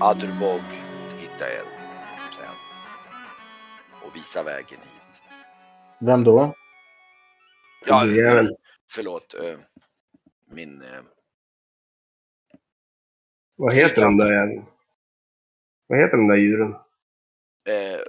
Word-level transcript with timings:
Adurbog 0.00 0.60
hitta 1.18 1.48
er 1.52 1.64
sen 2.36 2.54
och 4.02 4.16
visa 4.16 4.42
vägen 4.42 4.78
hit. 4.80 5.22
Vem 6.00 6.24
då? 6.24 6.54
Ja, 7.86 8.04
förlåt. 8.90 9.34
Eh, 9.34 9.58
min... 10.46 10.82
Eh, 10.82 11.02
Vad 13.56 13.74
heter 13.74 14.02
de 14.02 14.16
där 14.18 14.64
Vad 15.86 15.98
heter 15.98 16.16
de 16.16 16.28
där 16.28 16.36
djuren? 16.36 16.72
eh, 17.68 18.00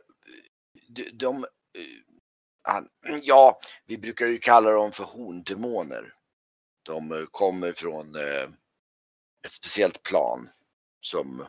de, 0.88 1.10
de 1.14 1.46
han, 2.62 2.90
ja, 3.24 3.60
vi 3.86 3.98
brukar 3.98 4.26
ju 4.26 4.38
kalla 4.38 4.72
dem 4.72 4.92
för 4.92 5.04
horndemoner. 5.04 6.14
De 6.84 7.28
kommer 7.32 7.74
från 7.74 8.16
ett 9.46 9.52
speciellt 9.52 10.04
plan 10.04 10.50
som 11.00 11.46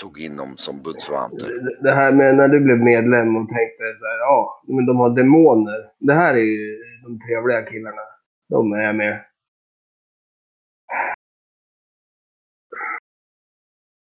tog 0.00 0.20
in 0.20 0.36
dem 0.36 0.56
som 0.56 0.82
bundsförvanter. 0.82 1.48
Det- 1.48 1.82
Det 1.82 1.94
här 1.94 2.12
med 2.12 2.36
när 2.36 2.48
du 2.48 2.60
blev 2.60 2.78
medlem 2.78 3.36
och 3.36 3.48
tänkte 3.48 3.96
så 3.96 4.06
här, 4.06 4.18
ja, 4.18 4.62
men 4.68 4.86
de 4.86 4.96
har 4.96 5.10
demoner. 5.16 5.92
Det 5.98 6.14
här 6.14 6.34
är 6.34 6.38
ju 6.44 6.76
de 7.02 7.20
trevliga 7.26 7.62
killarna. 7.70 8.02
De 8.48 8.72
är 8.72 8.78
jag 8.82 8.96
med. 8.96 9.24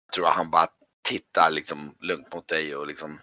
Jag 0.06 0.14
tror 0.14 0.26
han 0.26 0.52
bara 0.52 0.68
tittar 1.10 1.52
liksom 1.52 1.78
lugnt 2.00 2.34
mot 2.34 2.48
dig 2.48 2.76
och 2.76 2.88
liksom 2.88 3.20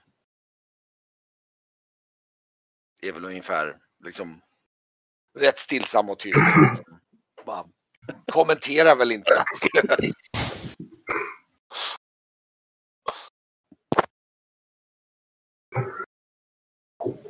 är 3.02 3.12
väl 3.12 3.24
ungefär 3.24 3.76
liksom 4.04 4.40
rätt 5.38 5.58
stillsam 5.58 6.10
och 6.10 6.18
tyst. 6.18 6.36
Bara 7.46 7.64
kommenterar 8.32 8.96
väl 8.96 9.12
inte. 9.12 9.30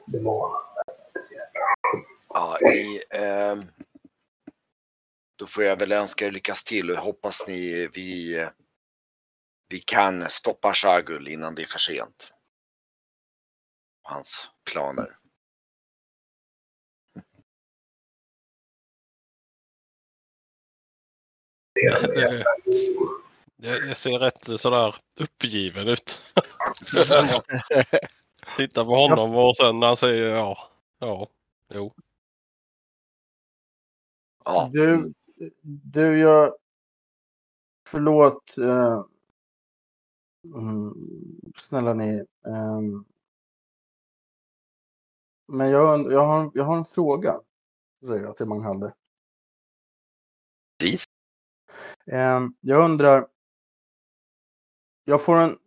Demoner. 0.06 0.56
Ja, 2.28 2.56
ni, 2.62 3.03
ehm, 3.10 3.64
då 5.37 5.47
får 5.47 5.64
jag 5.64 5.76
väl 5.76 5.92
önska 5.92 6.26
er 6.26 6.31
lyckas 6.31 6.64
till 6.64 6.91
och 6.91 6.97
jag 6.97 7.03
hoppas 7.03 7.47
ni, 7.48 7.88
vi, 7.94 8.38
eh, 8.38 8.48
vi 9.69 9.81
kan 9.81 10.31
stoppa 10.31 10.75
Shagul 10.75 11.28
innan 11.28 11.54
det 11.54 11.62
är 11.62 11.66
för 11.66 11.78
sent. 11.78 12.32
Hans 14.03 14.48
planer. 14.70 15.19
Det 23.56 23.94
ser 23.94 24.19
rätt 24.19 24.60
sådär 24.60 24.94
uppgiven 25.20 25.88
ut. 25.88 26.22
Titta 28.56 28.84
på 28.84 28.90
honom 28.96 29.34
och 29.34 29.56
sen 29.56 29.80
när 29.80 29.86
han 29.86 29.96
säger 29.96 30.24
ja. 30.24 30.58
Ja. 30.98 31.28
Jo. 31.74 31.94
Ja, 34.44 34.70
Du, 34.72 35.12
du 35.62 36.18
jag... 36.20 36.54
Förlåt. 37.88 38.58
Eh, 38.58 39.04
mm, 40.54 40.94
snälla 41.56 41.94
ni. 41.94 42.24
ehm, 42.46 43.04
men 45.48 45.70
jag, 45.70 46.12
jag, 46.12 46.26
har, 46.26 46.50
jag 46.54 46.64
har 46.64 46.76
en 46.76 46.84
fråga. 46.84 47.40
Säger 48.06 48.22
jag 48.22 48.36
till 48.36 48.46
Manghande. 48.46 48.94
Ehm, 52.06 52.54
jag 52.60 52.84
undrar. 52.84 53.28
Jag 55.04 55.22
får 55.22 55.36
en. 55.36 55.58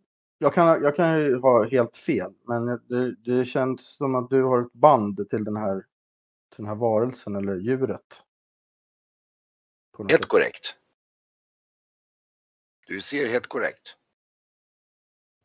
Jag 0.41 0.53
kan, 0.53 0.83
jag 0.83 0.95
kan 0.95 1.19
ju 1.19 1.37
ha 1.39 1.67
helt 1.69 1.97
fel, 1.97 2.33
men 2.43 2.65
det, 2.65 3.15
det 3.15 3.45
känns 3.45 3.87
som 3.87 4.15
att 4.15 4.29
du 4.29 4.43
har 4.43 4.61
ett 4.61 4.73
band 4.73 5.29
till 5.29 5.43
den 5.43 5.55
här, 5.57 5.75
till 6.49 6.57
den 6.57 6.65
här 6.67 6.75
varelsen 6.75 7.35
eller 7.35 7.55
djuret. 7.55 8.23
Helt 9.97 10.11
sätt. 10.11 10.27
korrekt. 10.27 10.75
Du 12.87 13.01
ser 13.01 13.29
helt 13.29 13.47
korrekt. 13.47 13.95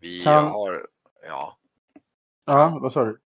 Vi 0.01 0.23
Kan- 0.25 0.47
har, 0.47 0.89
ja. 1.23 1.59
Ja, 2.45 2.79
vad 2.83 2.93
sa 2.93 3.05
du? 3.05 3.21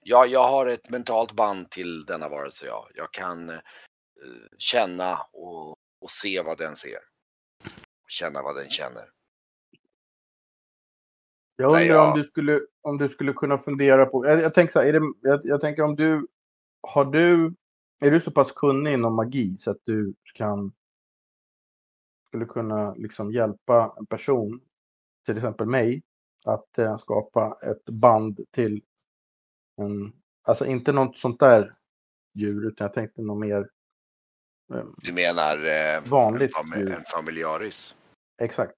ja, 0.00 0.26
jag 0.26 0.48
har 0.48 0.66
ett 0.66 0.90
mentalt 0.90 1.32
band 1.32 1.70
till 1.70 2.04
denna 2.04 2.28
varelse. 2.28 2.66
Ja. 2.66 2.88
Jag 2.94 3.12
kan 3.12 3.48
eh, 3.50 3.56
känna 4.58 5.18
och, 5.32 5.68
och 6.00 6.10
se 6.10 6.42
vad 6.42 6.58
den 6.58 6.76
ser. 6.76 6.98
Känna 8.08 8.42
vad 8.42 8.56
den 8.56 8.70
känner. 8.70 9.10
Jag 11.60 11.72
Nej, 11.72 11.82
undrar 11.88 11.96
jag- 12.02 12.12
om, 12.12 12.18
du 12.18 12.24
skulle, 12.24 12.60
om 12.82 12.98
du 12.98 13.08
skulle 13.08 13.32
kunna 13.32 13.58
fundera 13.58 14.06
på, 14.06 14.26
jag, 14.26 14.40
jag 14.40 14.54
tänker 14.54 14.72
så 14.72 14.78
här, 14.80 14.86
är 14.86 14.92
det, 15.00 15.12
jag, 15.20 15.40
jag 15.44 15.60
tänker 15.60 15.82
om 15.82 15.96
du, 15.96 16.26
har 16.80 17.04
du, 17.04 17.54
är 18.00 18.10
du 18.10 18.20
så 18.20 18.30
pass 18.30 18.52
kunnig 18.52 18.92
inom 18.92 19.14
magi 19.14 19.56
så 19.58 19.70
att 19.70 19.78
du 19.84 20.14
kan, 20.34 20.72
skulle 22.26 22.44
kunna 22.44 22.94
liksom 22.94 23.32
hjälpa 23.32 23.94
en 23.98 24.06
person, 24.06 24.60
till 25.26 25.36
exempel 25.36 25.66
mig, 25.66 26.02
att 26.44 26.78
eh, 26.78 26.98
skapa 26.98 27.58
ett 27.62 27.84
band 28.02 28.40
till 28.50 28.82
en, 29.76 30.12
alltså 30.42 30.66
inte 30.66 30.92
något 30.92 31.16
sånt 31.16 31.40
där 31.40 31.72
djur, 32.34 32.66
utan 32.68 32.84
jag 32.84 32.94
tänkte 32.94 33.22
nog 33.22 33.36
mer, 33.40 33.70
eh, 34.74 34.84
Du 34.96 35.12
menar 35.12 35.56
eh, 35.56 36.10
Vanligt 36.10 36.56
en, 36.58 36.64
fami- 36.64 36.78
djur. 36.78 36.90
en 36.92 37.04
familjaris? 37.04 37.96
exakt. 38.38 38.74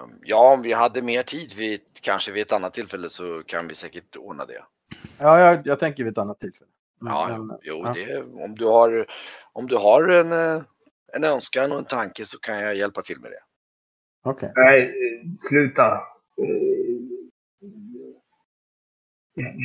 Eh, 0.00 0.06
ja, 0.22 0.54
om 0.54 0.62
vi 0.62 0.72
hade 0.72 1.02
mer 1.02 1.22
tid, 1.22 1.54
vid, 1.56 1.80
kanske 2.00 2.32
vid 2.32 2.42
ett 2.42 2.52
annat 2.52 2.74
tillfälle 2.74 3.08
så 3.08 3.42
kan 3.46 3.68
vi 3.68 3.74
säkert 3.74 4.16
ordna 4.16 4.44
det. 4.44 4.64
Ja, 5.18 5.40
jag, 5.40 5.66
jag 5.66 5.78
tänker 5.78 6.04
vid 6.04 6.12
ett 6.12 6.18
annat 6.18 6.40
tillfälle. 6.40 6.70
Ja, 7.00 7.38
Men, 7.38 7.58
jo, 7.62 7.82
ja. 7.84 7.92
Det, 7.94 8.22
om 8.44 8.54
du 8.54 8.66
har, 8.66 9.06
om 9.52 9.66
du 9.66 9.76
har 9.76 10.08
en, 10.08 10.32
eh, 10.32 10.62
en 11.12 11.24
önskan 11.24 11.72
och 11.72 11.78
en 11.78 11.84
tanke 11.84 12.24
så 12.26 12.38
kan 12.38 12.60
jag 12.60 12.74
hjälpa 12.74 13.02
till 13.02 13.20
med 13.20 13.30
det. 13.30 13.42
Okej. 14.30 14.52
Nej, 14.56 14.82
eh, 14.82 15.28
sluta. 15.48 15.92
Eh, 16.38 16.94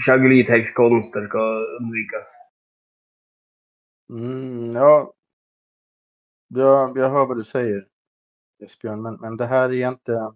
Chagolithäxkonster 0.06 1.28
ska 1.28 1.40
undvikas. 1.80 2.28
Mm, 4.10 4.76
ja. 4.76 5.14
Jag, 6.48 6.98
jag 6.98 7.10
hör 7.10 7.26
vad 7.26 7.38
du 7.38 7.44
säger, 7.44 7.86
Esbjörn, 8.60 9.02
men, 9.02 9.16
men 9.16 9.38
det 9.38 9.46
här 9.46 9.74
är 9.74 9.88
inte... 9.88 10.34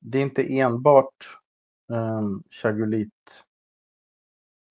Det 0.00 0.18
är 0.18 0.22
inte 0.22 0.58
enbart 0.58 1.38
ehm, 1.92 1.98
um, 1.98 2.42
chagulit, 2.50 3.44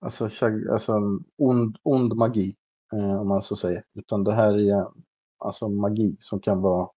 alltså, 0.01 0.29
chag, 0.29 0.69
alltså 0.69 0.93
ond, 1.37 1.77
ond 1.83 2.15
magi, 2.15 2.55
eh, 2.93 3.21
om 3.21 3.27
man 3.27 3.41
så 3.41 3.55
säger. 3.55 3.83
Utan 3.93 4.23
det 4.23 4.33
här 4.33 4.59
är 4.59 4.87
alltså 5.37 5.69
magi 5.69 6.17
som 6.19 6.39
kan 6.39 6.61
vara 6.61 6.89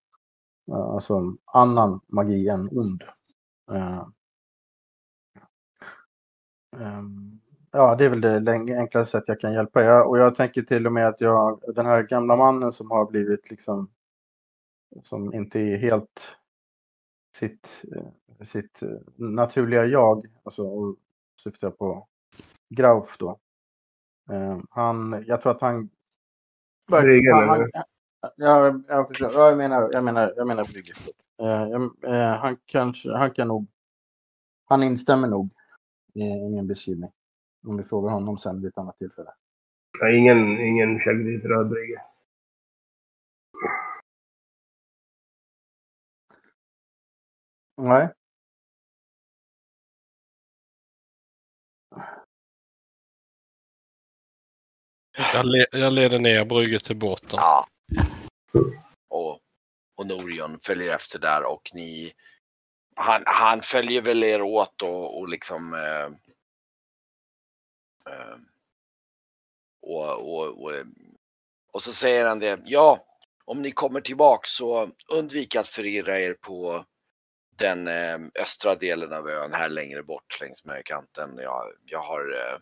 uh, 0.72 0.76
alltså 0.76 1.36
annan 1.44 2.00
magi 2.06 2.48
än 2.48 2.68
ond. 2.68 3.02
Uh, 3.70 4.08
um, 6.76 7.40
Ja, 7.70 7.94
det 7.94 8.04
är 8.04 8.08
väl 8.08 8.20
det 8.20 8.52
enklaste 8.78 9.18
sätt 9.18 9.24
jag 9.26 9.40
kan 9.40 9.52
hjälpa. 9.52 9.82
er. 9.82 10.02
och 10.02 10.18
jag 10.18 10.34
tänker 10.34 10.62
till 10.62 10.86
och 10.86 10.92
med 10.92 11.08
att 11.08 11.20
jag, 11.20 11.60
den 11.74 11.86
här 11.86 12.02
gamla 12.02 12.36
mannen 12.36 12.72
som 12.72 12.90
har 12.90 13.06
blivit 13.06 13.50
liksom, 13.50 13.90
som 15.02 15.34
inte 15.34 15.60
är 15.60 15.76
helt 15.76 16.38
sitt, 17.36 17.84
eh, 17.96 18.44
sitt 18.44 18.82
eh, 18.82 18.88
naturliga 19.16 19.84
jag, 19.84 20.26
alltså 20.42 20.62
och 20.62 20.96
syftar 21.42 21.66
jag 21.66 21.78
på 21.78 22.08
Grauf 22.68 23.16
då. 23.18 23.38
Eh, 24.30 24.60
han, 24.70 25.24
jag 25.26 25.42
tror 25.42 25.52
att 25.52 25.60
han... 25.60 25.90
Brygge, 26.90 27.30
du? 27.56 27.70
ja, 28.36 28.80
jag, 28.88 29.08
förstår. 29.08 29.32
Ja, 29.32 29.48
jag 29.48 29.58
menar, 29.58 29.90
jag 29.92 30.04
menar, 30.04 30.34
jag 30.36 30.46
menar 30.46 30.64
Brygge. 30.64 30.94
Han 32.40 32.56
kanske, 32.66 33.12
han 33.12 33.30
kan 33.30 33.48
nog, 33.48 33.66
han 34.64 34.82
instämmer 34.82 35.28
nog 35.28 35.50
i, 36.14 36.50
min 36.50 36.66
beskrivning. 36.66 37.10
Om 37.66 37.76
vi 37.76 37.82
frågar 37.82 38.12
honom 38.12 38.38
sen 38.38 38.60
vid 38.60 38.68
ett 38.68 38.78
annat 38.78 38.98
tillfälle. 38.98 39.30
Nej, 40.02 40.16
ingen, 40.16 40.58
ingen 40.58 41.00
Chagolith 41.00 41.46
rödbrygge. 41.46 42.02
Nej. 47.78 48.08
Jag, 55.34 55.46
le, 55.46 55.66
jag 55.72 55.92
leder 55.92 56.18
ner 56.18 56.44
brygget 56.44 56.84
till 56.84 56.96
båten. 56.96 57.30
Ja. 57.32 57.66
Och, 59.08 59.40
och 59.96 60.06
Norion 60.06 60.58
följer 60.60 60.94
efter 60.94 61.18
där 61.18 61.44
och 61.44 61.70
ni 61.74 62.12
han, 62.96 63.22
han 63.26 63.62
följer 63.62 64.02
väl 64.02 64.24
er 64.24 64.42
åt 64.42 64.82
och, 64.82 65.18
och 65.18 65.28
liksom 65.28 65.74
eh, 65.74 66.08
Eh, 68.08 68.36
och, 69.82 70.34
och, 70.34 70.62
och, 70.62 70.72
och 71.72 71.82
så 71.82 71.92
säger 71.92 72.26
han 72.26 72.38
det, 72.38 72.60
ja, 72.64 73.04
om 73.44 73.62
ni 73.62 73.70
kommer 73.70 74.00
tillbaks 74.00 74.50
så 74.50 74.90
undvik 75.12 75.56
att 75.56 75.68
förirra 75.68 76.20
er 76.20 76.34
på 76.34 76.84
den 77.58 77.88
eh, 77.88 78.18
östra 78.42 78.74
delen 78.74 79.12
av 79.12 79.28
ön 79.28 79.52
här 79.52 79.68
längre 79.68 80.02
bort 80.02 80.40
längs 80.40 80.64
med 80.64 80.84
kanten. 80.84 81.30
Jag, 81.36 81.72
jag 81.84 82.00
har 82.00 82.20
eh, 82.20 82.58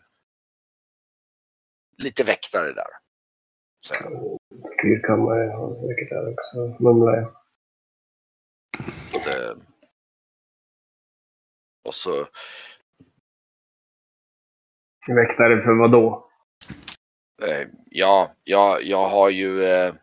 lite 1.97 2.23
väktare 2.23 2.73
där. 2.73 2.89
Så, 3.79 3.93
Fyrkammare 4.81 5.51
har 5.51 5.75
säkert 5.75 6.09
där 6.09 6.33
också, 6.33 6.83
mumlar 6.83 7.15
jag. 7.15 7.33
och 11.87 11.95
så, 11.95 12.27
Väktare 15.07 15.63
för 15.63 15.79
vad 15.79 15.91
då? 15.91 16.29
eh, 17.41 17.67
ja, 17.85 18.35
jag, 18.43 18.83
jag 18.83 19.07
har 19.07 19.29
ju 19.29 19.63
eh, 19.63 19.93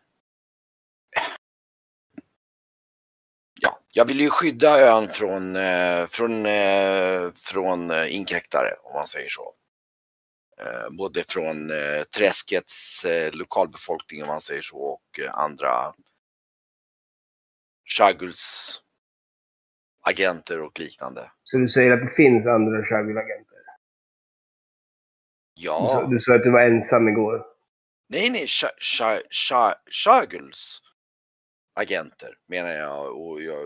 jag 3.96 4.04
vill 4.04 4.20
ju 4.20 4.30
skydda 4.30 4.80
ön 4.80 5.08
från, 5.08 5.56
eh, 5.56 6.06
från, 6.06 6.46
eh, 6.46 7.32
från 7.34 7.90
eh, 7.90 8.14
inkräktare 8.16 8.74
om 8.82 8.92
man 8.94 9.06
säger 9.06 9.28
så. 9.28 9.54
Både 10.90 11.24
från 11.28 11.70
träskets 12.16 13.04
lokalbefolkning 13.32 14.22
om 14.22 14.28
man 14.28 14.40
säger 14.40 14.62
så 14.62 14.76
och 14.78 15.20
andra 15.32 15.94
Shaguls 17.98 18.74
agenter 20.02 20.60
och 20.60 20.80
liknande. 20.80 21.30
Så 21.42 21.58
du 21.58 21.68
säger 21.68 21.90
att 21.90 22.00
det 22.00 22.14
finns 22.14 22.46
andra 22.46 22.84
Shagul-agenter? 22.84 23.56
Du, 25.56 25.62
sa- 25.66 26.00
Ja, 26.00 26.06
du 26.10 26.18
sa 26.18 26.34
att 26.34 26.42
du 26.42 26.50
var 26.50 26.60
ensam 26.60 27.08
igår. 27.08 27.46
nej 28.08 28.30
nej, 28.30 28.46
Sha- 28.46 28.78
Sha- 28.80 29.22
Sha- 29.30 29.78
Shaguls 29.90 30.80
agenter 31.74 32.34
menar 32.48 32.72
jag. 32.72 33.20
Och 33.20 33.42
jag, 33.42 33.58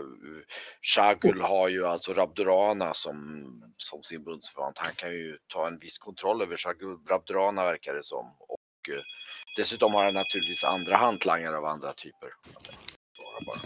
Shagul 0.81 1.41
har 1.41 1.67
ju 1.67 1.85
alltså 1.85 2.13
Rabdurana 2.13 2.93
som, 2.93 3.73
som 3.77 4.03
sin 4.03 4.23
bundsförvant. 4.23 4.77
Han 4.77 4.93
kan 4.95 5.11
ju 5.11 5.37
ta 5.47 5.67
en 5.67 5.79
viss 5.79 5.97
kontroll 5.97 6.41
över 6.41 6.57
Shagul 6.57 6.97
Rabdurana 7.09 7.65
verkar 7.65 7.93
det 7.93 8.03
som. 8.03 8.25
Och 8.39 8.95
eh, 8.95 9.01
dessutom 9.57 9.93
har 9.93 10.05
han 10.05 10.13
naturligtvis 10.13 10.63
andra 10.63 10.95
hantlangare 10.95 11.57
av 11.57 11.65
andra 11.65 11.93
typer. 11.93 12.29
Bara, 13.17 13.45
bara. 13.45 13.59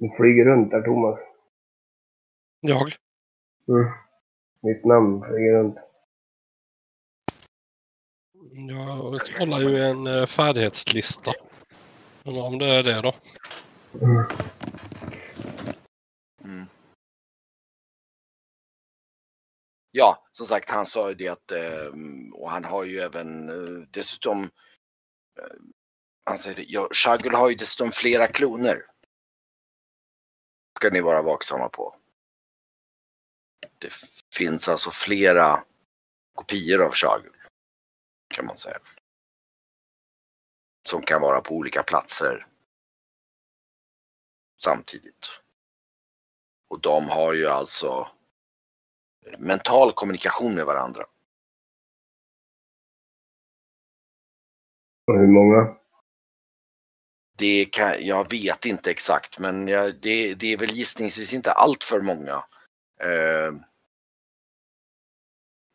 Du 0.00 0.10
flyger 0.16 0.44
runt 0.44 0.70
där, 0.70 0.82
Thomas. 0.82 1.20
Jag? 2.60 2.92
Mm. 3.68 3.92
Mitt 4.62 4.84
namn 4.84 5.24
flyger 5.24 5.52
runt. 5.52 5.76
Jag 8.68 9.20
kollar 9.38 9.60
ju 9.60 9.84
en 9.84 10.06
eh, 10.06 10.26
färdighetslista. 10.26 11.32
Undrar 12.24 12.42
om 12.42 12.58
det 12.58 12.66
är 12.66 12.82
det 12.82 13.00
då. 13.00 13.14
Mm. 14.02 14.24
Mm. 16.44 16.66
Ja, 19.90 20.26
som 20.32 20.46
sagt, 20.46 20.70
han 20.70 20.86
sa 20.86 21.08
ju 21.08 21.14
det 21.14 21.28
att, 21.28 21.50
eh, 21.50 21.92
och 22.34 22.50
han 22.50 22.64
har 22.64 22.84
ju 22.84 22.98
även 22.98 23.48
eh, 23.48 23.82
dessutom, 23.90 24.48
han 26.24 26.38
säger 26.38 26.56
det, 26.56 26.64
ja, 26.68 26.88
Shagul 26.92 27.34
har 27.34 27.50
ju 27.50 27.56
dessutom 27.56 27.90
flera 27.92 28.26
kloner. 28.26 28.89
Ska 30.80 30.90
ni 30.90 31.00
vara 31.00 31.22
vaksamma 31.22 31.68
på. 31.68 31.96
Det 33.78 33.92
finns 34.34 34.68
alltså 34.68 34.90
flera 34.90 35.64
kopior 36.34 36.82
av 36.82 36.92
Shagul. 36.92 37.36
Kan 38.34 38.46
man 38.46 38.58
säga. 38.58 38.78
Som 40.88 41.02
kan 41.02 41.20
vara 41.20 41.40
på 41.40 41.54
olika 41.54 41.82
platser 41.82 42.46
samtidigt. 44.62 45.28
Och 46.68 46.80
de 46.80 47.08
har 47.08 47.32
ju 47.32 47.46
alltså 47.46 48.08
mental 49.38 49.92
kommunikation 49.92 50.54
med 50.54 50.66
varandra. 50.66 51.04
Och 55.06 55.18
hur 55.18 55.26
många? 55.26 55.79
Det 57.40 57.64
kan, 57.64 58.06
jag 58.06 58.30
vet 58.30 58.64
inte 58.64 58.90
exakt 58.90 59.38
men 59.38 59.68
jag, 59.68 60.00
det, 60.00 60.34
det 60.34 60.52
är 60.52 60.56
väl 60.56 60.70
gissningsvis 60.70 61.32
inte 61.32 61.52
allt 61.52 61.84
för 61.84 62.00
många. 62.00 62.44
Eh, 63.00 63.52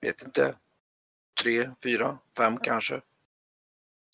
vet 0.02 0.22
inte. 0.22 0.56
Tre, 1.42 1.70
fyra, 1.84 2.18
fem 2.38 2.58
kanske. 2.58 3.02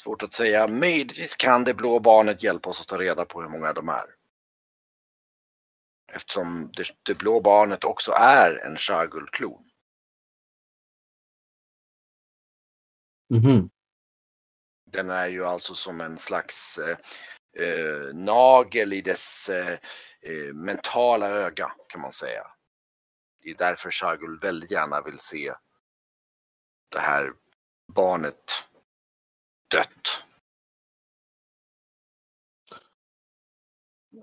Svårt 0.01 0.23
att 0.23 0.33
säga. 0.33 0.67
Möjligtvis 0.67 1.35
kan 1.35 1.63
det 1.63 1.73
blå 1.73 1.99
barnet 1.99 2.43
hjälpa 2.43 2.69
oss 2.69 2.81
att 2.81 2.87
ta 2.87 2.97
reda 2.97 3.25
på 3.25 3.41
hur 3.41 3.49
många 3.49 3.73
de 3.73 3.89
är. 3.89 4.15
Eftersom 6.13 6.71
det, 6.75 6.85
det 7.03 7.17
blå 7.17 7.41
barnet 7.41 7.83
också 7.83 8.11
är 8.11 8.65
en 8.65 8.77
Shagul-klon. 8.77 9.69
Mhm. 13.29 13.69
Den 14.85 15.09
är 15.09 15.27
ju 15.27 15.45
alltså 15.45 15.75
som 15.75 16.01
en 16.01 16.17
slags 16.17 16.79
eh, 17.59 18.13
nagel 18.13 18.93
i 18.93 19.01
dess 19.01 19.49
eh, 19.49 19.77
eh, 20.21 20.53
mentala 20.53 21.29
öga 21.29 21.71
kan 21.87 22.01
man 22.01 22.11
säga. 22.11 22.47
Det 23.43 23.49
är 23.49 23.57
därför 23.57 23.91
Shagul 23.91 24.39
väldigt 24.39 24.71
gärna 24.71 25.01
vill 25.01 25.19
se 25.19 25.53
det 26.89 26.99
här 26.99 27.33
barnet 27.93 28.63
dött. 29.71 30.23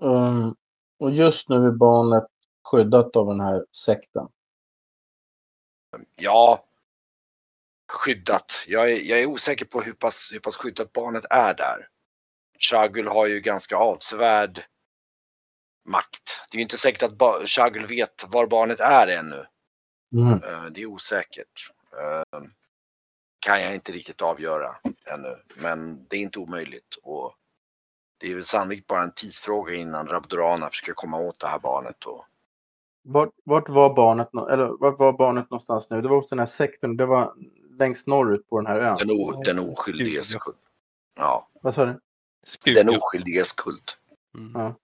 Um, 0.01 0.55
och 0.99 1.11
just 1.11 1.49
nu 1.49 1.55
är 1.55 1.71
barnet 1.71 2.27
skyddat 2.71 3.15
av 3.15 3.27
den 3.27 3.39
här 3.39 3.65
sekten. 3.85 4.27
Ja, 6.15 6.65
skyddat. 7.91 8.65
Jag 8.67 8.91
är, 8.91 8.95
jag 8.95 9.21
är 9.21 9.25
osäker 9.25 9.65
på 9.65 9.81
hur 9.81 9.93
pass, 9.93 10.29
hur 10.33 10.39
pass 10.39 10.55
skyddat 10.55 10.93
barnet 10.93 11.25
är 11.29 11.53
där. 11.53 11.87
Shagul 12.59 13.07
har 13.07 13.27
ju 13.27 13.39
ganska 13.39 13.77
avsevärd 13.77 14.63
makt. 15.89 16.41
Det 16.51 16.55
är 16.55 16.59
ju 16.59 16.63
inte 16.63 16.77
säkert 16.77 17.03
att 17.21 17.49
Shagul 17.49 17.85
vet 17.87 18.25
var 18.31 18.47
barnet 18.47 18.79
är 18.79 19.07
ännu. 19.07 19.45
Mhm. 20.11 20.43
Eh, 20.43 20.63
Det 20.71 20.81
är 20.81 20.85
osäkert. 20.85 21.71
Eh, 21.93 22.39
Kan 23.45 23.61
jag 23.61 23.73
inte 23.75 23.91
riktigt 23.91 24.21
avgöra 24.21 24.75
ännu. 25.13 25.35
Men 25.55 26.07
det 26.07 26.15
är 26.15 26.19
inte 26.21 26.39
omöjligt. 26.39 26.95
Och 27.03 27.35
det 28.19 28.31
är 28.31 28.35
väl 28.35 28.43
sannolikt 28.45 28.87
bara 28.87 29.03
en 29.03 29.13
tidsfråga 29.13 29.73
innan 29.73 30.07
Rabdurana 30.07 30.69
försöker 30.69 30.93
komma 30.93 31.17
åt 31.19 31.39
det 31.39 31.47
här 31.47 31.59
barnet. 31.59 32.05
Och 32.05 32.25
Vart, 33.03 33.29
vart 33.43 33.69
var 33.69 33.93
barnet, 33.95 34.29
eller 34.51 34.67
vart 34.79 34.99
var 34.99 35.13
barnet 35.13 35.49
någonstans 35.49 35.89
nu? 35.89 36.01
Det 36.01 36.07
var 36.07 36.15
hos 36.15 36.29
den 36.29 36.39
här 36.39 36.45
sekten, 36.45 36.97
det 36.97 37.05
var 37.05 37.33
längst 37.79 38.07
norrut 38.07 38.49
på 38.49 38.57
den 38.61 38.67
här 38.67 38.79
ön. 38.79 38.97
den, 38.97 39.09
o, 39.11 39.41
den 39.45 39.59
oskyldiges 39.59 40.33
Ja. 40.33 40.39
kult. 40.39 40.57
Ja, 41.15 41.49
Vad 41.61 41.75
sa 41.75 41.85
du? 41.85 41.99
Den 42.63 42.75
Skugga. 42.75 42.97
oskyldiges 42.97 43.53
kult. 43.53 43.97
Mm. 44.37 44.51
Ja. 44.61 44.75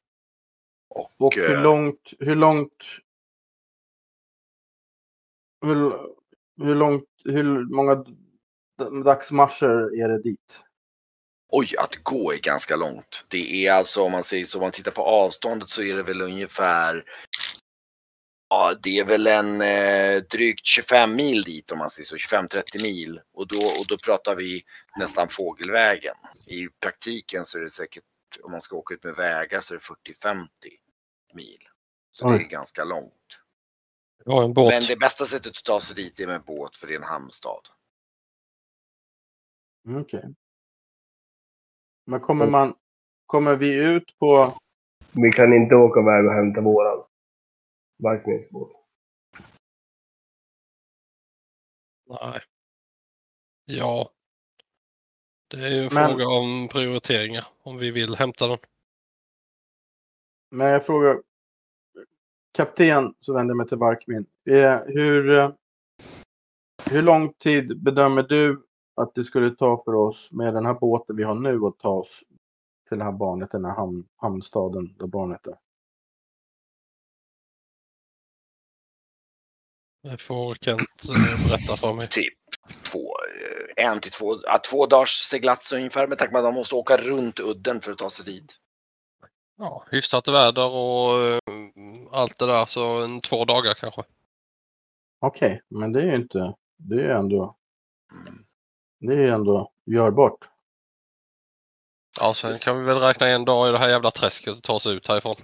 Och, 0.89 1.11
Och 1.17 1.35
hur 1.35 1.55
eh, 1.55 1.63
långt, 1.63 2.13
hur 2.19 2.35
långt... 2.35 2.83
Hur, 5.65 5.93
hur 6.63 6.75
långt, 6.75 7.09
hur 7.23 7.75
många 7.75 8.05
dagsmarscher 9.03 10.01
är 10.01 10.07
det 10.07 10.21
dit? 10.21 10.63
Oj, 11.51 11.75
att 11.77 11.95
gå 12.03 12.33
är 12.33 12.37
ganska 12.37 12.75
långt. 12.75 13.25
Det 13.27 13.67
är 13.67 13.73
alltså 13.73 14.03
om 14.03 14.11
man 14.11 14.23
säger 14.23 14.45
så, 14.45 14.57
om 14.57 14.61
man 14.61 14.71
tittar 14.71 14.91
på 14.91 15.01
avståndet 15.01 15.69
så 15.69 15.81
är 15.81 15.95
det 15.95 16.03
väl 16.03 16.21
ungefär 16.21 17.03
Ja, 18.55 18.73
det 18.83 18.99
är 18.99 19.05
väl 19.05 19.27
en 19.27 19.61
eh, 19.61 20.21
drygt 20.21 20.65
25 20.65 21.15
mil 21.15 21.43
dit 21.43 21.71
om 21.71 21.77
man 21.77 21.89
säger 21.89 22.05
så, 22.05 22.15
25-30 22.15 22.83
mil. 22.83 23.21
Och 23.33 23.47
då, 23.47 23.57
och 23.57 23.85
då 23.89 23.97
pratar 24.05 24.35
vi 24.35 24.61
nästan 24.99 25.27
fågelvägen. 25.29 26.15
I 26.45 26.67
praktiken 26.81 27.45
så 27.45 27.57
är 27.57 27.61
det 27.61 27.69
säkert, 27.69 28.03
om 28.43 28.51
man 28.51 28.61
ska 28.61 28.75
åka 28.75 28.93
ut 28.93 29.03
med 29.03 29.15
vägar 29.15 29.61
så 29.61 29.73
är 29.73 29.77
det 29.77 30.13
40-50 30.29 30.47
mil. 31.33 31.57
Så 32.11 32.27
det 32.27 32.35
Oj. 32.35 32.43
är 32.43 32.47
ganska 32.47 32.83
långt. 32.83 33.39
Har 34.25 34.43
en 34.43 34.53
båt. 34.53 34.73
Men 34.73 34.83
det 34.87 34.95
bästa 34.95 35.25
sättet 35.25 35.57
att 35.57 35.63
ta 35.63 35.79
sig 35.79 35.95
dit 35.95 36.19
är 36.19 36.27
med 36.27 36.41
båt 36.41 36.75
för 36.75 36.87
det 36.87 36.93
är 36.93 36.97
en 36.97 37.03
hamnstad. 37.03 37.61
Mm, 39.87 40.01
Okej. 40.01 40.33
Men 42.05 42.19
kommer 42.19 42.47
man... 42.47 42.73
Kommer 43.25 43.55
vi 43.55 43.75
ut 43.75 44.19
på... 44.19 44.57
Vi 45.11 45.31
kan 45.31 45.53
inte 45.53 45.75
åka 45.75 45.99
iväg 45.99 46.25
och 46.25 46.33
hämta 46.33 46.61
våran 46.61 47.03
barkningsbåt. 47.97 48.71
Nej. 52.07 52.41
Ja. 53.65 54.09
Det 55.47 55.57
är 55.57 55.69
ju 55.69 55.83
en 55.83 55.93
Men- 55.93 56.09
fråga 56.09 56.27
om 56.27 56.67
prioriteringar. 56.71 57.45
Om 57.63 57.77
vi 57.77 57.91
vill 57.91 58.15
hämta 58.15 58.47
den. 58.47 58.57
Men 60.51 60.67
jag 60.67 60.85
frågar... 60.85 61.21
Kapten, 62.51 63.15
så 63.19 63.33
vänder 63.33 63.51
jag 63.51 63.57
mig 63.57 63.67
till 63.67 63.77
Barkmin. 63.77 64.25
Eh, 64.49 64.79
hur, 64.85 65.29
eh, 65.29 65.51
hur 66.91 67.01
lång 67.01 67.33
tid 67.33 67.83
bedömer 67.83 68.23
du 68.23 68.67
att 68.95 69.15
det 69.15 69.23
skulle 69.23 69.55
ta 69.55 69.83
för 69.85 69.93
oss 69.95 70.31
med 70.31 70.53
den 70.53 70.65
här 70.65 70.73
båten 70.73 71.15
vi 71.15 71.23
har 71.23 71.35
nu 71.35 71.65
att 71.65 71.79
ta 71.79 71.89
oss 71.89 72.23
till 72.89 72.97
det 72.97 73.03
här 73.03 73.11
barnet, 73.11 73.51
den 73.51 73.65
här 73.65 73.75
hamn, 73.75 74.07
hamnstaden 74.15 74.95
där 74.99 75.07
barnet 75.07 75.47
är? 75.47 75.57
Det 80.05 80.17
får 80.17 80.55
Kent 80.55 80.79
eh, 81.09 81.47
berätta 81.47 81.75
för 81.75 81.93
mig. 81.93 82.07
Typ 82.07 82.33
två, 82.91 83.15
eh, 83.77 83.85
en 83.85 83.99
till 83.99 84.11
två, 84.11 84.39
ja, 84.43 84.59
två 84.71 84.85
dagars 84.85 85.09
seglats 85.09 85.73
ungefär 85.73 86.07
med 86.07 86.17
tanke 86.17 86.31
på 86.31 86.37
att 86.37 86.43
man 86.43 86.53
måste 86.53 86.75
åka 86.75 86.97
runt 86.97 87.39
udden 87.39 87.81
för 87.81 87.91
att 87.91 87.97
ta 87.97 88.09
sig 88.09 88.25
dit. 88.25 88.57
Ja, 89.57 89.85
hyfsat 89.91 90.27
väder 90.27 90.65
och 90.65 91.21
eh, 91.21 91.39
allt 92.11 92.39
det 92.39 92.45
där 92.45 92.65
så 92.65 93.03
en 93.03 93.21
två 93.21 93.45
dagar 93.45 93.73
kanske. 93.73 94.03
Okej, 95.21 95.61
men 95.69 95.93
det 95.93 96.01
är 96.01 96.05
ju 96.05 96.15
inte... 96.15 96.53
Det 96.77 96.95
är 96.95 97.03
ju 97.03 97.11
ändå... 97.11 97.57
Mm. 98.11 98.45
Det 98.99 99.13
är 99.13 99.17
ju 99.17 99.29
ändå 99.29 99.71
görbart. 99.85 100.49
Ja, 102.19 102.33
sen 102.33 102.59
kan 102.59 102.79
vi 102.79 102.83
väl 102.83 102.99
räkna 102.99 103.27
en 103.27 103.45
dag 103.45 103.69
i 103.69 103.71
det 103.71 103.77
här 103.77 103.89
jävla 103.89 104.11
träsket 104.11 104.53
och 104.53 104.63
ta 104.63 104.73
oss 104.73 104.87
ut 104.87 105.07
härifrån. 105.07 105.35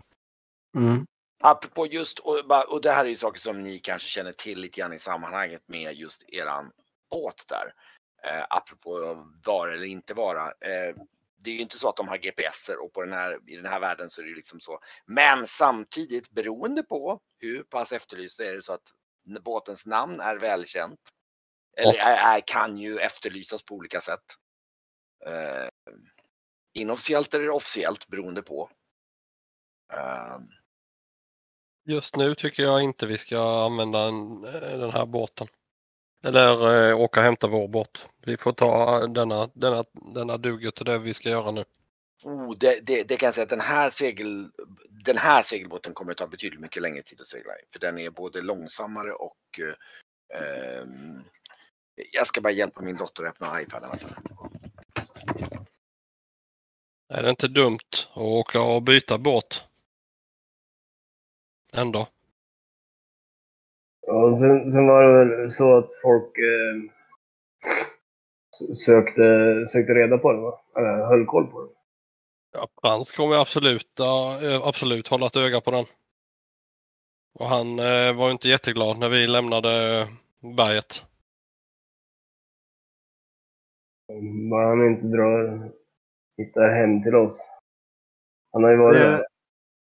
Mm. 0.77 1.05
Apropå 1.41 1.87
just, 1.87 2.19
och, 2.19 2.81
det 2.81 2.91
här 2.91 3.05
är 3.05 3.09
ju 3.09 3.15
saker 3.15 3.39
som 3.39 3.63
ni 3.63 3.79
kanske 3.79 4.09
känner 4.09 4.31
till 4.31 4.59
lite 4.59 4.79
grann 4.79 4.93
i 4.93 4.99
sammanhanget 4.99 5.61
med 5.67 5.95
just 5.95 6.23
eran 6.27 6.71
båt 7.11 7.45
där. 7.47 7.73
Eh, 8.23 8.45
apropå 8.49 9.17
vara 9.45 9.73
eller 9.73 9.85
inte 9.85 10.13
vara. 10.13 10.47
Eh, 10.47 10.95
det 11.37 11.49
är 11.49 11.53
ju 11.53 11.61
inte 11.61 11.77
så 11.77 11.89
att 11.89 11.97
de 11.97 12.07
har 12.07 12.17
GPSer 12.17 12.83
och 12.83 12.93
på 12.93 13.01
den 13.01 13.13
här, 13.13 13.39
i 13.47 13.55
den 13.55 13.65
här 13.65 13.79
världen 13.79 14.09
så 14.09 14.21
är 14.21 14.23
det 14.23 14.29
ju 14.29 14.35
liksom 14.35 14.59
så. 14.59 14.79
Men 15.05 15.47
samtidigt 15.47 16.29
beroende 16.29 16.83
på 16.83 17.19
hur 17.39 17.63
pass 17.63 17.91
efterlyst 17.91 18.37
det 18.37 18.47
är 18.47 18.55
det 18.55 18.61
så 18.61 18.73
att 18.73 18.93
båtens 19.41 19.85
namn 19.85 20.19
är 20.19 20.39
välkänt. 20.39 20.99
Eller 21.77 21.93
är, 21.93 22.35
är, 22.37 22.41
kan 22.45 22.77
ju 22.77 22.99
efterlysas 22.99 23.63
på 23.63 23.75
olika 23.75 24.01
sätt. 24.01 24.23
Eh, 25.25 25.67
inofficiellt 26.73 27.33
eller 27.33 27.49
officiellt 27.49 28.07
beroende 28.07 28.41
på. 28.41 28.69
Eh, 29.93 30.37
Just 31.85 32.15
nu 32.15 32.35
tycker 32.35 32.63
jag 32.63 32.83
inte 32.83 33.05
vi 33.05 33.17
ska 33.17 33.65
använda 33.65 33.99
en, 33.99 34.43
eh, 34.45 34.77
den 34.79 34.91
här 34.91 35.05
båten. 35.05 35.47
Eller 36.23 36.89
eh, 36.89 36.99
åka 36.99 37.19
och 37.19 37.23
hämta 37.23 37.47
vår 37.47 37.67
båt. 37.67 38.09
Vi 38.25 38.37
får 38.37 38.51
ta 38.51 39.07
denna, 39.07 39.49
denna, 39.53 39.83
denna 40.13 40.37
duger 40.37 40.71
till 40.71 40.85
det 40.85 40.97
vi 40.97 41.13
ska 41.13 41.29
göra 41.29 41.51
nu. 41.51 41.63
Oh, 42.23 42.53
det, 42.57 42.79
det, 42.85 43.03
det 43.03 43.17
kan 43.17 43.27
jag 43.27 43.33
säga 43.35 43.43
att 43.43 43.49
den 43.49 43.59
här, 43.59 43.89
segel, 43.89 44.51
den 45.05 45.17
här 45.17 45.43
segelbåten 45.43 45.93
kommer 45.93 46.11
att 46.11 46.17
ta 46.17 46.27
betydligt 46.27 46.61
mycket 46.61 46.81
längre 46.81 47.01
tid 47.01 47.19
att 47.19 47.25
segla 47.25 47.53
i. 47.53 47.61
För 47.71 47.79
den 47.79 47.99
är 47.99 48.09
både 48.09 48.41
långsammare 48.41 49.11
och 49.11 49.59
eh, 49.59 50.41
ehm, 50.41 51.23
jag 52.13 52.27
ska 52.27 52.41
bara 52.41 52.53
hjälpa 52.53 52.81
min 52.81 52.97
dotter 52.97 53.23
att 53.23 53.29
öppna 53.29 53.61
iPaden. 53.61 53.89
Är 57.09 57.23
det 57.23 57.29
inte 57.29 57.47
dumt 57.47 57.79
att 58.11 58.17
åka 58.17 58.61
och 58.61 58.83
byta 58.83 59.17
båt? 59.17 59.65
Ändå. 61.77 62.07
Ja, 64.07 64.37
sen, 64.37 64.71
sen 64.71 64.87
var 64.87 65.03
det 65.03 65.25
väl 65.25 65.51
så 65.51 65.77
att 65.77 65.89
folk 66.01 66.37
eh, 66.37 66.91
sökte, 68.85 69.21
sökte 69.69 69.93
reda 69.93 70.17
på 70.17 70.31
det, 70.31 70.39
va? 70.41 70.61
Eller 70.77 71.05
höll 71.05 71.25
koll 71.25 71.47
på 71.47 71.61
det. 71.61 71.69
Ja, 72.53 72.67
Frans 72.81 73.11
kommer 73.11 73.35
absolut, 73.41 73.99
eh, 73.99 74.67
absolut 74.67 75.07
hålla 75.07 75.25
ett 75.25 75.35
öga 75.35 75.61
på 75.61 75.71
den. 75.71 75.85
Och 77.33 77.47
han 77.47 77.79
eh, 77.79 78.13
var 78.17 78.25
ju 78.25 78.31
inte 78.31 78.47
jätteglad 78.47 78.97
när 78.99 79.09
vi 79.09 79.27
lämnade 79.27 79.69
berget. 80.57 81.05
Bara 84.51 84.67
han 84.67 84.85
inte 84.87 85.07
drar, 85.07 85.71
hittar 86.37 86.69
hem 86.75 87.03
till 87.03 87.15
oss. 87.15 87.37
Han 88.51 88.63
har 88.63 88.71
ju 88.71 88.77
varit... 88.77 88.97
Det, 89.01 89.25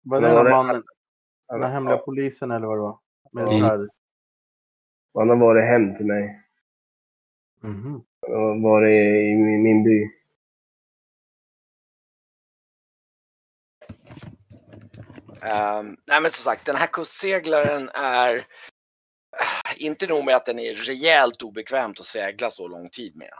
var 0.03 0.21
det 0.21 0.33
var 0.33 0.43
det- 0.43 0.49
mannen, 0.49 0.83
den 1.47 1.63
här 1.63 1.71
hemliga 1.71 1.97
polisen 1.97 2.51
eller 2.51 2.67
vad 2.67 2.77
det 2.77 2.81
var? 2.81 2.99
Med 3.31 3.45
det 3.45 3.65
här. 3.65 3.89
Han 5.13 5.29
har 5.29 5.35
varit 5.35 5.63
hem 5.63 5.97
till 5.97 6.05
mig. 6.05 6.41
Mhm. 7.61 8.03
Han 8.21 8.35
har 8.35 8.61
varit 8.63 8.91
i 8.91 9.35
min, 9.35 9.63
min 9.63 9.83
by. 9.83 10.09
Ehm, 15.41 15.97
nej 16.05 16.21
men 16.21 16.31
som 16.31 16.43
sagt, 16.43 16.65
den 16.65 16.75
här 16.75 16.87
kustseglaren 16.87 17.89
är 17.93 18.35
eh, 18.35 19.85
inte 19.85 20.07
nog 20.07 20.25
med 20.25 20.35
att 20.35 20.45
den 20.45 20.59
är 20.59 20.73
rejält 20.73 21.41
obekvämt 21.41 21.99
att 21.99 22.05
segla 22.05 22.49
så 22.49 22.67
lång 22.67 22.89
tid 22.89 23.15
med. 23.15 23.33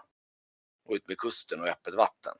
Och 0.86 0.96
ut 0.96 1.08
med 1.08 1.18
kusten 1.18 1.62
och 1.62 1.68
öppet 1.68 1.94
vatten. 1.94 2.34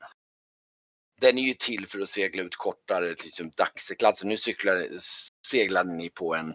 Den 1.20 1.38
är 1.38 1.42
ju 1.42 1.54
till 1.54 1.86
för 1.86 2.00
att 2.00 2.08
segla 2.08 2.42
ut 2.42 2.56
kortare, 2.56 3.08
liksom 3.08 3.50
dagseklatser. 3.56 4.26
Nu 4.26 4.36
cyklar, 4.36 4.88
seglade 5.46 5.92
ni 5.92 6.10
på 6.10 6.34
en 6.34 6.54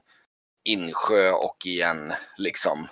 insjö 0.69 1.31
och 1.31 1.65
i 1.65 1.81
en 1.81 2.13
liksom 2.37 2.87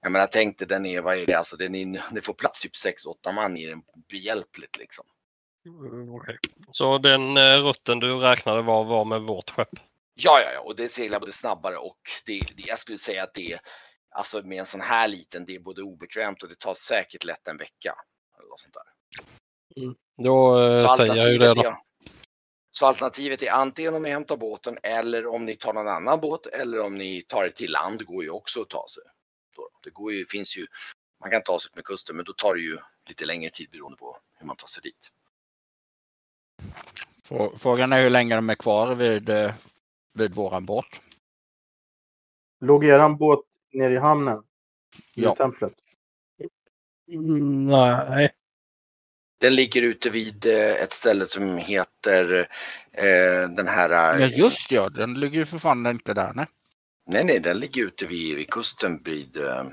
jag 0.00 0.12
menar 0.12 0.26
tänk 0.26 0.58
dig 0.58 0.68
den 0.68 0.86
är, 0.86 1.00
vad 1.00 1.18
är 1.18 1.26
det, 1.26 1.34
alltså 1.34 1.56
den 1.56 1.74
är, 1.74 2.14
det 2.14 2.22
får 2.22 2.34
plats 2.34 2.60
typ 2.60 2.72
6-8 2.72 3.32
man 3.32 3.56
i 3.56 3.66
den 3.66 3.82
behjälpligt 4.10 4.76
liksom. 4.76 5.04
Så 6.72 6.98
den 6.98 7.36
eh, 7.36 7.58
rutten 7.58 8.00
du 8.00 8.16
räknade 8.16 8.62
var, 8.62 8.84
var 8.84 9.04
med 9.04 9.20
vårt 9.20 9.50
skepp? 9.50 9.68
Ja, 10.14 10.40
ja, 10.44 10.52
ja, 10.54 10.60
och 10.60 10.76
det 10.76 10.88
seglar 10.88 11.20
både 11.20 11.32
snabbare 11.32 11.76
och 11.76 12.00
det, 12.26 12.40
det, 12.56 12.62
jag 12.66 12.78
skulle 12.78 12.98
säga 12.98 13.22
att 13.22 13.34
det, 13.34 13.58
alltså 14.10 14.42
med 14.42 14.58
en 14.58 14.66
sån 14.66 14.80
här 14.80 15.08
liten, 15.08 15.44
det 15.44 15.54
är 15.54 15.60
både 15.60 15.82
obekvämt 15.82 16.42
och 16.42 16.48
det 16.48 16.58
tar 16.58 16.74
säkert 16.74 17.24
lätt 17.24 17.48
en 17.48 17.56
vecka. 17.56 17.94
Eller 18.38 18.48
något 18.48 18.60
sånt 18.60 18.74
där. 18.74 18.92
Då 20.22 20.60
eh, 20.62 20.88
Så 20.88 20.96
säger 20.96 21.14
jag 21.14 21.32
ju 21.32 21.38
det 21.38 21.50
alternativet, 21.50 21.54
då. 21.54 21.62
är, 21.62 21.76
så 22.70 22.86
alternativet 22.86 23.42
är 23.42 23.50
antingen 23.50 23.94
om 23.94 24.02
ni 24.02 24.10
hämtar 24.10 24.36
båten 24.36 24.78
eller 24.82 25.26
om 25.26 25.44
ni 25.44 25.56
tar 25.56 25.72
någon 25.72 25.88
annan 25.88 26.20
båt 26.20 26.46
eller 26.46 26.80
om 26.80 26.94
ni 26.94 27.22
tar 27.22 27.44
er 27.44 27.50
till 27.50 27.70
land 27.72 28.04
går 28.06 28.24
ju 28.24 28.30
också 28.30 28.60
att 28.60 28.68
ta 28.70 28.86
sig. 28.88 29.02
Det 29.84 29.90
går 29.90 30.12
ju, 30.12 30.26
finns 30.26 30.58
ju, 30.58 30.66
man 31.20 31.30
kan 31.30 31.42
ta 31.42 31.58
sig 31.58 31.68
ut 31.68 31.74
med 31.76 31.84
kusten 31.84 32.16
men 32.16 32.24
då 32.24 32.32
tar 32.32 32.54
det 32.54 32.60
ju 32.60 32.78
lite 33.08 33.24
längre 33.26 33.50
tid 33.50 33.70
beroende 33.70 33.96
på 33.96 34.18
hur 34.38 34.46
man 34.46 34.56
tar 34.56 34.66
sig 34.66 34.82
dit. 34.82 35.10
Frå- 37.28 37.56
Frågan 37.58 37.92
är 37.92 38.02
hur 38.02 38.10
länge 38.10 38.34
de 38.34 38.50
är 38.50 38.54
kvar 38.54 38.94
vid, 38.94 39.28
eh, 39.28 39.54
vid 40.14 40.34
våran 40.34 40.66
båt. 40.66 40.86
Låg 42.60 42.84
eran 42.84 43.16
båt 43.16 43.44
nere 43.72 43.94
i 43.94 43.98
hamnen? 43.98 44.44
I 45.14 45.22
Ja. 45.22 45.34
templet? 45.36 45.72
Nej. 47.06 48.32
Den 49.42 49.54
ligger 49.54 49.82
ute 49.82 50.10
vid 50.10 50.46
eh, 50.46 50.70
ett 50.82 50.92
ställe 50.92 51.26
som 51.26 51.56
heter 51.56 52.48
eh, 52.92 53.48
den 53.48 53.68
här... 53.68 54.20
Ja 54.20 54.26
just 54.26 54.70
ja, 54.72 54.88
den 54.88 55.20
ligger 55.20 55.38
ju 55.38 55.46
för 55.46 55.58
fan 55.58 55.86
inte 55.86 56.14
där. 56.14 56.32
Nej. 56.34 56.46
Nej, 57.06 57.24
nej, 57.24 57.40
den 57.40 57.58
ligger 57.58 57.82
ute 57.84 58.06
vid, 58.06 58.36
vid 58.36 58.50
kusten 58.50 59.02
vid... 59.02 59.36
Eh, 59.36 59.64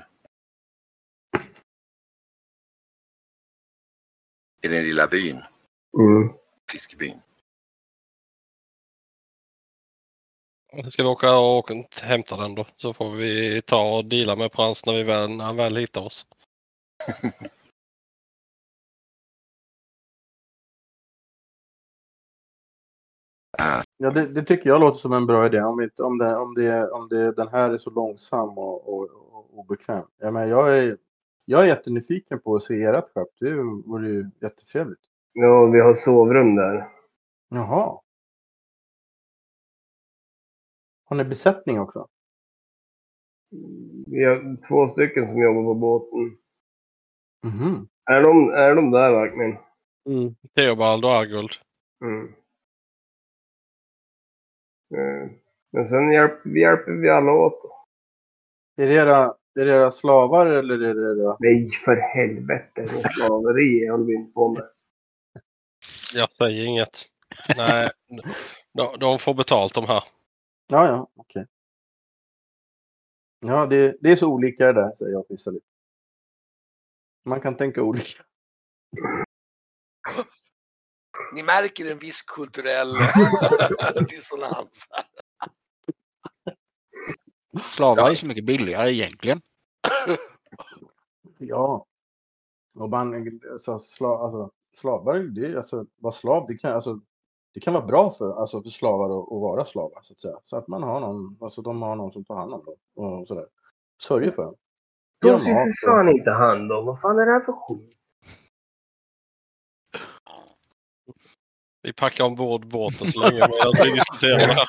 I 4.62 4.68
den 4.68 4.84
lilla 4.84 5.06
byn, 5.06 5.36
Mm. 5.98 6.32
fiskebyn. 6.72 7.20
Ska 10.90 11.02
vi 11.02 11.08
åka 11.08 11.32
och 11.32 11.70
hämta 12.02 12.36
den 12.36 12.54
då. 12.54 12.66
Så 12.76 12.94
får 12.94 13.10
vi 13.10 13.62
ta 13.62 13.96
och 13.96 14.04
deala 14.04 14.36
med 14.36 14.52
Frans 14.52 14.86
när, 14.86 14.92
vi 14.94 15.02
väl, 15.02 15.30
när 15.30 15.44
han 15.44 15.56
väl 15.56 15.76
hittar 15.76 16.00
oss. 16.00 16.26
Ja, 23.96 24.10
det, 24.10 24.26
det 24.26 24.42
tycker 24.42 24.70
jag 24.70 24.80
låter 24.80 24.98
som 24.98 25.12
en 25.12 25.26
bra 25.26 25.46
idé. 25.46 25.62
Om, 25.62 25.80
inte, 25.80 26.02
om, 26.02 26.18
det, 26.18 26.36
om, 26.36 26.54
det, 26.54 26.90
om 26.90 27.08
det, 27.08 27.32
den 27.32 27.48
här 27.48 27.70
är 27.70 27.78
så 27.78 27.90
långsam 27.90 28.58
och, 28.58 28.94
och, 28.94 29.10
och 29.32 29.58
obekväm. 29.58 30.04
Jag, 30.18 30.32
menar, 30.32 30.46
jag, 30.46 30.78
är, 30.78 30.98
jag 31.46 31.62
är 31.62 31.66
jättenyfiken 31.66 32.40
på 32.40 32.54
att 32.54 32.62
se 32.62 32.82
ert 32.82 33.08
skepp. 33.14 33.28
Det 33.40 33.54
vore 33.86 34.08
ju 34.08 34.30
jättetrevligt. 34.40 35.00
Ja, 35.32 35.66
vi 35.66 35.80
har 35.80 35.94
sovrum 35.94 36.56
där. 36.56 36.88
Jaha. 37.48 38.00
Har 41.04 41.16
ni 41.16 41.24
besättning 41.24 41.80
också? 41.80 42.06
Vi 44.06 44.24
har 44.24 44.66
två 44.68 44.88
stycken 44.88 45.28
som 45.28 45.42
jobbar 45.42 45.62
på 45.62 45.74
båten. 45.74 46.36
Mhm. 47.42 47.88
Är 48.10 48.22
de, 48.22 48.50
är 48.50 48.74
de 48.74 48.90
där 48.90 49.12
verkligen? 49.12 49.56
Mm. 50.06 50.34
Theobald 50.54 51.04
och 51.04 51.10
Arguld. 51.10 51.50
Mm. 52.04 52.34
Eh, 54.94 55.30
Men 55.72 55.88
sen 55.88 56.12
hjälper 56.12 56.50
vi, 56.50 56.60
hjälper 56.60 56.92
vi 56.92 57.10
alla 57.10 57.32
åt. 57.32 57.62
då. 57.62 57.86
Är 58.82 58.88
det 58.88 58.94
era, 58.94 59.34
är 59.60 59.64
det 59.64 59.72
era 59.72 59.90
slavar 59.90 60.46
eller 60.46 60.74
är 60.74 60.94
det 60.94 61.22
era... 61.22 61.36
Nej, 61.40 61.70
för 61.84 61.96
helvete. 61.96 62.86
Slaveri 62.86 63.86
håller 63.88 64.04
vi 64.04 64.14
inte 64.14 64.32
på 64.32 64.48
med. 64.48 64.68
Jag 66.14 66.32
säger 66.32 66.64
inget. 66.66 67.04
Nej, 67.56 67.90
de, 68.72 68.98
de 68.98 69.18
får 69.18 69.34
betalt 69.34 69.74
de 69.74 69.84
här. 69.84 70.04
Ja, 70.66 70.86
ja, 70.86 71.08
okej. 71.16 71.46
Ja, 73.40 73.66
det, 73.66 73.96
det 74.00 74.12
är 74.12 74.16
så 74.16 74.32
olika 74.32 74.66
det 74.66 74.72
där, 74.72 74.94
säger 74.94 75.12
jag 75.12 75.20
och 75.20 75.26
fnissar 75.26 75.52
lite. 75.52 75.66
Man 77.24 77.40
kan 77.40 77.56
tänka 77.56 77.82
olika. 77.82 78.22
Ni 81.32 81.42
märker 81.42 81.90
en 81.90 81.98
viss 81.98 82.22
kulturell 82.22 82.94
dissonans. 84.08 84.86
Slavar 87.62 88.10
är 88.10 88.14
så 88.14 88.26
mycket 88.26 88.44
billigare 88.44 88.92
egentligen. 88.92 89.40
Ja. 91.38 91.86
Och 92.74 92.90
man, 92.90 93.40
alltså, 93.52 93.78
sla, 93.78 94.18
alltså, 94.18 94.50
slavar, 94.72 95.18
det, 95.18 95.56
alltså, 95.56 95.86
vara 95.98 96.12
slav, 96.12 96.46
det 96.48 96.58
kan, 96.58 96.72
alltså, 96.72 97.00
det 97.54 97.60
kan 97.60 97.74
vara 97.74 97.86
bra 97.86 98.10
för, 98.10 98.40
alltså, 98.40 98.62
för 98.62 98.70
slavar 98.70 99.06
att, 99.06 99.32
att 99.32 99.40
vara 99.40 99.64
slavar, 99.64 100.00
så 100.02 100.12
att 100.12 100.20
säga. 100.20 100.38
Så 100.42 100.56
att 100.56 100.68
man 100.68 100.82
har 100.82 101.00
någon, 101.00 101.36
alltså 101.40 101.62
de 101.62 101.82
har 101.82 101.96
någon 101.96 102.12
som 102.12 102.24
tar 102.24 102.34
hand 102.34 102.52
om 102.54 102.64
dem 102.64 102.76
och 103.20 103.28
sådär. 103.28 103.46
Sörjer 104.02 104.30
för 104.30 104.42
dem. 104.42 104.54
De 105.20 105.38
ser 105.38 105.54
för 105.54 105.86
fan 105.86 106.08
inte 106.08 106.30
hand 106.30 106.72
om. 106.72 106.86
Vad 106.86 107.00
fan 107.00 107.18
är 107.18 107.26
det 107.26 107.32
här 107.32 107.40
för 107.40 107.52
skit? 107.52 107.99
Vi 111.82 111.92
packar 111.92 112.24
ombord 112.24 112.68
båten 112.68 113.06
så 113.06 113.20
länge 113.20 113.48
medan 113.48 113.72
vi 113.84 113.90
diskuterar 113.90 114.38
det 114.46 114.54
här. 114.54 114.66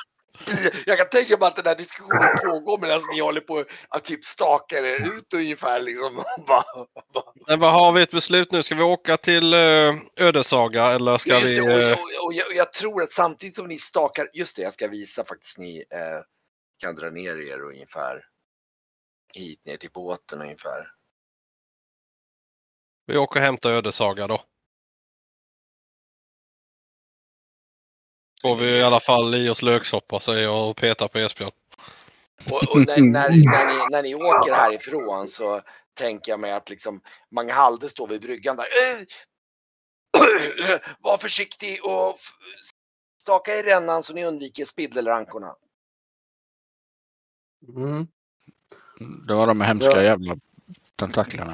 Jag 0.86 0.98
kan 0.98 1.08
tänka 1.08 1.36
mig 1.36 1.48
att 1.48 1.56
den 1.56 1.66
här 1.66 1.74
diskussionen 1.74 2.36
pågår 2.44 2.78
medan 2.78 3.00
ni 3.14 3.20
håller 3.20 3.40
på 3.40 3.64
att 3.88 4.04
typ 4.04 4.24
stakar 4.24 4.84
er 4.84 5.16
ut 5.16 5.34
ungefär 5.34 5.80
liksom. 5.80 6.24
Men 7.48 7.60
vad 7.60 7.72
har 7.72 7.92
vi 7.92 8.02
ett 8.02 8.10
beslut 8.10 8.52
nu? 8.52 8.62
Ska 8.62 8.74
vi 8.74 8.82
åka 8.82 9.16
till 9.16 9.54
uh, 9.54 9.94
Ödesaga 10.16 10.84
eller 10.86 11.18
ska 11.18 11.40
Just 11.40 11.52
vi... 11.52 11.56
det, 11.56 11.90
eh, 11.90 11.92
och, 11.92 12.02
och, 12.02 12.26
och, 12.26 12.34
jag, 12.34 12.46
och 12.46 12.54
jag 12.54 12.72
tror 12.72 13.02
att 13.02 13.12
samtidigt 13.12 13.56
som 13.56 13.68
ni 13.68 13.78
stakar, 13.78 14.30
just 14.32 14.56
det, 14.56 14.62
jag 14.62 14.72
ska 14.72 14.88
visa 14.88 15.24
faktiskt 15.24 15.58
ni 15.58 15.84
eh, 15.90 16.24
kan 16.78 16.94
dra 16.94 17.10
ner 17.10 17.52
er 17.52 17.60
ungefär 17.60 18.24
hit 19.34 19.66
ner 19.66 19.76
till 19.76 19.90
båten 19.94 20.42
ungefär. 20.42 20.88
vi 23.06 23.16
åker 23.16 23.40
och 23.40 23.44
hämtar 23.44 23.70
Ödesaga 23.70 24.26
då. 24.26 24.44
Får 28.42 28.56
vi 28.56 28.78
i 28.78 28.82
alla 28.82 29.00
fall 29.00 29.34
i 29.34 29.48
oss 29.48 29.62
löksoppa 29.62 30.20
säger 30.20 30.42
jag 30.42 30.70
och 30.70 30.76
petar 30.76 31.08
på 31.08 31.18
Esbjörn. 31.18 31.50
Och, 32.50 32.70
och 32.70 32.86
när, 32.86 33.00
när, 33.00 33.28
när, 33.28 33.72
ni, 33.72 33.86
när 33.90 34.02
ni 34.02 34.14
åker 34.14 34.52
härifrån 34.52 35.28
så 35.28 35.60
tänker 35.94 36.32
jag 36.32 36.40
mig 36.40 36.52
att 36.52 36.70
liksom 36.70 37.00
Mangalde 37.30 37.88
står 37.88 38.06
vid 38.08 38.20
bryggan 38.20 38.56
där. 38.56 38.66
Var 41.00 41.16
försiktig 41.16 41.84
och 41.84 42.16
staka 43.22 43.54
i 43.54 43.62
rännan 43.62 44.02
så 44.02 44.14
ni 44.14 44.24
undviker 44.24 44.64
spindelrankorna. 44.64 45.54
Mm. 47.68 48.06
Det 49.26 49.34
var 49.34 49.46
de 49.46 49.60
hemska 49.60 49.90
Ja. 49.90 50.02
jävla 50.02 50.36
tentaklerna. 50.96 51.52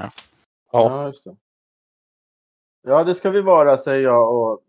Ja. 0.72 0.90
Ja, 0.90 1.06
just 1.06 1.24
det. 1.24 1.36
Ja, 2.82 3.04
det 3.04 3.14
ska 3.14 3.30
vi 3.30 3.42
vara, 3.42 3.78
säger 3.78 4.02
jag 4.02 4.34
och 4.34 4.62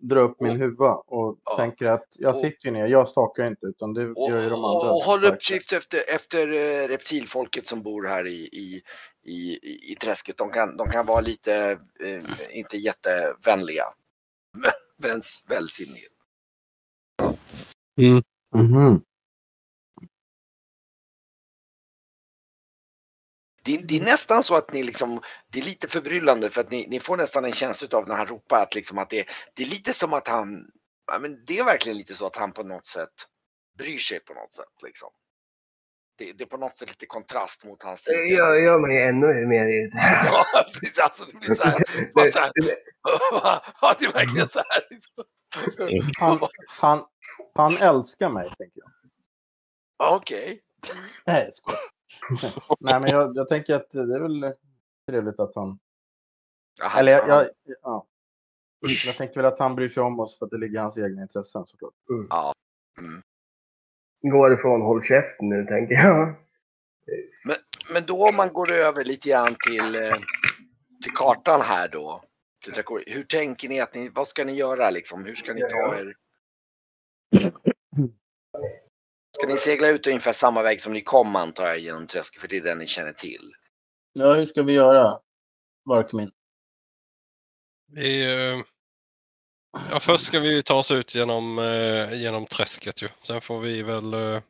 drar 0.00 0.20
upp 0.22 0.40
min 0.40 0.60
huva 0.60 0.94
och 0.94 1.38
Ja. 1.44 1.56
tänker 1.56 1.86
att 1.86 2.06
jag 2.18 2.36
sitter 2.36 2.64
ju 2.66 2.70
ner, 2.70 2.88
jag 2.88 3.08
stakar 3.08 3.46
inte 3.46 3.66
utan 3.66 3.94
det 3.94 4.10
Och, 4.10 4.30
gör 4.30 4.42
ju 4.42 4.48
de 4.48 4.64
andra. 4.64 4.90
och, 4.90 4.96
och 4.96 5.02
håll 5.02 5.24
uppsikt 5.24 5.72
efter, 5.72 5.98
efter 6.14 6.48
eh, 6.48 6.88
reptilfolket 6.88 7.66
som 7.66 7.82
bor 7.82 8.06
här 8.06 8.26
i, 8.26 8.48
i, 8.52 8.82
i, 9.26 9.58
i- 9.92 9.96
träsket. 10.00 10.36
De 10.38 10.50
kan, 10.50 10.76
de 10.76 10.90
kan 10.90 11.06
vara 11.06 11.20
lite, 11.20 11.78
eh, 12.04 12.56
inte 12.58 12.76
jättevänliga. 12.76 13.84
Men 14.58 14.70
väls- 15.10 15.44
välsinniga. 15.48 16.08
Mhm. 18.54 19.00
Det, 23.64 23.76
det 23.76 23.96
är 23.96 24.04
nästan 24.04 24.42
så 24.42 24.54
att 24.56 24.72
ni 24.72 24.82
liksom, 24.82 25.20
det 25.52 25.58
är 25.58 25.62
lite 25.62 25.88
förbryllande 25.88 26.50
för 26.50 26.60
att 26.60 26.70
ni, 26.70 26.86
ni 26.88 27.00
får 27.00 27.16
nästan 27.16 27.44
en 27.44 27.52
känsla 27.52 27.98
av 27.98 28.08
när 28.08 28.14
han 28.14 28.26
ropar 28.26 28.58
att 28.62 28.74
liksom 28.74 28.98
att 28.98 29.10
det, 29.10 29.28
det 29.54 29.62
är 29.62 29.66
lite 29.66 29.92
som 29.92 30.12
att 30.12 30.28
han, 30.28 30.70
ja 31.12 31.18
men 31.18 31.44
det 31.44 31.58
är 31.58 31.64
verkligen 31.64 31.98
lite 31.98 32.14
så 32.14 32.26
att 32.26 32.36
han 32.36 32.52
på 32.52 32.62
något 32.62 32.86
sätt 32.86 33.08
bryr 33.78 33.98
sig 33.98 34.20
på 34.20 34.34
något 34.34 34.54
sätt 34.54 34.82
liksom. 34.82 35.08
Det, 36.18 36.32
det 36.32 36.44
är 36.44 36.48
på 36.48 36.56
något 36.56 36.76
sätt 36.76 36.88
lite 36.88 37.06
kontrast 37.06 37.64
mot 37.64 37.82
hans 37.82 38.02
Det 38.02 38.12
tidigare- 38.12 38.36
gör, 38.36 38.54
gör 38.54 38.78
mig 38.78 39.02
ännu 39.02 39.46
mer 39.46 39.66
irriterad. 39.68 40.26
Ja, 40.52 40.64
precis. 40.80 40.98
Alltså, 40.98 41.24
det 41.24 41.38
blir 41.38 41.54
så 41.54 41.62
här. 41.64 42.12
Bara 42.14 42.32
så 42.32 42.38
här. 42.38 42.52
Ja, 43.80 43.94
det 43.98 44.04
är 44.04 44.12
verkligen 44.12 44.48
så 44.48 44.58
här. 44.58 44.82
Han, 46.20 46.38
han, 46.80 47.04
han 47.54 47.76
älskar 47.76 48.28
mig, 48.28 48.44
tänker 48.58 48.80
jag. 48.80 48.92
Okej. 50.16 50.60
Nej, 51.26 51.44
jag 51.44 51.54
skojar. 51.54 51.80
Nej, 52.80 53.00
men 53.00 53.10
jag, 53.10 53.36
jag 53.36 53.48
tänker 53.48 53.74
att 53.74 53.90
det 53.90 54.14
är 54.14 54.20
väl 54.20 54.52
trevligt 55.08 55.40
att 55.40 55.54
han... 55.54 55.78
Ja, 56.78 56.86
han- 56.86 57.00
Eller 57.00 57.12
jag, 57.12 57.28
jag, 57.28 57.46
ja. 57.82 58.06
jag 59.06 59.16
tänker 59.16 59.34
väl 59.34 59.44
att 59.44 59.58
han 59.58 59.74
bryr 59.74 59.88
sig 59.88 60.02
om 60.02 60.20
oss 60.20 60.38
för 60.38 60.44
att 60.46 60.50
det 60.50 60.58
ligger 60.58 60.74
i 60.74 60.82
hans 60.82 60.98
egna 60.98 61.22
intressen 61.22 61.66
såklart. 61.66 61.94
Ja. 62.30 62.52
Mm. 62.98 63.22
Gå 64.32 64.52
ifrån, 64.52 64.82
håll 64.82 65.04
käften 65.04 65.48
nu 65.48 65.66
tänker 65.66 65.94
jag. 65.94 66.34
Men 67.92 68.06
då 68.06 68.28
om 68.28 68.36
man 68.36 68.52
går 68.52 68.70
över 68.70 69.04
lite 69.04 69.28
grann 69.28 69.56
till, 69.66 69.94
eh, 69.94 70.16
till 71.02 71.12
kartan 71.14 71.60
här 71.60 71.88
då. 71.88 72.22
Hur 73.06 73.22
tänker 73.22 73.68
ni 73.68 73.80
att 73.80 73.94
ni, 73.94 74.10
vad 74.14 74.28
ska 74.28 74.44
ni 74.44 74.52
göra 74.52 74.90
liksom? 74.90 75.24
Hur 75.24 75.34
ska 75.34 75.52
ni 75.54 75.60
ta 75.60 75.96
er? 75.96 76.14
Ska 79.38 79.46
ni 79.46 79.56
segla 79.56 79.88
ut 79.88 80.06
ungefär 80.06 80.32
samma 80.32 80.62
väg 80.62 80.80
som 80.80 80.92
ni 80.92 81.00
kom 81.00 81.36
antar 81.36 81.66
jag 81.66 81.78
genom 81.78 82.06
träsket 82.06 82.40
för 82.40 82.48
det 82.48 82.56
är 82.56 82.62
den 82.62 82.78
ni 82.78 82.86
känner 82.86 83.12
till. 83.12 83.52
Ja, 84.12 84.34
hur 84.34 84.46
ska 84.46 84.62
vi 84.62 84.72
göra? 84.72 85.18
Barkmin. 85.84 86.30
Vi, 87.86 88.24
eh, 88.24 88.62
ja, 89.90 90.00
först 90.00 90.26
ska 90.26 90.40
vi 90.40 90.62
ta 90.62 90.74
oss 90.74 90.90
ut 90.90 91.14
genom, 91.14 91.58
eh, 91.58 92.22
genom 92.22 92.46
träsket 92.46 93.02
ju. 93.02 93.08
Sen 93.22 93.40
får 93.40 93.60
vi 93.60 93.82
väl 93.82 94.14
eh, 94.14 94.42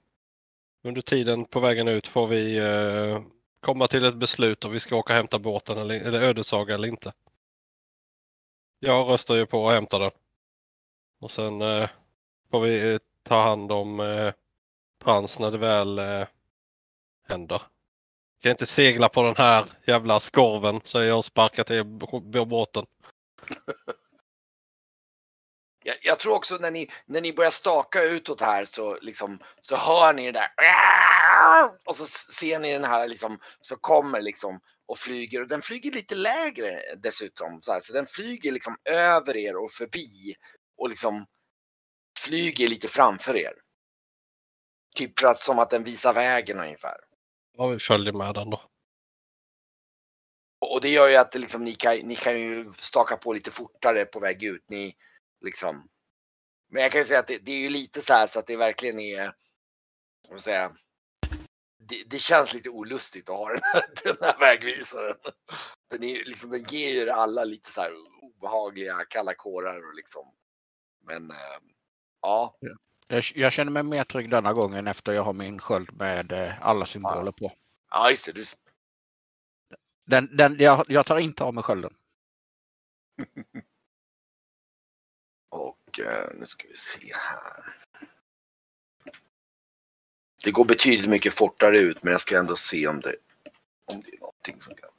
under 0.84 1.00
tiden 1.00 1.44
på 1.44 1.60
vägen 1.60 1.88
ut 1.88 2.06
får 2.06 2.26
vi 2.26 2.56
eh, 2.56 3.22
komma 3.60 3.86
till 3.86 4.04
ett 4.04 4.16
beslut 4.16 4.64
om 4.64 4.72
vi 4.72 4.80
ska 4.80 4.96
åka 4.96 5.12
och 5.12 5.16
hämta 5.16 5.38
båten 5.38 5.78
eller, 5.78 6.00
eller 6.00 6.22
ödesaga 6.22 6.74
eller 6.74 6.88
inte. 6.88 7.12
Jag 8.78 9.08
röstar 9.08 9.34
ju 9.34 9.46
på 9.46 9.68
att 9.68 9.74
hämta 9.74 9.98
den. 9.98 10.10
Och 11.20 11.30
sen 11.30 11.62
eh, 11.62 11.88
får 12.50 12.60
vi 12.60 12.92
eh, 12.92 12.98
ta 13.22 13.42
hand 13.42 13.72
om 13.72 14.00
chans 15.04 15.38
när 15.38 15.50
det 15.50 15.58
väl 15.58 15.98
eh, 15.98 16.26
händer. 17.28 17.62
Kan 18.42 18.50
inte 18.50 18.66
segla 18.66 19.08
på 19.08 19.22
den 19.22 19.36
här 19.36 19.64
jävla 19.86 20.20
skorven 20.20 20.80
säger 20.84 21.08
jag 21.08 21.18
och 21.18 21.24
sparkar 21.24 21.64
till 21.64 21.84
båten. 22.46 22.86
Jag, 25.86 25.96
jag 26.02 26.18
tror 26.18 26.34
också 26.34 26.56
när 26.56 26.70
ni, 26.70 26.90
när 27.06 27.20
ni 27.20 27.32
börjar 27.32 27.50
staka 27.50 28.02
utåt 28.02 28.40
här 28.40 28.64
så, 28.64 28.98
liksom, 29.00 29.38
så 29.60 29.76
hör 29.76 30.12
ni 30.12 30.32
det 30.32 30.32
där. 30.32 30.48
Och 31.84 31.96
så 31.96 32.06
ser 32.06 32.58
ni 32.58 32.72
den 32.72 32.84
här 32.84 33.08
liksom, 33.08 33.38
så 33.60 33.76
kommer 33.76 34.20
liksom 34.20 34.60
och 34.86 34.98
flyger. 34.98 35.42
Och 35.42 35.48
den 35.48 35.62
flyger 35.62 35.90
lite 35.90 36.14
lägre 36.14 36.80
dessutom. 36.96 37.60
Så, 37.60 37.72
här, 37.72 37.80
så 37.80 37.92
den 37.92 38.06
flyger 38.06 38.52
liksom 38.52 38.76
över 38.90 39.36
er 39.36 39.56
och 39.56 39.70
förbi. 39.70 40.34
Och 40.78 40.88
liksom 40.88 41.26
flyger 42.18 42.68
lite 42.68 42.88
framför 42.88 43.36
er. 43.36 43.52
Typ 44.94 45.20
för 45.20 45.26
att, 45.26 45.38
som 45.38 45.58
att 45.58 45.70
den 45.70 45.84
visar 45.84 46.14
vägen 46.14 46.60
ungefär. 46.60 46.96
Ja, 47.56 47.66
vi 47.66 47.78
följer 47.78 48.12
med 48.12 48.34
den 48.34 48.50
då. 48.50 48.60
Och 50.60 50.80
det 50.80 50.88
gör 50.88 51.08
ju 51.08 51.16
att 51.16 51.34
liksom, 51.34 51.64
ni, 51.64 51.74
kan, 51.74 51.96
ni 51.96 52.16
kan 52.16 52.40
ju 52.40 52.72
staka 52.72 53.16
på 53.16 53.32
lite 53.32 53.50
fortare 53.50 54.04
på 54.04 54.20
väg 54.20 54.42
ut. 54.42 54.70
Ni, 54.70 54.96
liksom. 55.44 55.88
Men 56.70 56.82
jag 56.82 56.92
kan 56.92 57.00
ju 57.00 57.04
säga 57.04 57.20
att 57.20 57.26
det, 57.26 57.38
det 57.38 57.52
är 57.52 57.60
ju 57.60 57.68
lite 57.68 58.00
så 58.00 58.12
här 58.12 58.26
så 58.26 58.38
att 58.38 58.46
det 58.46 58.56
verkligen 58.56 59.00
är, 59.00 59.32
vad 60.28 60.40
ska 60.40 60.50
säga, 60.50 60.72
det, 61.78 62.04
det 62.06 62.18
känns 62.18 62.54
lite 62.54 62.70
olustigt 62.70 63.28
att 63.28 63.36
ha 63.36 63.48
den 63.48 63.60
här, 63.62 63.84
den 64.04 64.16
här 64.20 64.38
vägvisaren. 64.38 65.16
Den, 65.90 66.02
är, 66.02 66.24
liksom, 66.24 66.50
den 66.50 66.62
ger 66.62 66.90
ju 66.90 67.10
alla 67.10 67.44
lite 67.44 67.70
så 67.70 67.80
här 67.80 67.92
obehagliga 68.22 69.04
kalla 69.10 69.34
kårar 69.34 69.88
och 69.88 69.94
liksom. 69.94 70.34
Men 71.06 71.30
eh, 71.30 71.58
ja, 72.22 72.58
Jag, 73.06 73.24
jag 73.34 73.52
känner 73.52 73.72
mig 73.72 73.82
mer 73.82 74.04
trygg 74.04 74.30
denna 74.30 74.52
gången 74.52 74.86
efter 74.86 75.12
jag 75.12 75.22
har 75.22 75.32
min 75.32 75.58
sköld 75.58 75.92
med 75.92 76.32
eh, 76.32 76.62
alla 76.62 76.86
symboler 76.86 77.32
på. 77.32 77.52
ja 77.90 78.10
just 78.10 78.26
det. 78.26 78.32
Du, 78.32 78.44
Den, 80.06 80.36
den, 80.36 80.56
jag, 80.58 80.84
jag 80.88 81.06
tar 81.06 81.18
inte 81.18 81.44
av 81.44 81.54
mig 81.54 81.64
skölden. 81.64 81.94
Och 85.48 86.00
eh, 86.00 86.28
nu 86.34 86.46
ska 86.46 86.68
vi 86.68 86.74
se 86.74 87.12
här. 87.14 87.76
Det 90.44 90.50
går 90.50 90.64
betydligt 90.64 91.10
mycket 91.10 91.34
fortare 91.34 91.78
ut 91.78 92.02
men 92.02 92.12
jag 92.12 92.20
ska 92.20 92.38
ändå 92.38 92.56
se 92.56 92.86
om 92.88 93.00
det, 93.00 93.16
om 93.92 94.00
det 94.00 94.14
är 94.16 94.20
någonting 94.20 94.60
som 94.60 94.74
kan. 94.74 94.90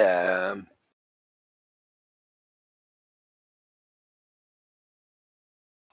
Eh, 0.00 0.73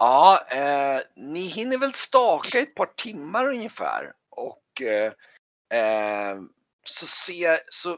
ja, 0.02 0.46
eh, 0.52 1.02
ni 1.16 1.40
hinner 1.40 1.78
väl 1.78 1.94
staka 1.94 2.60
ett 2.60 2.76
par 2.76 2.86
timmar 2.86 3.48
ungefär 3.48 4.14
och 4.30 4.82
eh, 4.82 5.14
eh 5.80 6.38
så 6.84 7.08
ser 7.08 7.60
så. 7.70 7.98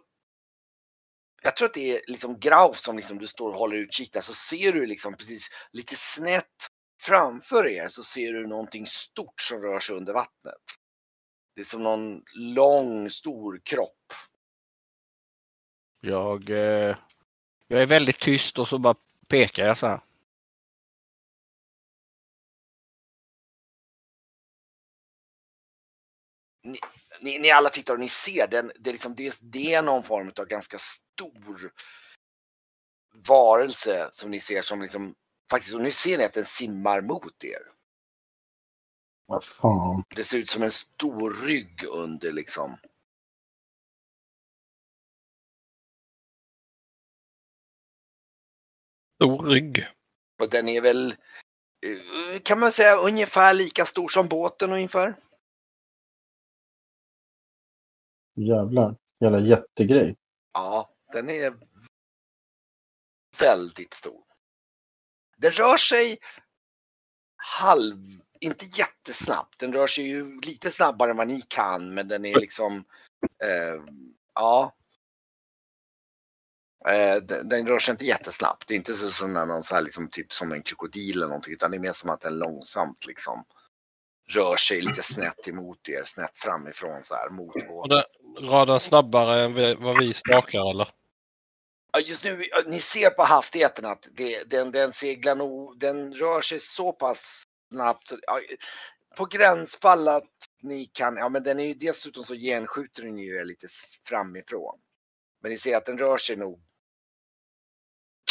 Jag 1.43 1.55
tror 1.55 1.65
att 1.65 1.73
det 1.73 1.97
är 1.97 2.01
liksom 2.07 2.39
Grauf 2.39 2.77
som 2.77 2.97
liksom 2.97 3.17
du 3.17 3.27
står 3.27 3.51
och 3.51 3.57
håller 3.57 3.77
utkik 3.77 4.13
där 4.13 4.21
så 4.21 4.33
ser 4.33 4.73
du 4.73 4.85
liksom 4.85 5.13
precis 5.13 5.49
lite 5.71 5.95
snett 5.95 6.69
framför 7.01 7.67
er 7.67 7.87
så 7.87 8.03
ser 8.03 8.33
du 8.33 8.47
någonting 8.47 8.87
stort 8.87 9.41
som 9.41 9.61
rör 9.61 9.79
sig 9.79 9.95
under 9.95 10.13
vattnet. 10.13 10.61
Det 11.55 11.61
är 11.61 11.65
som 11.65 11.83
någon 11.83 12.23
lång 12.35 13.09
stor 13.09 13.61
kropp. 13.63 14.13
Jag, 16.01 16.49
eh, 16.49 16.97
jag 17.67 17.81
är 17.81 17.85
väldigt 17.85 18.19
tyst 18.19 18.59
och 18.59 18.67
så 18.67 18.77
bara 18.77 18.95
pekar 19.27 19.67
jag 19.67 19.77
så 19.77 19.87
här. 19.87 20.01
Ni, 27.21 27.39
ni 27.39 27.51
alla 27.51 27.69
tittar 27.69 27.93
och 27.93 27.99
ni 27.99 28.09
ser 28.09 28.47
den, 28.47 28.71
det, 28.79 28.89
är 28.89 28.91
liksom, 28.91 29.15
det, 29.15 29.39
det 29.41 29.73
är 29.73 29.81
någon 29.81 30.03
form 30.03 30.31
av 30.39 30.45
ganska 30.45 30.79
stor 30.79 31.71
varelse 33.27 34.09
som 34.11 34.31
ni 34.31 34.39
ser 34.39 34.61
som 34.61 34.81
liksom 34.81 35.15
faktiskt, 35.49 35.75
och 35.75 35.81
nu 35.81 35.91
ser 35.91 36.17
ni 36.17 36.23
att 36.23 36.33
den 36.33 36.45
simmar 36.45 37.01
mot 37.01 37.43
er. 37.43 37.73
Vad 39.25 39.43
fan. 39.43 40.03
Det 40.15 40.23
ser 40.23 40.37
ut 40.37 40.49
som 40.49 40.63
en 40.63 40.71
stor 40.71 41.33
rygg 41.33 41.83
under 41.83 42.31
liksom. 42.31 42.77
Stor 49.15 49.45
rygg. 49.47 49.87
Och 50.41 50.49
den 50.49 50.69
är 50.69 50.81
väl, 50.81 51.15
eh, 51.85 52.39
kan 52.43 52.59
man 52.59 52.71
säga 52.71 52.95
ungefär 52.95 53.53
lika 53.53 53.85
stor 53.85 54.07
som 54.07 54.27
båten 54.27 54.71
ungefär. 54.71 55.15
Jävlar. 58.35 58.95
Jävla 59.19 59.39
jättegrej. 59.39 60.15
Ja, 60.53 60.89
den 61.13 61.29
är 61.29 61.53
väldigt 63.39 63.93
stor. 63.93 64.23
Den 65.37 65.51
rör 65.51 65.77
sig 65.77 66.17
halv, 67.35 67.97
inte 68.39 68.65
jättesnabbt. 68.65 69.59
Den 69.59 69.73
rör 69.73 69.87
sig 69.87 70.07
ju 70.07 70.41
lite 70.41 70.71
snabbare 70.71 71.11
än 71.11 71.17
vad 71.17 71.27
ni 71.27 71.41
kan, 71.41 71.93
men 71.93 72.07
den 72.07 72.25
är 72.25 72.39
liksom, 72.39 72.83
eh, 73.43 73.83
ja. 74.33 74.75
Eh, 76.87 77.15
den, 77.15 77.49
den 77.49 77.67
rör 77.67 77.79
sig 77.79 77.91
inte 77.91 78.05
jättesnabbt. 78.05 78.67
Det 78.67 78.73
är 78.73 78.77
inte 78.77 78.93
så 78.93 79.09
som 79.09 79.33
någon 79.33 79.63
så 79.63 79.75
här 79.75 79.81
liksom 79.81 80.09
typ 80.09 80.31
som 80.31 80.51
en 80.51 80.61
krokodil 80.61 81.17
eller 81.17 81.27
någonting, 81.27 81.53
utan 81.53 81.71
det 81.71 81.77
är 81.77 81.81
mer 81.81 81.93
som 81.93 82.09
att 82.09 82.21
den 82.21 82.39
långsamt 82.39 83.05
liksom 83.05 83.43
rör 84.29 84.55
sig 84.55 84.81
lite 84.81 85.03
snett 85.03 85.47
emot 85.47 85.89
er, 85.89 86.03
snett 86.05 86.37
framifrån 86.37 87.03
så 87.03 87.15
här 87.15 87.29
mot 87.29 87.67
båten. 87.67 88.03
Raden 88.41 88.79
snabbare 88.79 89.41
än 89.41 89.53
vi, 89.53 89.75
vad 89.75 89.99
vi 89.99 90.13
stakar 90.13 90.69
eller? 90.69 90.87
Just 92.05 92.23
nu, 92.23 92.43
ni 92.67 92.79
ser 92.79 93.09
på 93.09 93.23
hastigheten 93.23 93.85
att 93.85 94.07
det, 94.11 94.49
den, 94.49 94.71
den 94.71 94.93
seglar 94.93 95.35
nog, 95.35 95.79
den 95.79 96.13
rör 96.13 96.41
sig 96.41 96.59
så 96.59 96.93
pass 96.93 97.43
snabbt. 97.71 98.07
Så, 98.07 98.17
ja, 98.21 98.39
på 99.17 99.25
gränsfall 99.25 100.07
att 100.07 100.31
ni 100.61 100.85
kan, 100.85 101.17
ja 101.17 101.29
men 101.29 101.43
den 101.43 101.59
är 101.59 101.65
ju 101.65 101.73
dessutom 101.73 102.23
så 102.23 102.35
genskjuter 102.35 103.03
den 103.03 103.17
ju 103.17 103.45
lite 103.45 103.67
framifrån. 104.07 104.79
Men 105.41 105.51
ni 105.51 105.57
ser 105.57 105.77
att 105.77 105.85
den 105.85 105.97
rör 105.97 106.17
sig 106.17 106.35
nog 106.35 106.61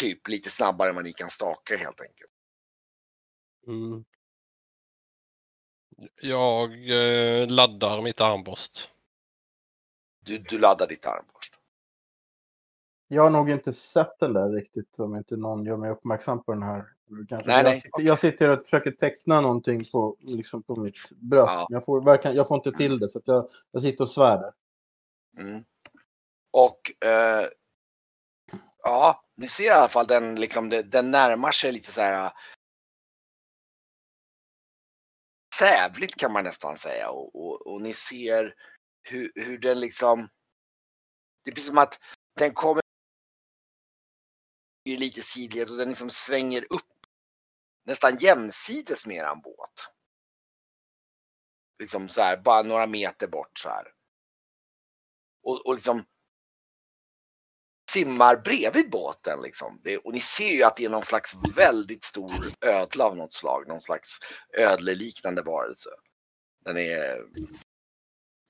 typ 0.01 0.29
lite 0.29 0.51
snabbare 0.51 0.89
än 0.89 0.95
vad 0.95 1.05
ni 1.05 1.13
kan 1.13 1.31
staka 1.31 1.77
helt 1.77 2.01
enkelt. 2.01 2.31
Mm. 3.67 4.05
Jag 6.23 6.73
eh, 6.91 7.49
laddar 7.49 8.03
mitt 8.03 8.21
armborst. 8.21 8.91
Du, 10.25 10.39
du 10.39 10.59
laddar 10.59 10.87
ditt 10.87 11.07
armborst. 11.07 11.59
Jag 13.09 13.23
har 13.23 13.31
nog 13.31 13.51
inte 13.51 13.73
sett 13.73 14.19
den 14.19 14.33
där 14.33 14.49
riktigt 14.49 14.99
om 14.99 15.17
inte 15.17 15.37
någon 15.37 15.65
gör 15.65 15.77
mig 15.77 15.91
uppmärksam 15.91 16.45
på 16.45 16.53
den 16.53 16.63
här. 16.63 16.85
Kanske. 17.29 17.49
Nej, 17.49 17.57
jag, 17.57 17.65
nej. 17.65 17.81
Sitter, 17.81 18.03
jag 18.03 18.19
sitter 18.19 18.49
och 18.49 18.63
försöker 18.63 18.91
teckna 18.91 19.41
någonting 19.41 19.81
på, 19.93 20.17
liksom 20.21 20.63
på 20.63 20.81
mitt 20.81 21.11
bröst. 21.11 21.53
Ja. 21.53 21.67
Jag, 21.69 21.85
får, 21.85 22.05
verkligen, 22.05 22.37
jag 22.37 22.49
får 22.49 22.57
inte 22.57 22.73
till 22.73 22.99
det 22.99 23.09
så 23.09 23.21
jag, 23.25 23.45
jag 23.71 23.83
sitter 23.83 24.05
och 24.05 24.11
svär 24.11 24.39
där. 24.39 24.53
Mm. 25.39 25.65
Och 26.51 27.07
eh, 27.09 27.47
ja, 28.83 29.25
ni 29.37 29.49
ser 29.49 29.65
i 29.65 29.71
alla 29.71 29.89
fall 29.89 30.07
den 30.07 30.41
liksom, 30.41 30.69
den 30.85 31.11
närmar 31.11 31.53
sig 31.53 31.73
lite 31.73 31.93
så 31.93 32.01
här. 32.01 32.33
Sävligt 35.59 36.17
kan 36.17 36.33
man 36.33 36.45
nästan 36.45 36.77
säga 36.77 37.11
och, 37.11 37.37
och, 37.37 37.67
och 37.67 37.83
ni 37.83 37.95
ser 37.95 38.55
hur, 39.03 39.33
hur 39.35 39.59
den 39.59 39.81
liksom. 39.81 40.29
Det 41.45 41.51
är 41.51 41.55
precis 41.55 41.69
som 41.69 41.79
att 41.79 42.01
den 42.39 42.55
kommer. 42.55 42.83
Är 44.85 44.97
lite 44.97 45.23
sidled 45.23 45.71
och 45.71 45.77
den 45.77 45.89
liksom 45.89 46.11
svänger 46.11 46.73
upp. 46.73 46.83
Nästan 47.85 48.17
jämsides 48.17 49.07
med 49.07 49.17
eran 49.17 49.41
båt. 49.41 49.89
Liksom 51.79 52.09
så 52.09 52.23
här, 52.23 52.37
bara 52.37 52.63
några 52.63 52.87
meter 52.87 53.29
bort 53.29 53.59
så 53.59 53.69
här. 53.69 53.93
Och, 55.43 55.67
och 55.67 55.75
liksom 55.75 56.05
simmar 57.91 58.37
bredvid 58.37 58.91
båten 58.91 59.43
liksom. 59.43 59.81
Det, 59.85 59.99
och 59.99 60.13
ni 60.13 60.21
ser 60.21 60.51
ju 60.51 60.63
att 60.63 60.77
det 60.77 60.85
är 60.85 60.89
någon 60.89 61.05
slags 61.05 61.35
väldigt 61.57 62.05
stor 62.05 62.33
ödla 62.61 63.05
av 63.05 63.17
något 63.17 63.33
slag. 63.33 63.69
Någon 63.69 63.81
slags 63.81 64.19
ödleliknande 64.59 65.43
varelse. 65.43 65.91
Den 66.65 66.77
är... 66.77 67.19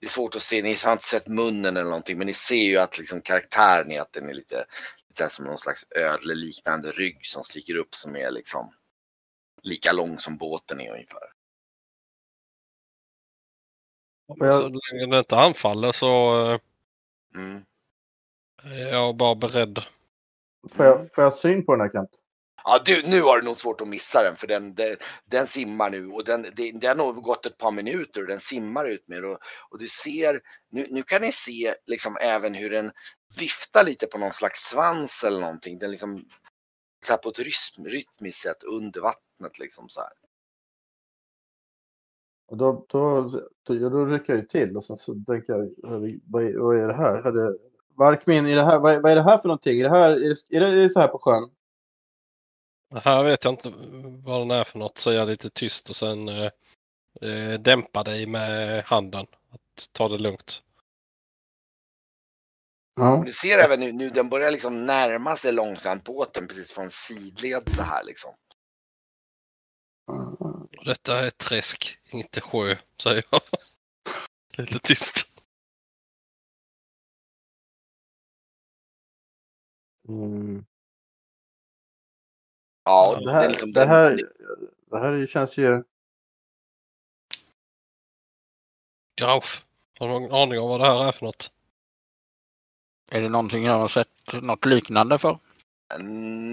Det 0.03 0.07
är 0.07 0.11
svårt 0.11 0.35
att 0.37 0.43
se, 0.43 0.62
ni 0.62 0.77
har 0.85 0.93
inte 0.93 1.05
sett 1.05 1.29
munnen 1.29 1.77
eller 1.77 1.91
någonting 1.91 2.19
men 2.19 2.27
ni 2.27 2.33
ser 2.35 2.55
ju 2.65 2.77
att 2.79 2.99
liksom 2.99 3.21
karaktären 3.23 3.91
är 3.93 4.01
att 4.01 4.12
den 4.12 4.29
är 4.29 4.35
lite, 4.35 4.65
lite 5.09 5.29
som 5.29 5.45
någon 5.45 5.59
slags 5.59 5.87
ödleliknande 5.97 6.91
rygg 6.91 7.27
som 7.27 7.45
sticker 7.45 7.75
upp 7.77 7.95
som 7.95 8.17
är 8.17 8.31
liksom 8.31 8.75
lika 9.62 9.93
lång 9.93 10.19
som 10.19 10.37
båten 10.37 10.81
är 10.81 10.91
ungefär. 10.93 11.33
Jag- 14.27 14.59
Så 14.59 14.69
länge 14.69 15.07
den 15.11 15.19
inte 15.19 15.37
anfaller 15.37 15.93
så 15.93 16.41
eh, 16.53 16.61
Mm. 17.35 17.65
är 18.62 18.88
jag 18.93 19.17
bara 19.17 19.35
beredd. 19.35 19.79
Får 20.71 20.87
jag, 20.87 21.12
får 21.12 21.25
jag 21.25 21.37
syn 21.37 21.67
på 21.67 21.73
den 21.73 21.81
här 21.81 21.91
Kent? 21.91 22.11
Ja, 22.64 22.83
du, 22.85 23.03
nu 23.03 23.22
har 23.22 23.40
du 23.40 23.44
nog 23.44 23.57
svårt 23.57 23.81
att 23.81 23.88
missa 23.88 24.22
den 24.22 24.37
för 24.37 24.46
den, 24.46 24.75
den, 24.75 24.96
den 25.25 25.46
simmar 25.46 25.90
nu 25.90 26.09
och 26.09 26.25
den, 26.25 26.42
det, 26.42 26.72
den 26.72 26.98
har 26.98 27.07
nog 27.07 27.22
gått 27.22 27.46
ett 27.46 27.59
par 27.59 27.70
minuter 27.70 28.20
och 28.20 28.29
den 28.29 28.40
simmar 28.40 28.85
ut 28.85 29.09
med 29.09 29.25
och, 29.25 29.38
och 29.70 29.79
du 29.79 29.88
ser, 29.88 30.40
nu, 30.70 30.87
nu 30.90 31.03
kan 31.03 31.20
ni 31.20 31.33
se 31.33 31.75
liksom 31.87 32.16
även 32.20 32.55
hur 32.55 32.70
den 32.70 32.92
viftar 33.38 33.85
lite 33.85 34.07
på 34.07 34.18
någon 34.18 34.33
slags 34.33 34.59
svans 34.59 35.25
eller 35.25 35.40
någonting. 35.40 35.79
Den 35.79 35.90
liksom 35.90 36.25
så 37.07 37.12
här 37.12 37.18
på 37.18 37.29
ett 37.29 37.38
rytm, 37.38 37.87
rytmiskt 37.87 38.42
sätt 38.42 38.62
under 38.62 39.01
vattnet 39.01 39.59
liksom 39.59 39.88
så 39.88 40.01
här. 40.01 40.12
Och 42.48 42.57
då, 42.57 42.87
då, 42.88 43.31
då, 43.62 43.88
då 43.88 44.05
rycker 44.05 44.33
jag 44.33 44.40
ju 44.40 44.46
till 44.46 44.77
och 44.77 44.85
så, 44.85 44.96
så 44.96 45.14
tänker 45.27 45.53
jag, 45.53 45.70
vad 46.25 46.44
är, 46.44 46.59
vad 46.59 46.77
är 46.77 46.88
det 46.88 46.96
här? 46.96 47.57
Varkmin, 47.96 48.46
är 48.46 48.57
det 48.57 48.64
här, 48.64 48.79
vad, 48.79 48.94
är, 48.94 49.01
vad 49.01 49.12
är 49.12 49.16
det 49.16 49.22
här 49.22 49.38
för 49.38 49.48
någonting? 49.48 49.81
Är 49.81 49.85
det, 49.85 49.90
här, 49.90 50.11
är, 50.11 50.29
det, 50.29 50.57
är 50.57 50.61
det 50.61 50.68
är 50.68 50.83
det 50.83 50.90
så 50.90 51.01
här 51.01 51.09
på 51.09 51.18
sjön? 51.18 51.51
Det 52.93 53.01
här 53.01 53.25
vet 53.25 53.45
jag 53.45 53.53
inte 53.53 53.73
vad 54.25 54.41
den 54.41 54.51
är 54.51 54.65
för 54.65 54.79
något. 54.79 54.99
Så 54.99 55.11
är 55.11 55.15
jag 55.15 55.29
lite 55.29 55.51
tyst 55.51 55.91
och 55.91 55.97
sen 55.97 56.29
eh, 56.29 56.51
eh, 57.21 57.61
dämpa 57.61 58.03
dig 58.03 58.27
med 58.27 58.85
handen. 58.85 59.27
Att 59.51 59.93
ta 59.93 60.09
det 60.09 60.19
lugnt. 60.19 60.63
Ja. 62.95 63.23
Ni 63.23 63.31
ser 63.31 63.59
även 63.59 63.81
nu, 63.81 63.93
nu 63.93 64.11
den 64.11 64.29
börjar 64.29 64.51
liksom 64.51 64.87
närma 64.87 65.37
sig 65.37 65.53
långsamt 65.53 66.05
båten 66.05 66.49
precis 66.49 66.73
från 66.73 66.91
sidled 66.91 67.75
så 67.75 67.83
här 67.83 68.05
liksom. 68.05 68.35
Detta 70.85 71.21
är 71.21 71.27
ett 71.29 71.39
träsk, 71.39 71.99
inte 72.11 72.41
sjö, 72.41 72.77
säger 73.03 73.25
jag. 73.31 73.41
Lite 74.57 74.79
tyst. 74.79 75.29
Mm. 80.09 80.65
Ja, 82.85 83.21
Det 83.25 83.33
här, 83.33 83.49
liksom, 83.49 83.73
det 83.73 83.85
här, 83.85 84.21
det 84.90 84.99
här 84.99 85.27
känns 85.27 85.57
ju... 85.57 85.83
Grauf, 89.21 89.64
Har 89.99 90.07
du 90.09 90.12
någon 90.12 90.33
aning 90.42 90.59
om 90.61 90.68
vad 90.68 90.81
det 90.81 90.87
här 90.87 91.09
är 91.09 91.12
för 91.12 91.25
något? 91.27 91.53
Är 93.11 93.21
det 93.21 93.29
någonting 93.29 93.64
jag 93.64 93.79
har 93.79 93.88
sett 93.88 94.09
något 94.42 94.64
liknande 94.64 95.18
för? 95.18 95.38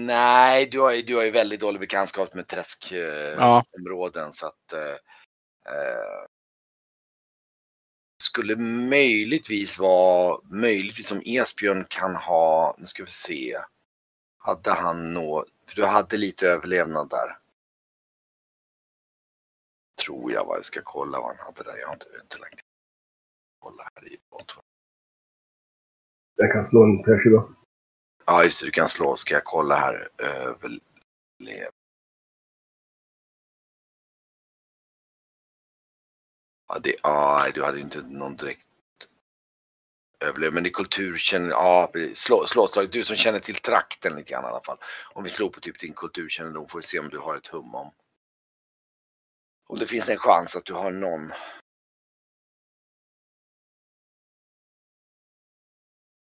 Nej, 0.06 0.66
du 0.66 0.80
har, 0.80 0.92
ju- 0.92 1.02
du 1.02 1.16
har 1.16 1.22
ju 1.22 1.30
väldigt 1.30 1.60
dålig 1.60 1.80
bekantskap 1.80 2.34
med 2.34 2.46
träskområden 2.46 4.22
Ja. 4.24 4.30
så 4.32 4.46
att 4.46 4.72
eh, 4.72 4.90
eh, 5.74 6.26
skulle 8.22 8.56
möjligtvis 8.90 9.78
vara, 9.78 10.40
möjligtvis 10.44 11.06
som 11.06 11.22
Esbjörn 11.24 11.84
kan 11.88 12.14
ha, 12.16 12.76
nu 12.78 12.86
ska 12.86 13.04
vi 13.04 13.10
se, 13.10 13.58
hade 14.38 14.70
han 14.72 15.14
nå, 15.14 15.46
för 15.70 15.76
du 15.76 15.86
hade 15.86 16.16
lite 16.16 16.48
överlevnad 16.48 17.10
där. 17.10 17.38
Tror 20.04 20.32
jag 20.32 20.44
vad 20.44 20.56
jag 20.56 20.64
ska 20.64 20.80
kolla 20.84 21.20
vad 21.20 21.36
han 21.36 21.46
hade 21.46 21.62
där, 21.62 21.78
jag 21.78 21.86
har 21.86 21.94
inte, 21.94 22.06
inte 22.22 22.38
lagt 22.38 22.60
kolla 23.58 23.88
här 23.94 24.12
i 24.12 24.18
bot. 24.30 24.56
Jag 26.36 26.52
kan 26.52 26.68
slå 26.68 26.82
en 26.84 27.04
T20. 27.04 27.54
Ja 28.26 28.44
just 28.44 28.60
det, 28.60 28.66
du 28.66 28.70
kan 28.70 28.88
slå, 28.88 29.16
ska 29.16 29.34
jag 29.34 29.44
kolla 29.44 29.74
här, 29.74 30.08
överlev. 30.18 31.70
Ja, 36.68 36.78
det, 36.78 36.96
ja, 37.02 37.50
du 37.54 37.64
hade 37.64 37.80
inte 37.80 38.02
någon 38.02 38.36
direkt 38.36 38.69
överlev, 40.20 40.52
men 40.52 40.66
i 40.66 40.70
kultur 40.70 41.16
känner, 41.16 41.50
ja, 41.50 41.92
slå, 42.14 42.46
slå 42.46 42.68
slag. 42.68 42.90
Du 42.90 43.04
som 43.04 43.16
känner 43.16 43.38
till 43.38 43.54
trakten 43.54 44.16
lite 44.16 44.32
grann 44.32 44.44
i 44.44 44.46
alla 44.46 44.62
fall. 44.64 44.78
Om 45.12 45.24
vi 45.24 45.30
slår 45.30 45.48
på 45.48 45.60
typ 45.60 45.80
din 45.80 45.94
kulturkännedom 45.94 46.68
får 46.68 46.78
vi 46.78 46.82
se 46.82 46.98
om 46.98 47.08
du 47.08 47.18
har 47.18 47.36
ett 47.36 47.46
hum 47.46 47.74
om. 47.74 47.90
Om 49.68 49.78
det 49.78 49.86
finns 49.86 50.08
en 50.08 50.18
chans 50.18 50.56
att 50.56 50.64
du 50.64 50.74
har 50.74 50.90
någon. 50.90 51.32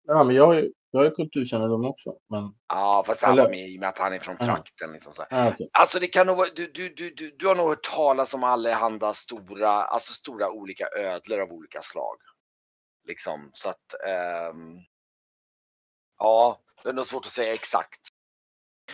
Ja, 0.07 0.25
men 0.25 0.37
jag 0.37 0.47
har 0.47 0.55
ju, 0.55 0.73
jag 0.91 1.01
har 1.01 1.05
ju 1.05 1.11
kulturkännedom 1.11 1.85
också. 1.85 2.11
Men, 2.31 2.55
Ja, 2.69 3.05
fast 3.07 3.25
han 3.25 3.37
var 3.37 3.51
med 3.51 3.69
i 3.69 3.77
och 3.77 3.81
med 3.81 3.89
att 3.89 3.99
han 3.99 4.13
är 4.13 4.19
från 4.19 4.37
Ja. 4.41 4.47
trakten. 4.47 4.93
Liksom 4.93 5.13
så 5.13 5.23
ah, 5.31 5.49
okej. 5.49 5.71
Alltså 5.73 5.99
det 5.99 6.07
kan 6.07 6.27
nog 6.27 6.37
vara, 6.37 6.49
du, 6.57 6.71
du, 6.75 6.89
du, 6.89 7.11
du, 7.11 7.37
du 7.39 7.47
har 7.47 7.55
nog 7.57 7.69
hört 7.69 7.83
talas 7.83 8.35
om 8.35 8.45
allehanda 8.45 9.15
stora, 9.15 9.69
alltså 9.71 10.13
stora 10.13 10.51
olika 10.51 10.87
ödlor 10.99 11.41
av 11.41 11.53
olika 11.53 11.83
slag. 11.83 12.17
Liksom 13.09 13.51
så 13.53 13.69
att, 13.69 13.95
um, 14.51 14.85
ja, 16.19 16.61
det 16.83 16.89
är 16.89 16.93
nog 16.93 17.07
svårt 17.07 17.27
att 17.27 17.33
säga 17.33 17.55
exakt. 17.55 18.01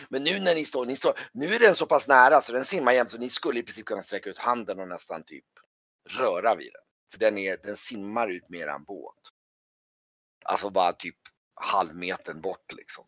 Men 0.09 0.23
nu 0.23 0.39
när 0.39 0.55
ni 0.55 0.65
står, 0.65 0.85
ni 0.85 0.95
står, 0.95 1.19
nu 1.31 1.53
är 1.55 1.59
den 1.59 1.75
så 1.75 1.85
pass 1.85 2.07
nära 2.07 2.41
så 2.41 2.51
den 2.51 2.65
simmar 2.65 2.91
jämt 2.91 3.09
så 3.09 3.17
ni 3.17 3.29
skulle 3.29 3.59
i 3.59 3.63
princip 3.63 3.85
kunna 3.85 4.01
sträcka 4.01 4.29
ut 4.29 4.37
handen 4.37 4.79
och 4.79 4.87
nästan 4.87 5.23
typ 5.23 5.45
röra 6.09 6.55
vid 6.55 6.73
den. 6.73 6.81
För 7.11 7.19
den, 7.19 7.37
är, 7.37 7.57
den 7.63 7.77
simmar 7.77 8.27
ut 8.27 8.49
med 8.49 8.59
eran 8.59 8.83
båt. 8.83 9.19
Alltså 10.45 10.69
bara 10.69 10.93
typ 10.93 11.17
halvmetern 11.53 12.41
bort 12.41 12.73
liksom. 12.73 13.05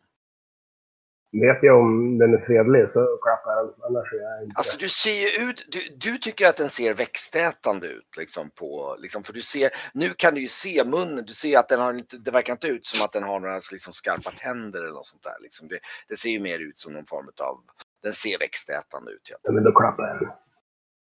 Vet 1.32 1.62
jag 1.62 1.80
om 1.80 2.18
den 2.18 2.34
är 2.34 2.38
fredlig 2.38 2.90
så 2.90 3.18
klappar 3.22 3.52
jag 3.52 3.66
den. 3.66 3.84
Annars 3.84 4.12
är 4.12 4.16
jag 4.16 4.42
inte. 4.42 4.54
Alltså 4.56 4.78
du 4.78 4.88
ser 4.88 5.12
ju 5.12 5.50
ut, 5.50 5.68
du, 5.70 5.78
du 5.96 6.18
tycker 6.18 6.46
att 6.46 6.56
den 6.56 6.70
ser 6.70 6.94
växtätande 6.94 7.86
ut 7.86 8.16
liksom 8.16 8.50
på, 8.50 8.96
liksom, 8.98 9.22
för 9.22 9.32
du 9.32 9.42
ser, 9.42 9.70
nu 9.94 10.08
kan 10.08 10.34
du 10.34 10.40
ju 10.40 10.48
se 10.48 10.84
munnen, 10.84 11.24
du 11.24 11.32
ser 11.32 11.58
att 11.58 11.68
den 11.68 11.80
har 11.80 11.94
inte, 11.94 12.18
det 12.18 12.30
verkar 12.30 12.52
inte 12.52 12.68
ut 12.68 12.86
som 12.86 13.04
att 13.04 13.12
den 13.12 13.22
har 13.22 13.40
några 13.40 13.60
liksom 13.72 13.92
skarpa 13.92 14.30
tänder 14.30 14.80
eller 14.80 14.92
något 14.92 15.06
sånt 15.06 15.22
där 15.22 15.36
liksom. 15.42 15.68
Det, 15.68 15.78
det 16.08 16.16
ser 16.16 16.30
ju 16.30 16.40
mer 16.40 16.58
ut 16.58 16.78
som 16.78 16.92
någon 16.92 17.06
form 17.06 17.26
av, 17.40 17.60
den 18.02 18.12
ser 18.12 18.38
växtätande 18.38 19.12
ut. 19.12 19.30
Ja. 19.30 19.52
Men 19.52 19.64
då 19.64 19.72
klappar 19.72 20.08
jag 20.08 20.20
den. 20.20 20.28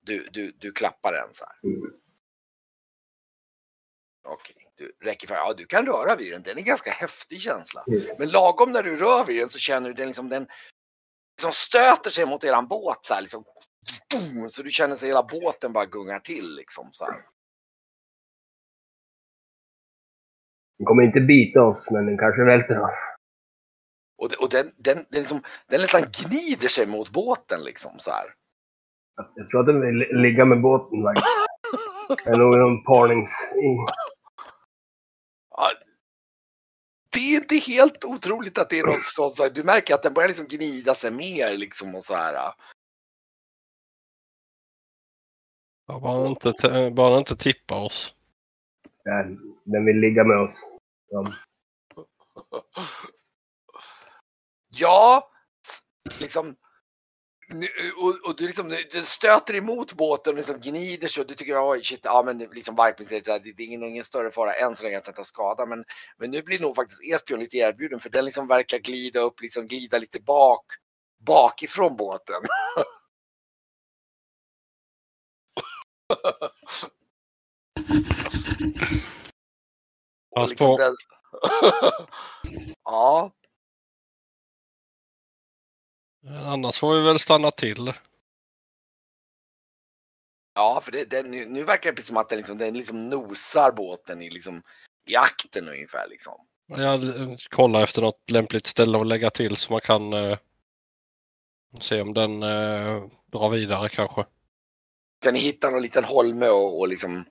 Du, 0.03 0.29
du, 0.33 0.53
du 0.59 0.72
klappar 0.72 1.12
den 1.12 1.29
så 1.33 1.44
här. 1.44 1.70
Mm. 1.70 1.90
Okej, 4.24 4.55
du 4.59 4.63
räcker 5.05 5.29
för, 5.29 5.35
ja 5.35 5.55
du 5.57 5.66
kan 5.66 5.87
röra 5.87 6.16
vid 6.16 6.33
den, 6.33 6.42
den 6.42 6.59
är 6.59 6.62
ganska 6.62 6.90
häftig 6.90 7.40
känsla. 7.40 7.85
Mm. 7.88 8.03
Men 8.18 8.29
lagom 8.29 8.73
när 8.73 8.83
du 8.83 8.97
rör 8.97 9.25
vid 9.25 9.40
den 9.40 9.49
så 9.49 9.59
känner 9.59 9.88
du 9.88 9.94
den 9.94 10.07
liksom, 10.07 10.29
den 10.29 10.47
liksom 11.37 11.53
stöter 11.53 12.11
sig 12.11 12.27
mot 12.27 12.44
eran 12.44 12.68
båt 12.68 12.99
så 13.05 13.14
här 13.14 13.20
liksom. 13.20 13.44
Boom, 14.11 14.51
så 14.51 14.62
du 14.62 14.70
känner 14.70 14.97
sig 14.97 15.09
hela 15.09 15.23
båten 15.23 15.73
bara 15.73 15.87
gungar 15.87 16.18
till 16.18 16.55
liksom 16.55 16.88
så 16.92 17.05
här. 17.05 17.25
Den 20.79 20.87
kommer 20.87 21.03
inte 21.03 21.20
bita 21.20 21.62
oss, 21.62 21.90
men 21.90 22.07
den 22.07 22.18
kanske 22.18 22.44
välter 22.44 22.81
oss. 22.81 22.94
Och, 24.18 24.29
det, 24.29 24.37
och 24.37 24.49
den, 24.49 24.70
den, 24.77 24.97
den, 24.97 25.20
liksom, 25.20 25.42
den 25.66 25.81
nästan 25.81 26.03
gnider 26.03 26.68
sig 26.68 26.87
mot 26.87 27.11
båten 27.11 27.64
liksom 27.64 27.92
så 27.99 28.11
här. 28.11 28.35
Jag 29.35 29.49
tror 29.49 29.61
att 29.61 29.66
den 29.66 29.81
vill 29.81 29.94
li- 29.94 30.12
ligga 30.23 30.44
med 30.44 30.62
båten 30.62 31.03
faktiskt. 31.03 31.27
Det 32.25 32.31
är 32.31 32.37
nog 32.37 32.59
någon 32.59 32.85
parnings... 32.85 33.31
Det 37.12 37.21
är 37.21 37.37
inte 37.37 37.57
helt 37.57 38.05
otroligt 38.05 38.59
att 38.59 38.71
det 38.71 38.79
är 38.79 38.87
något 38.87 39.03
sånt. 39.03 39.35
Så 39.35 39.43
här, 39.43 39.51
du 39.51 39.64
märker 39.64 39.95
att 39.95 40.03
den 40.03 40.14
börjar 40.14 40.29
liksom 40.29 40.47
gnida 40.49 40.95
sig 40.95 41.11
mer 41.11 41.57
liksom 41.57 41.95
och 41.95 42.05
så 42.05 42.14
här. 42.14 42.55
Ja, 45.87 46.01
bara 46.01 46.29
inte, 46.29 46.90
bara 46.90 47.19
inte 47.19 47.37
tippar 47.37 47.81
oss. 47.81 48.14
Ja, 49.03 49.25
Den 49.64 49.85
vill 49.85 49.97
ligga 49.97 50.25
med 50.25 50.38
oss. 50.38 50.61
Ja. 51.11 51.33
Ja, 54.69 55.31
liksom. 56.21 56.57
Och, 57.99 58.29
och 58.31 58.37
du 58.37 58.47
liksom, 58.47 58.69
du 58.93 59.05
stöter 59.05 59.55
emot 59.57 59.93
båten 59.93 60.33
och 60.33 60.37
liksom 60.37 60.61
gnider 60.61 61.09
sig 61.09 61.21
och 61.21 61.27
du 61.27 61.35
tycker 61.35 61.71
oj 61.71 61.85
shit, 61.85 62.01
ja 62.05 62.23
men 62.27 62.38
liksom 62.38 62.77
Viking 62.77 63.07
säger 63.07 63.23
så 63.25 63.33
här, 63.33 63.40
det, 63.45 63.62
är 63.62 63.67
ingen, 63.67 63.83
ingen 63.85 64.05
större 64.05 64.31
fara 64.31 64.53
än 64.55 64.77
så 64.77 64.85
länge 64.85 64.99
att 64.99 65.05
den 65.05 65.14
tar 65.14 65.23
skada. 65.25 65.67
Men, 65.67 65.85
men 66.19 66.31
nu 66.31 66.43
blir 66.43 66.59
nog 66.61 66.77
faktiskt 66.77 67.03
Esbjörn 67.05 67.40
lite 67.40 67.57
erbjuden 67.57 68.01
för 68.01 68.11
den 68.11 68.25
liksom 68.25 68.47
verkar 68.49 68.79
glida 68.79 69.21
upp, 69.21 69.40
liksom 69.40 69.67
glida 69.67 69.99
lite 69.99 70.21
bak, 70.21 70.64
bakifrån 71.27 71.97
båten. 71.97 72.43
Pass 80.37 80.51
liksom 80.51 80.67
på. 80.67 80.77
den- 80.77 80.97
ja, 82.85 83.31
Annars 86.29 86.79
får 86.79 86.95
vi 86.95 87.01
väl 87.01 87.19
stanna 87.19 87.51
till. 87.51 87.93
Ja, 90.55 90.81
för 90.85 90.93
det, 90.93 91.05
den, 91.11 91.31
nu, 91.31 91.45
nu 91.47 91.65
verkar 91.65 91.93
det 91.93 92.03
som 92.03 92.17
att 92.17 92.29
den, 92.29 92.39
liksom, 92.39 92.59
den 92.59 92.75
liksom 92.77 93.09
nosar 93.09 93.73
båten 93.73 94.23
i, 94.23 94.31
liksom, 94.31 94.63
i 95.07 95.17
akten 95.17 95.69
ungefär. 95.69 96.09
Liksom. 96.09 96.35
Jag 96.67 97.01
kollar 97.51 97.83
efter 97.83 98.03
något 98.03 98.31
lämpligt 98.31 98.67
ställe 98.67 99.01
att 99.01 99.07
lägga 99.07 99.31
till 99.31 99.57
så 99.57 99.73
man 99.73 99.81
kan 99.81 100.13
eh, 100.13 100.39
se 101.81 102.01
om 102.01 102.15
den 102.15 102.43
eh, 102.43 103.03
drar 103.33 103.51
vidare 103.51 103.89
kanske. 103.89 104.25
Kan 105.23 105.35
ni 105.35 105.41
hitta 105.41 105.71
någon 105.71 105.83
liten 105.83 106.05
holme 106.05 106.49
och, 106.49 106.79
och 106.79 106.89
liksom 106.89 107.25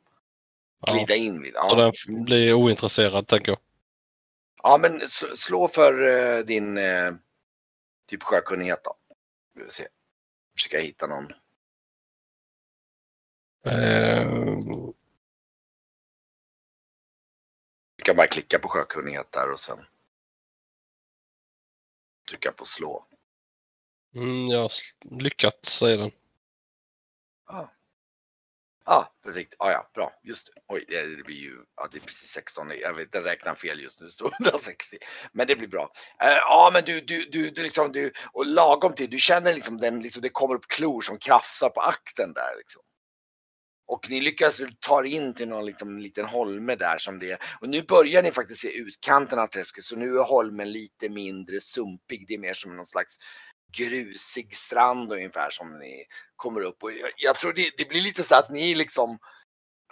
Ja, 0.86 0.93
glida 0.93 1.15
in 1.15 1.41
vid? 1.41 1.51
Ja, 1.56 1.75
den 2.08 2.23
blir 2.23 2.53
ointresserad 2.53 3.27
tänker 3.27 3.51
jag. 3.51 3.60
ja 4.63 4.77
men 4.77 5.01
slå 5.36 5.67
för 5.67 6.01
eh, 6.01 6.39
din 6.43 6.77
eh, 6.77 7.12
typ 8.05 8.23
sjökunnighet 8.23 8.83
då. 8.83 8.97
Vi 9.53 9.63
får 9.63 9.69
se. 9.69 9.87
Försöka 10.55 10.79
hitta 10.79 11.07
någon. 11.07 11.27
Eh, 13.65 14.27
Du 17.95 18.03
kan 18.05 18.15
bara 18.15 18.27
klicka 18.27 18.59
på 18.59 18.67
sjökunnighet 18.69 19.31
där 19.31 19.51
och 19.51 19.59
sen 19.59 19.85
trycka 22.29 22.51
på 22.51 22.65
slå. 22.65 23.05
mm, 24.15 24.47
jag 24.47 24.59
har 24.59 24.71
lyckats 25.01 25.69
säger 25.69 25.97
den. 25.97 26.11
Ja, 28.85 28.93
ah, 28.93 29.13
perfekt. 29.23 29.55
Ah, 29.59 29.71
ja, 29.71 29.89
bra. 29.93 30.11
Just 30.23 30.47
det. 30.47 30.61
Oj, 30.67 30.85
det, 30.87 31.23
blir 31.25 31.35
ju, 31.35 31.57
ja, 31.75 31.87
det 31.91 31.97
är 31.97 32.01
precis 32.01 32.29
16. 32.29 32.71
Jag 32.81 32.93
vet, 32.93 33.07
jag 33.11 33.25
räknar 33.25 33.55
fel 33.55 33.79
just 33.79 33.99
nu. 33.99 34.05
Det 34.05 34.11
står 34.11 34.31
160. 34.41 34.97
Men 35.33 35.47
det 35.47 35.55
blir 35.55 35.67
bra. 35.67 35.91
Eh, 36.21 36.27
Ja, 36.27 36.69
men 36.73 36.83
du, 36.83 37.01
du, 37.01 37.25
du, 37.31 37.49
du 37.49 37.63
liksom, 37.63 37.91
du, 37.91 38.11
och 38.33 38.45
lagom 38.45 38.93
till, 38.93 39.09
du 39.09 39.19
känner 39.19 39.53
liksom 39.53 39.77
den, 39.77 40.01
liksom, 40.01 40.21
det 40.21 40.29
kommer 40.29 40.55
upp 40.55 40.67
klor 40.67 41.01
som 41.01 41.17
krafsar 41.19 41.69
på 41.69 41.81
akten 41.81 42.33
där 42.33 42.57
liksom. 42.57 42.81
Och 43.87 44.09
ni 44.09 44.21
lyckas 44.21 44.61
ta 44.79 44.99
er 44.99 45.03
in 45.03 45.33
till 45.33 45.47
någon 45.49 45.65
liksom, 45.65 45.99
liten 45.99 46.25
holme 46.25 46.75
där 46.75 46.97
som 46.97 47.19
det 47.19 47.31
är. 47.31 47.37
Och 47.61 47.69
nu 47.69 47.81
börjar 47.81 48.23
ni 48.23 48.31
faktiskt 48.31 48.61
se 48.61 48.77
utkanten 48.77 49.39
av 49.39 49.47
träsket 49.47 49.83
så 49.83 49.95
nu 49.95 50.17
är 50.17 50.23
holmen 50.23 50.71
lite 50.71 51.09
mindre 51.09 51.61
sumpig. 51.61 52.25
Det 52.27 52.33
är 52.33 52.39
mer 52.39 52.53
som 52.53 52.77
någon 52.77 52.85
slags 52.85 53.17
grusig 53.77 54.55
strand 54.55 55.13
ungefär 55.13 55.49
som 55.49 55.79
ni 55.79 56.05
kommer 56.36 56.62
upp. 56.62 56.83
Och 56.83 56.91
jag, 56.91 57.09
jag 57.17 57.36
tror 57.36 57.53
det, 57.53 57.69
det 57.77 57.89
blir 57.89 58.01
lite 58.01 58.23
så 58.23 58.36
att 58.36 58.49
ni 58.49 58.75
liksom 58.75 59.19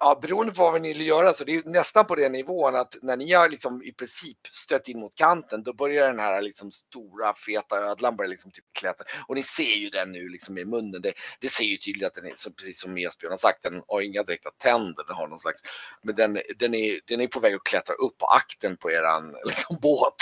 ja, 0.02 0.20
beroende 0.22 0.54
på 0.54 0.72
vad 0.72 0.82
ni 0.82 0.94
vill 0.94 1.08
göra 1.08 1.34
så 1.34 1.44
det 1.44 1.56
är 1.56 1.64
nästan 1.66 2.06
på 2.06 2.16
den 2.16 2.32
nivån 2.32 2.76
att 2.76 2.96
när 3.02 3.18
ni 3.18 3.34
har 3.34 3.50
liksom 3.50 3.84
i 3.84 3.92
princip 3.92 4.38
stött 4.48 4.88
in 4.88 5.00
mot 5.00 5.16
kanten 5.16 5.64
då 5.64 5.74
börjar 5.74 6.08
den 6.08 6.20
här 6.20 6.42
liksom 6.42 6.72
stora 6.72 7.34
feta 7.34 7.78
ödlan 7.78 8.16
börja 8.16 8.30
liksom 8.30 8.52
typ 8.52 8.66
klättra. 8.80 9.06
Och 9.28 9.36
ni 9.36 9.44
ser 9.44 9.76
ju 9.76 9.90
den 9.90 10.12
nu 10.12 10.30
liksom 10.30 10.58
i 10.58 10.66
munnen. 10.66 11.02
Det, 11.02 11.14
det 11.40 11.50
ser 11.50 11.64
ju 11.64 11.78
tydligt 11.78 12.08
att 12.08 12.16
den 12.16 12.26
är, 12.26 12.34
så 12.36 12.52
precis 12.52 12.82
som 12.82 12.98
Esbjörn 12.98 13.32
har 13.32 13.38
sagt, 13.38 13.64
den 13.64 13.82
har 13.88 14.02
inga 14.02 14.24
direkta 14.24 14.50
tänder. 14.58 15.04
Den 15.08 15.16
har 15.16 15.28
någon 15.28 15.40
slags, 15.40 15.62
men 16.04 16.16
den, 16.16 16.40
den, 16.60 16.74
är, 16.74 17.00
den 17.08 17.22
är 17.22 17.28
på 17.28 17.40
väg 17.40 17.54
att 17.54 17.64
klättra 17.64 17.96
upp 17.96 18.18
på 18.18 18.26
akten 18.26 18.78
på 18.78 18.92
eran 18.92 19.36
liksom, 19.46 19.78
båt. 19.82 20.16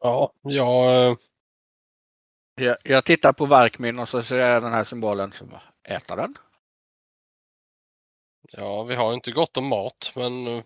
Ja, 0.00 0.32
jag, 0.42 1.06
eh, 1.10 1.16
Jag, 2.54 2.76
jag 2.84 3.04
tittar 3.04 3.32
på 3.32 3.46
Varkmin 3.46 3.98
och 3.98 4.08
så 4.08 4.22
ser 4.22 4.36
jag 4.38 4.62
den 4.62 4.72
här 4.72 4.84
symbolen 4.84 5.32
som 5.32 5.54
äta 5.88 6.16
den. 6.16 6.34
ja, 8.52 8.82
vi 8.82 8.94
har 8.94 9.08
ju 9.10 9.14
inte 9.14 9.30
gott 9.32 9.56
om 9.56 9.66
mat 9.66 10.12
men 10.16 10.46
eh, 10.46 10.64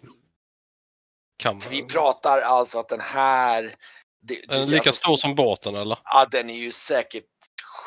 kan 1.36 1.58
vi 1.70 1.82
pratar 1.82 2.40
alltså 2.40 2.78
att 2.78 2.88
den 2.88 3.00
här 3.00 3.74
det, 4.22 4.46
Den 4.48 4.60
är 4.60 4.64
ser 4.64 4.74
lika 4.74 4.90
alltså- 4.90 5.02
stor 5.02 5.16
som 5.16 5.34
båten 5.34 5.74
eller? 5.74 5.98
Ja, 6.04 6.26
den 6.30 6.50
är 6.50 6.58
ju 6.58 6.72
säkert 6.72 7.24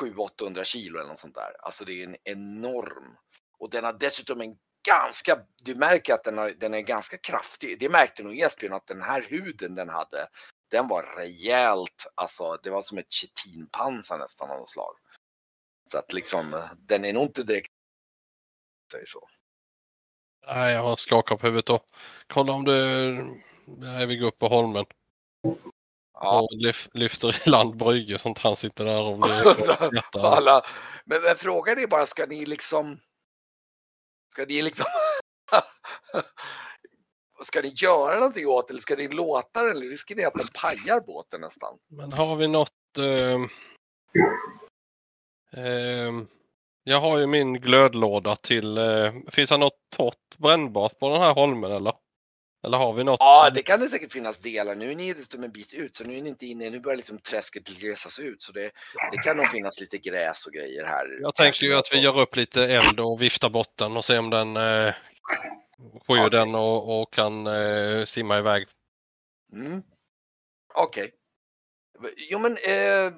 700-800 0.00 0.64
kilo 0.64 0.98
eller 0.98 1.08
något 1.08 1.18
sånt 1.18 1.34
där. 1.34 1.56
Alltså 1.62 1.84
det 1.84 2.02
är 2.02 2.04
en 2.04 2.16
enorm. 2.24 3.16
Och 3.58 3.70
den 3.70 3.84
har 3.84 3.92
dessutom 3.92 4.40
en 4.40 4.56
ganska, 4.88 5.38
du 5.62 5.74
märker 5.74 6.14
att 6.14 6.24
den, 6.24 6.38
har, 6.38 6.50
den 6.50 6.74
är 6.74 6.80
ganska 6.80 7.16
kraftig. 7.18 7.78
Det 7.80 7.88
märkte 7.88 8.22
nog 8.22 8.38
Esbjörn 8.40 8.72
att 8.72 8.86
den 8.86 9.02
här 9.02 9.22
huden 9.28 9.74
den 9.74 9.88
hade, 9.88 10.26
den 10.74 10.88
var 10.88 11.02
rejält, 11.16 12.06
alltså 12.14 12.58
det 12.62 12.70
var 12.70 12.82
som 12.82 12.98
ett 12.98 13.12
chitinpansar 13.12 14.18
nästan 14.18 14.50
av 14.50 14.58
något 14.58 14.70
slag. 14.70 14.96
Så 15.90 15.98
att 15.98 16.12
liksom, 16.12 16.68
den 16.78 17.04
är 17.04 17.12
nog 17.12 17.22
inte 17.22 17.42
direkt, 17.42 17.72
säger 18.92 19.06
så. 19.06 19.28
Nej, 20.46 20.74
jag 20.74 20.98
skakar 20.98 21.36
på 21.36 21.46
huvudet 21.46 21.66
då. 21.66 21.84
Kolla 22.26 22.52
om 22.52 22.64
det 22.64 22.74
Nej, 23.66 24.06
vi 24.06 24.16
går 24.16 24.26
upp 24.28 24.38
på 24.38 24.48
holmen 24.48 24.84
Ja, 26.14 26.40
och 26.40 26.52
lyf, 26.52 26.88
lyfter 26.92 27.46
i 27.46 27.50
land 27.50 27.76
Brygge 27.76 28.18
att 28.24 28.38
han 28.38 28.56
sitter 28.56 28.84
där 28.84 29.02
och 29.02 29.18
blir 29.18 30.24
alla. 30.26 30.62
Men, 31.04 31.22
men 31.22 31.36
frågan 31.36 31.78
är 31.78 31.86
bara, 31.86 32.06
ska 32.06 32.26
ni 32.26 32.46
liksom, 32.46 33.00
ska 34.32 34.44
ni 34.44 34.62
liksom, 34.62 34.86
ska 37.42 37.60
ni 37.60 37.68
göra 37.68 38.14
någonting 38.14 38.46
åt 38.46 38.70
eller 38.70 38.80
ska 38.80 38.96
ni 38.96 39.08
låta 39.08 39.62
den 39.62 39.70
eller 39.70 39.86
riskerar 39.86 40.16
ni 40.16 40.24
att 40.24 40.34
den 40.34 40.48
pajar 40.48 41.00
båten 41.00 41.40
nästan? 41.40 41.78
Men 41.88 42.12
har 42.12 42.36
vi 42.36 42.48
något... 42.48 42.70
ehm, 42.98 43.48
ehm, 45.56 46.26
jag 46.84 47.00
har 47.00 47.18
ju 47.18 47.26
min 47.26 47.54
glödlåda 47.54 48.36
till... 48.36 48.78
Uh, 48.78 49.12
finns 49.30 49.50
det 49.50 49.56
något 49.56 49.78
torrt 49.96 50.38
brännbart 50.38 50.98
på 50.98 51.08
den 51.08 51.20
här 51.20 51.34
holmen 51.34 51.72
eller? 51.72 51.92
Eller 52.64 52.78
har 52.78 52.92
vi 52.92 53.04
något? 53.04 53.20
Ja, 53.20 53.50
det 53.54 53.62
kan 53.62 53.80
det 53.80 53.88
säkert 53.88 54.12
finnas 54.12 54.38
delar. 54.38 54.74
Nu 54.74 54.90
är 54.90 54.94
ni 54.94 55.12
dessutom 55.12 55.44
en 55.44 55.52
bit 55.52 55.74
ut 55.74 55.96
så 55.96 56.04
nu 56.04 56.18
är 56.18 56.22
ni 56.22 56.28
inte 56.28 56.46
inne. 56.46 56.70
Nu 56.70 56.80
börjar 56.80 56.96
liksom 56.96 57.18
träsket 57.18 57.68
glesas 57.68 58.18
ut 58.18 58.42
så 58.42 58.52
det, 58.52 58.70
det 59.12 59.18
kan 59.18 59.36
nog 59.36 59.50
finnas 59.50 59.80
lite 59.80 59.98
gräs 59.98 60.46
och 60.46 60.52
grejer 60.52 60.84
här. 60.84 61.06
Jag 61.20 61.34
tänker 61.34 61.66
ju 61.66 61.74
att 61.74 61.92
vi 61.92 62.00
gör 62.00 62.20
upp 62.20 62.36
lite 62.36 62.62
eld 62.62 63.00
och 63.00 63.22
viftar 63.22 63.50
bort 63.50 63.72
den 63.78 63.96
och 63.96 64.04
ser 64.04 64.18
om 64.18 64.30
den 64.30 64.56
eh, 64.56 64.94
skyr 65.78 66.26
Okej. 66.26 66.30
den 66.30 66.54
och, 66.54 67.00
och 67.00 67.12
kan 67.12 67.46
eh, 67.46 68.04
simma 68.04 68.38
iväg. 68.38 68.68
Mm. 69.52 69.82
Okej. 70.74 71.14
Jo 72.16 72.38
men 72.38 72.52
eh, 72.52 73.12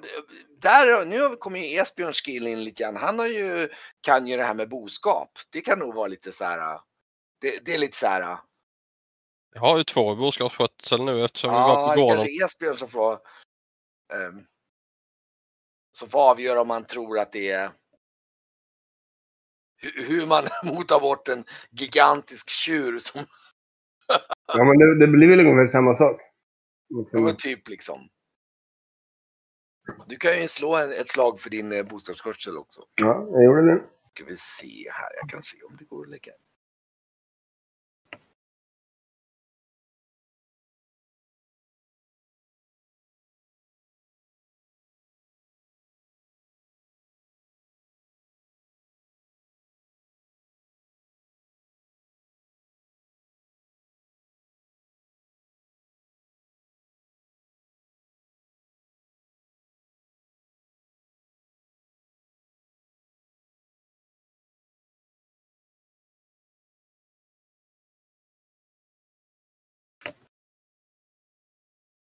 där, 0.57 1.05
nu 1.05 1.35
kommer 1.35 1.59
ju 1.59 1.79
Esbjörns 1.79 2.21
skill 2.21 2.47
in 2.47 2.63
lite 2.63 2.83
grann. 2.83 2.95
Han 2.95 3.19
har 3.19 3.27
ju, 3.27 3.69
kan 4.01 4.27
ju 4.27 4.37
det 4.37 4.43
här 4.43 4.53
med 4.53 4.69
boskap. 4.69 5.31
Det 5.51 5.61
kan 5.61 5.79
nog 5.79 5.95
vara 5.95 6.07
lite 6.07 6.31
så 6.31 6.45
här. 6.45 6.79
Det, 7.41 7.65
det 7.65 7.73
är 7.73 7.77
lite 7.77 7.97
så 7.97 8.07
här. 8.07 8.37
Jag 9.53 9.61
har 9.61 9.77
ju 9.77 9.83
två 9.83 10.13
i 10.13 10.15
boskapsskötsel 10.15 11.05
nu 11.05 11.25
eftersom 11.25 11.51
vi 11.51 11.57
Ja, 11.57 11.67
var 11.67 11.89
det 11.89 11.95
på 11.95 12.01
gården. 12.01 12.17
kanske 12.17 12.43
är 12.43 12.45
Esbjörn 12.45 12.77
som 12.77 12.87
får, 12.87 13.13
ehm, 14.13 14.45
som 15.97 16.09
får 16.09 16.19
avgöra 16.29 16.61
om 16.61 16.67
man 16.67 16.85
tror 16.85 17.19
att 17.19 17.31
det 17.31 17.51
är 17.51 17.71
hur 20.07 20.27
man 20.27 20.43
motar 20.63 20.99
bort 20.99 21.27
en 21.27 21.43
gigantisk 21.71 22.49
tjur 22.49 22.99
som 22.99 23.25
Ja, 24.47 24.63
men 24.63 24.77
det, 24.77 24.99
det 24.99 25.07
blir 25.07 25.27
väl 25.27 25.39
ungefär 25.39 25.67
samma 25.67 25.95
sak. 25.95 26.21
ja, 27.11 27.19
men 27.19 27.35
typ 27.35 27.69
liksom. 27.69 27.99
Du 30.07 30.15
kan 30.15 30.41
ju 30.41 30.47
slå 30.47 30.75
en, 30.75 30.91
ett 30.91 31.07
slag 31.07 31.39
för 31.39 31.49
din 31.49 31.71
eh, 31.71 31.83
bostadsskötsel 31.83 32.57
också. 32.57 32.81
Ja, 32.95 33.27
jag 33.31 33.43
gjorde 33.43 33.65
det. 33.65 33.83
Ska 34.13 34.25
vi 34.25 34.37
se 34.37 34.89
här, 34.91 35.09
jag 35.21 35.29
kan 35.29 35.43
se 35.43 35.63
om 35.63 35.75
det 35.79 35.85
går 35.85 36.03
att 36.03 36.09
lägga. 36.09 36.31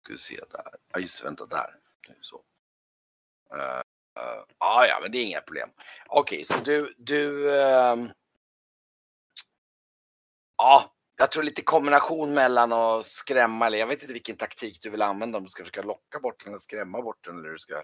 Ska 0.08 0.12
vi 0.12 0.18
se 0.18 0.44
där. 0.50 0.74
Ja 0.92 1.00
just 1.00 1.24
vänta 1.24 1.46
där. 1.46 1.74
Så. 2.20 2.36
Uh, 3.54 3.80
uh, 4.18 4.44
ah, 4.58 4.86
ja, 4.86 4.98
men 5.02 5.12
det 5.12 5.18
är 5.18 5.24
inga 5.24 5.40
problem. 5.40 5.68
Okej, 6.06 6.44
så 6.44 6.64
du, 6.64 6.94
du. 6.98 7.54
ehm, 7.60 8.08
Ja, 10.56 10.94
jag 11.16 11.32
tror 11.32 11.42
lite 11.42 11.62
kombination 11.62 12.34
mellan 12.34 12.72
att 12.72 13.04
skrämma 13.04 13.66
eller 13.66 13.78
jag 13.78 13.86
vet 13.86 14.02
inte 14.02 14.12
vilken 14.12 14.36
taktik 14.36 14.82
du 14.82 14.90
vill 14.90 15.02
använda 15.02 15.38
om 15.38 15.44
du 15.44 15.50
ska 15.50 15.62
försöka 15.62 15.82
locka 15.82 16.20
bort 16.22 16.44
den 16.44 16.48
eller 16.48 16.58
skrämma 16.58 17.02
bort 17.02 17.24
den 17.24 17.38
eller 17.38 17.46
hur 17.48 17.52
du 17.52 17.58
ska. 17.58 17.82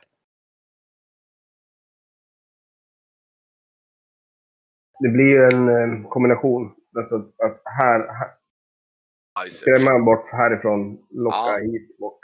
Det 5.00 5.08
blir 5.08 5.28
ju 5.28 5.44
en 5.44 5.68
eh, 5.68 6.08
kombination. 6.08 6.74
Alltså 6.96 7.16
att 7.16 7.62
här, 7.64 8.08
här 8.08 8.34
skrämma 9.50 10.04
bort 10.04 10.30
härifrån, 10.30 11.06
locka 11.10 11.36
Ja. 11.36 11.58
hit 11.58 11.98
bort. 11.98 12.23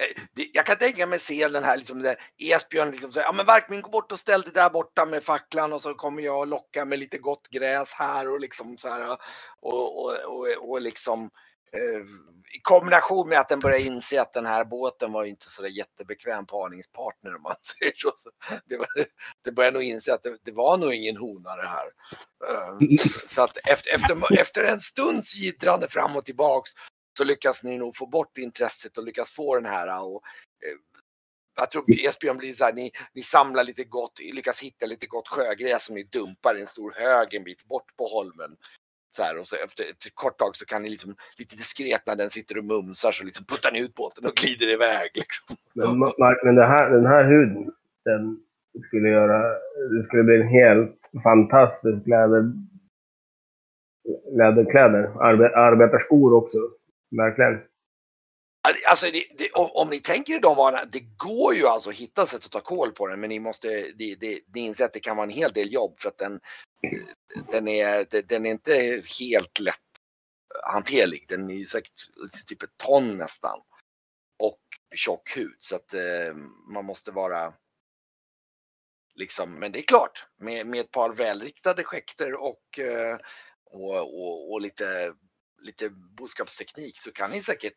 Eh, 0.00 0.44
jag 0.54 0.66
kan 0.66 0.78
tänka 0.78 1.06
mig 1.06 1.20
se 1.20 1.48
den 1.48 1.64
här 1.64 1.78
liksom 1.78 2.02
där 2.02 2.16
Esbjörn 2.38 2.92
liksom 2.92 3.12
säger, 3.12 3.26
ja 3.26 3.32
men 3.32 3.46
Varkmin 3.46 3.82
gå 3.82 3.90
bort 3.90 4.12
och 4.12 4.20
ställ 4.20 4.42
dig 4.42 4.52
där 4.54 4.70
borta 4.70 5.06
med 5.06 5.24
facklan 5.24 5.74
och 5.74 5.82
så 5.82 5.94
kommer 5.94 6.22
jag 6.22 6.38
och 6.40 6.46
locka 6.46 6.86
med 6.86 7.00
lite 7.00 7.18
gott 7.18 7.48
gräs 7.50 7.92
här 7.94 8.28
och 8.32 8.40
liksom 8.40 8.78
så 8.78 8.88
här 8.90 9.18
och, 9.60 10.04
och, 10.04 10.12
och, 10.26 10.70
och 10.70 10.82
liksom 10.82 11.30
eh, 11.74 12.00
i 12.56 12.60
kombination 12.62 13.28
med 13.28 13.40
att 13.40 13.48
den 13.48 13.60
börjar 13.60 13.78
inse 13.80 14.22
att 14.22 14.32
den 14.32 14.46
här 14.46 14.64
båten 14.64 15.12
var 15.12 15.24
ju 15.24 15.30
inte 15.30 15.46
så 15.50 15.62
där 15.62 15.68
jättebekväm 15.68 16.46
parningspartner 16.46 17.36
om 17.36 17.42
man 17.42 17.56
säger 17.80 17.94
så. 17.96 18.12
så 18.16 18.30
det, 18.66 18.76
var, 18.76 18.88
det 19.44 19.52
börjar 19.52 19.72
nog 19.72 19.82
inse 19.82 20.14
att 20.14 20.22
det, 20.22 20.36
det 20.44 20.52
var 20.52 20.78
nog 20.78 20.94
ingen 20.94 21.18
hona 21.18 21.56
det 21.56 21.68
här. 21.68 21.86
Eh, 22.48 22.78
Så 23.28 23.42
att 23.42 23.58
efter, 23.68 23.94
efter, 23.94 24.40
efter 24.40 24.64
en 24.64 24.80
stunds 24.80 25.36
gidrande 25.36 25.88
fram 25.88 26.16
och 26.16 26.24
tillbaks 26.24 26.70
så 27.18 27.24
lyckas 27.24 27.64
ni 27.64 27.78
nog 27.78 27.96
få 27.96 28.06
bort 28.06 28.38
intresset 28.38 28.98
och 28.98 29.04
lyckas 29.04 29.32
få 29.32 29.56
den 29.56 29.66
här 29.66 30.02
och 30.02 30.22
eh, 30.66 30.78
jag 31.56 31.70
tror 31.70 31.84
Esbjörn 32.06 32.38
blir 32.38 32.52
så 32.52 32.64
här, 32.64 32.72
ni, 32.72 32.90
ni 33.14 33.22
samlar 33.22 33.64
lite 33.64 33.84
gott, 33.84 34.20
lyckas 34.32 34.62
hitta 34.62 34.86
lite 34.86 35.06
gott 35.06 35.28
sjögräs 35.28 35.84
som 35.84 35.94
ni 35.94 36.02
dumpar 36.02 36.54
i 36.56 36.60
en 36.60 36.66
stor 36.66 36.92
hög 36.96 37.34
en 37.34 37.44
bit 37.44 37.64
bort 37.64 37.96
på 37.98 38.04
holmen. 38.06 38.50
Så 39.16 39.22
här, 39.22 39.38
och 39.38 39.46
så 39.46 39.56
efter 39.64 39.82
ett 39.84 40.14
kort 40.14 40.38
tag 40.38 40.56
så 40.56 40.64
kan 40.66 40.82
ni 40.82 40.88
liksom 40.88 41.14
lite 41.38 41.56
diskret 41.56 42.02
när 42.06 42.16
den 42.16 42.30
sitter 42.30 42.58
och 42.58 42.64
mumsar 42.64 43.12
så 43.12 43.24
liksom 43.24 43.44
puttar 43.44 43.72
ni 43.72 43.80
ut 43.80 43.94
båten 43.94 44.26
och 44.26 44.34
glider 44.34 44.68
iväg. 44.76 45.10
Liksom. 45.14 45.56
Men, 45.74 45.98
Mark, 45.98 46.38
men 46.44 46.54
det 46.54 46.66
här, 46.66 46.90
den 46.90 47.06
här 47.06 47.24
huden, 47.24 47.72
den 48.04 48.22
skulle 48.86 49.08
göra... 49.08 49.38
Det 49.94 50.04
skulle 50.04 50.22
bli 50.22 50.36
en 50.40 50.48
helt 50.48 50.98
fantastisk 51.22 52.06
läder, 52.06 52.42
läderkläder. 54.38 55.02
Arbe, 55.28 55.56
arbetarskor 55.56 56.34
också. 56.34 56.58
Verkligen. 57.10 57.70
Alltså 58.88 59.06
det, 59.10 59.24
det, 59.38 59.50
om, 59.50 59.70
om 59.72 59.90
ni 59.90 60.00
tänker 60.00 60.34
i 60.34 60.38
de 60.38 60.56
varorna, 60.56 60.84
det 60.84 61.00
går 61.16 61.54
ju 61.54 61.66
alltså 61.66 61.90
att 61.90 61.96
hitta 61.96 62.26
sätt 62.26 62.44
att 62.44 62.50
ta 62.50 62.60
koll 62.60 62.92
på 62.92 63.06
den 63.06 63.20
men 63.20 63.28
ni 63.28 63.38
måste, 63.38 63.68
det, 63.94 64.14
det, 64.14 64.40
ni 64.54 64.60
inser 64.60 64.84
att 64.84 64.92
det 64.92 65.00
kan 65.00 65.16
vara 65.16 65.26
en 65.26 65.32
hel 65.32 65.52
del 65.52 65.72
jobb 65.72 65.98
för 65.98 66.08
att 66.08 66.18
den, 66.18 66.40
den, 67.50 67.68
är, 67.68 68.22
den 68.22 68.46
är 68.46 68.50
inte 68.50 69.02
helt 69.20 69.60
lätt 69.60 69.76
hanterlig. 70.64 71.26
Den 71.28 71.50
är 71.50 71.54
ju 71.54 71.64
säkert 71.64 71.92
typ 72.48 72.62
ett 72.62 72.76
ton 72.76 73.16
nästan. 73.18 73.60
Och 74.38 74.60
tjock 74.94 75.36
hud 75.36 75.56
så 75.58 75.76
att 75.76 75.94
eh, 75.94 76.34
man 76.74 76.84
måste 76.84 77.10
vara 77.10 77.52
Liksom, 79.14 79.58
men 79.58 79.72
det 79.72 79.78
är 79.78 79.82
klart, 79.82 80.26
med, 80.38 80.66
med 80.66 80.80
ett 80.80 80.90
par 80.90 81.10
välriktade 81.10 81.84
skäkter 81.84 82.34
och, 82.34 82.78
eh, 82.78 83.18
och, 83.64 83.96
och, 83.96 84.52
och 84.52 84.60
lite, 84.60 85.14
lite 85.62 85.90
boskapsteknik 86.18 86.98
så 86.98 87.12
kan 87.12 87.30
ni 87.30 87.42
säkert 87.42 87.74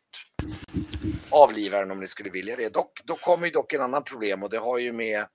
avliva 1.30 1.78
den 1.78 1.90
om 1.90 2.00
ni 2.00 2.06
skulle 2.06 2.30
vilja 2.30 2.56
det. 2.56 2.74
Dock, 2.74 3.00
då 3.04 3.14
kommer 3.16 3.46
ju 3.46 3.52
dock 3.52 3.72
en 3.72 3.80
annan 3.80 4.02
problem 4.04 4.42
och 4.42 4.50
det 4.50 4.58
har 4.58 4.78
ju 4.78 4.92
med 4.92 5.26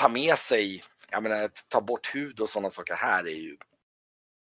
ta 0.00 0.08
med 0.08 0.38
sig, 0.38 0.82
jag 1.10 1.22
menar 1.22 1.44
att 1.44 1.66
ta 1.68 1.80
bort 1.80 2.14
hud 2.14 2.40
och 2.40 2.48
sådana 2.48 2.70
saker 2.70 2.94
här 2.94 3.24
är 3.24 3.40
ju 3.42 3.56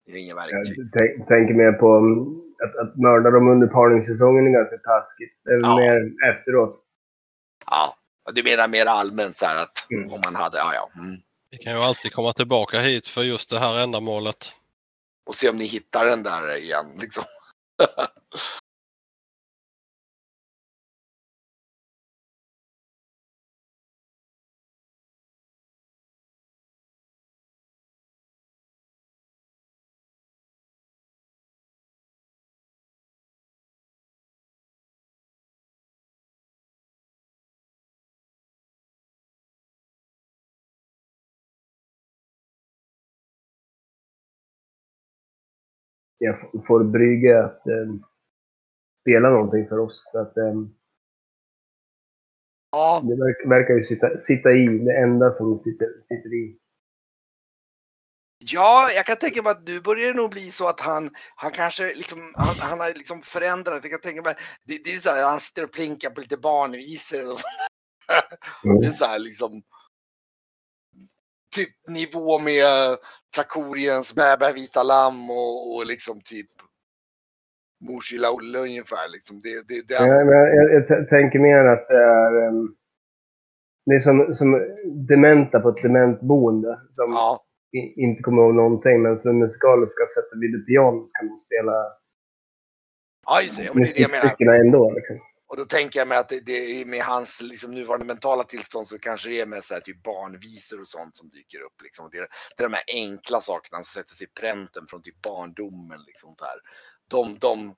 det 0.05 0.11
är 0.11 0.17
inga 0.17 0.35
verktyg. 0.35 0.75
Jag 0.77 0.89
tänk- 0.97 1.27
tänker 1.27 1.53
mer 1.53 1.71
på 1.71 1.97
mm, 1.97 2.19
att, 2.65 2.75
att 2.87 2.95
mörda 2.97 3.29
dem 3.29 3.47
under 3.47 3.67
parningssäsongen 3.67 4.47
är 4.47 4.51
ganska 4.51 4.77
taskigt. 4.77 5.33
Det 5.43 5.51
är 5.51 5.59
Ja. 5.61 5.75
mer 5.77 6.11
efteråt. 6.31 6.69
Ja, 7.65 7.93
du 8.33 8.43
menar 8.43 8.67
mer 8.67 8.85
allmänt 8.85 9.37
så 9.37 9.45
här 9.45 9.55
att 9.55 9.91
Mm. 9.91 10.11
om 10.13 10.21
man 10.25 10.35
hade, 10.35 10.57
ja 10.57 10.73
ja. 10.73 10.89
Mm. 11.01 11.17
Vi 11.51 11.57
kan 11.57 11.73
ju 11.73 11.79
alltid 11.79 12.13
komma 12.13 12.33
tillbaka 12.33 12.79
hit 12.79 13.07
för 13.07 13.21
just 13.21 13.49
det 13.49 13.59
här 13.59 13.83
ändamålet. 13.83 14.55
Och 15.29 15.35
se 15.35 15.49
om 15.49 15.57
ni 15.57 15.65
hittar 15.65 16.05
den 16.05 16.23
där 16.23 16.55
igen 16.57 16.93
liksom. 16.97 17.23
Jag 46.19 46.65
får 46.67 46.83
Brygge 46.83 47.43
att 47.43 47.67
eh, 47.67 47.93
spela 49.01 49.29
någonting 49.29 49.67
för 49.67 49.77
oss. 49.77 50.09
För 50.11 50.21
att, 50.21 50.37
eh, 50.37 50.53
Ja, 52.71 53.01
det 53.03 53.15
verk, 53.15 53.37
verkar 53.45 53.73
ju 53.73 53.83
sitta, 53.83 54.17
sitta 54.17 54.51
i. 54.51 54.67
Det 54.67 54.97
enda 54.97 55.31
som 55.31 55.59
sitter, 55.59 55.87
sitter 56.03 56.33
i. 56.33 56.57
Ja, 58.37 58.89
jag 58.95 59.05
kan 59.05 59.17
tänka 59.17 59.41
mig 59.41 59.51
att 59.51 59.67
nu 59.67 59.81
börjar 59.81 60.07
det 60.07 60.21
nog 60.21 60.31
bli 60.31 60.51
så 60.51 60.67
att 60.67 60.79
han, 60.79 61.09
han 61.35 61.51
kanske 61.51 61.83
liksom, 61.83 62.33
han, 62.35 62.55
han 62.59 62.79
har 62.79 62.93
liksom 62.93 63.21
förändrat. 63.21 63.79
Jag 63.83 63.91
kan 63.91 63.99
tänka 63.99 64.21
mig, 64.21 64.35
det, 64.63 64.83
det 64.83 64.89
är 64.89 64.99
så 64.99 65.09
här, 65.09 65.29
han 65.29 65.39
sitter 65.39 65.63
och 65.63 65.71
plinkar 65.71 66.09
på 66.09 66.21
lite 66.21 66.37
barnvisor 66.37 67.29
och 67.29 67.37
så. 67.37 67.47
Mm. 68.65 68.81
Det 68.81 68.87
är 68.87 68.91
så 68.91 69.05
här 69.05 69.19
liksom. 69.19 69.61
Typ 71.55 71.69
nivå 71.87 72.39
med 72.39 72.97
Trakoriens 73.35 74.15
Bä 74.15 74.37
bä 74.39 74.53
vita 74.53 74.83
lamm 74.83 75.29
och, 75.29 75.75
och 75.75 75.85
liksom 75.85 76.21
typ 76.21 76.49
Mors 77.87 78.11
lilla 78.11 78.31
Olle 78.31 78.59
ungefär 78.59 79.07
liksom. 79.11 79.41
Det, 79.43 79.67
det, 79.67 79.87
det, 79.87 79.93
Jag, 79.93 80.27
jag, 80.27 80.87
jag, 80.89 81.09
tänker 81.09 81.39
mer 81.39 81.65
att 81.65 81.89
det 81.89 82.03
är, 82.03 82.47
eh, 82.47 82.53
det 83.85 83.95
är 83.95 83.99
som, 83.99 84.33
som 84.33 84.75
dementa 85.07 85.59
på 85.59 85.69
ett 85.69 85.81
dementboende. 85.83 86.79
Som 86.91 87.11
ja, 87.11 87.43
i- 87.71 88.01
inte 88.03 88.21
kommer 88.23 88.41
ihåg 88.43 88.55
någonting. 88.55 89.01
Men 89.01 89.17
som 89.17 89.39
musikaliska 89.39 90.03
sätter 90.15 90.39
vid 90.39 90.65
piano 90.67 91.07
så 91.07 91.11
kan 91.19 91.27
de 91.27 91.37
spela 91.37 91.73
ja, 93.25 93.41
just 93.41 93.57
det. 93.57 93.63
Ja, 93.63 93.71
men 93.73 93.83
det 93.83 93.89
är 93.89 93.93
det 93.93 94.01
jag 94.01 94.11
menar. 94.11 94.23
musikstyckena 94.23 94.55
ändå. 94.55 94.91
Liksom. 94.91 95.17
Och 95.49 95.57
då 95.57 95.65
tänker 95.65 95.99
jag 95.99 96.07
mig 96.07 96.17
att 96.17 96.29
det, 96.29 96.39
det 96.39 96.81
är 96.81 96.85
med 96.85 97.03
hans 97.03 97.41
liksom, 97.41 97.71
nuvarande 97.71 98.05
mentala 98.05 98.43
tillstånd 98.43 98.87
så 98.87 98.99
kanske 98.99 99.29
det 99.29 99.39
är 99.39 99.45
med 99.45 99.63
så 99.63 99.73
här, 99.73 99.81
typ 99.81 100.03
barnvisor 100.03 100.81
och 100.81 100.87
sånt 100.87 101.15
som 101.15 101.29
dyker 101.29 101.61
upp. 101.61 101.81
Liksom. 101.83 102.09
Det, 102.11 102.17
är, 102.17 102.27
det 102.57 102.63
är 102.63 102.67
de 102.67 102.73
här 102.73 102.83
enkla 102.87 103.41
sakerna 103.41 103.77
som 103.77 103.83
sätter 103.83 104.15
sig 104.15 104.27
i 104.27 104.39
pränten 104.39 104.87
från 104.87 105.01
typ 105.01 105.21
barndomen. 105.21 106.03
Liksom, 106.07 106.35
där. 106.37 106.59
De, 107.07 107.39
de, 107.39 107.75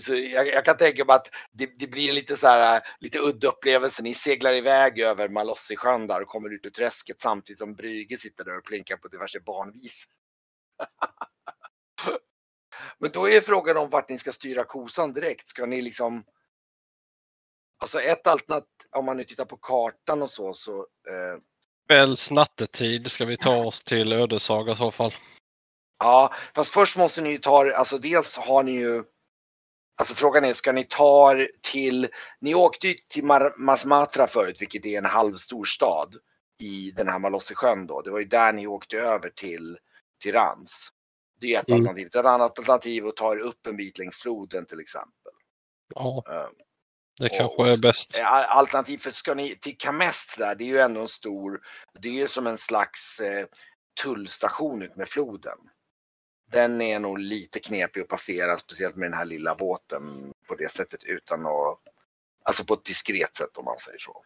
så, 0.00 0.14
jag, 0.14 0.48
jag 0.48 0.64
kan 0.64 0.76
tänka 0.76 1.04
mig 1.04 1.16
att 1.16 1.30
det, 1.52 1.78
det 1.78 1.86
blir 1.86 2.12
lite 2.12 2.36
så 2.36 2.46
här, 2.46 2.82
lite 3.00 3.18
udda 3.18 3.48
upplevelse. 3.48 4.02
Ni 4.02 4.14
seglar 4.14 4.54
iväg 4.54 4.98
över 4.98 5.28
Malossisjön 5.28 6.06
där 6.06 6.20
och 6.20 6.28
kommer 6.28 6.54
ut 6.54 6.66
ur 6.66 6.70
träsket 6.70 7.20
samtidigt 7.20 7.58
som 7.58 7.74
Brygge 7.74 8.16
sitter 8.16 8.44
där 8.44 8.58
och 8.58 8.64
plinkar 8.64 8.96
på 8.96 9.08
diverse 9.08 9.40
barnvisor. 9.40 10.12
Men 12.98 13.10
då 13.10 13.28
är 13.28 13.40
frågan 13.40 13.76
om 13.76 13.90
vart 13.90 14.08
ni 14.08 14.18
ska 14.18 14.32
styra 14.32 14.64
kosan 14.64 15.12
direkt. 15.12 15.48
Ska 15.48 15.66
ni 15.66 15.82
liksom 15.82 16.24
Alltså 17.82 18.00
ett 18.00 18.26
alternativ, 18.26 18.68
om 18.90 19.04
man 19.04 19.16
nu 19.16 19.24
tittar 19.24 19.44
på 19.44 19.56
kartan 19.56 20.22
och 20.22 20.30
så, 20.30 20.54
så 20.54 20.78
eh, 20.80 21.40
Kvälls 21.88 22.30
nattetid 22.30 23.10
ska 23.10 23.24
vi 23.24 23.36
ta 23.36 23.56
oss 23.64 23.82
till 23.82 24.12
Ödeshag 24.12 24.68
i 24.70 24.76
så 24.76 24.90
fall. 24.90 25.14
ja, 25.98 26.32
fast 26.54 26.72
först 26.74 26.96
måste 26.96 27.20
ni 27.22 27.30
ju 27.30 27.38
ta, 27.38 27.72
alltså 27.72 27.98
dels 27.98 28.36
har 28.36 28.62
ni 28.62 28.72
ju, 28.72 29.04
alltså 30.00 30.14
frågan 30.14 30.44
är, 30.44 30.52
ska 30.52 30.72
ni 30.72 30.84
ta 30.84 31.32
er 31.32 31.50
till, 31.72 32.08
ni 32.40 32.54
åkte 32.54 32.88
ju 32.88 32.94
till 33.08 33.24
Mar- 33.24 33.56
Masmatra 33.58 34.26
förut, 34.26 34.60
vilket 34.60 34.86
är 34.86 34.98
en 34.98 35.04
halvstor 35.04 35.64
stad 35.64 36.16
i 36.62 36.90
den 36.90 37.08
här 37.08 37.18
Malossisjön 37.18 37.86
då. 37.86 38.02
Det 38.02 38.10
var 38.10 38.18
ju 38.18 38.24
där 38.26 38.52
ni 38.52 38.66
åkte 38.66 38.96
över 38.96 39.30
till, 39.30 39.78
till 40.22 40.32
Rans. 40.32 40.88
Det 41.40 41.54
är 41.54 41.60
ett 41.60 41.68
Mm. 41.68 41.80
alternativ. 41.80 42.06
Ett 42.06 42.16
annat 42.16 42.40
alternativ 42.58 43.04
är 43.04 43.08
att 43.08 43.16
ta 43.16 43.32
er 43.32 43.38
upp 43.38 43.66
en 43.66 43.76
bit 43.76 43.98
längs 43.98 44.16
floden 44.22 44.66
till 44.66 44.80
exempel. 44.80 45.32
Ja, 45.94 46.24
Eh, 46.30 46.48
det 47.18 47.26
Och- 47.26 47.36
kanske 47.36 47.72
är 47.72 47.80
bäst. 47.82 48.18
Eh, 48.18 48.56
Alternativ 48.56 48.98
för 48.98 49.10
ska 49.10 49.34
ni 49.34 49.56
till 49.56 49.76
Kamest 49.78 50.38
där, 50.38 50.54
det 50.54 50.64
är 50.64 50.68
ju 50.68 50.78
ändå 50.78 51.00
en 51.00 51.08
stor, 51.08 51.60
det 52.00 52.08
är 52.08 52.12
ju 52.12 52.28
som 52.28 52.46
en 52.46 52.58
slags 52.58 53.20
eh, 53.20 53.46
tullstation 54.02 54.82
ut 54.82 54.96
med 54.96 55.08
floden. 55.08 55.58
Den 56.52 56.80
är 56.80 56.98
nog 56.98 57.18
lite 57.18 57.60
knepig 57.60 58.00
att 58.00 58.08
passera, 58.08 58.56
speciellt 58.56 58.96
med 58.96 59.10
den 59.10 59.18
här 59.18 59.24
lilla 59.24 59.54
båten 59.54 60.32
på 60.48 60.54
det 60.54 60.70
sättet 60.72 61.04
utan 61.04 61.46
att, 61.46 61.78
alltså 62.44 62.64
på 62.64 62.74
ett 62.74 62.84
diskret 62.84 63.36
sätt 63.36 63.56
om 63.58 63.64
man 63.64 63.78
säger 63.78 63.98
så. 63.98 64.24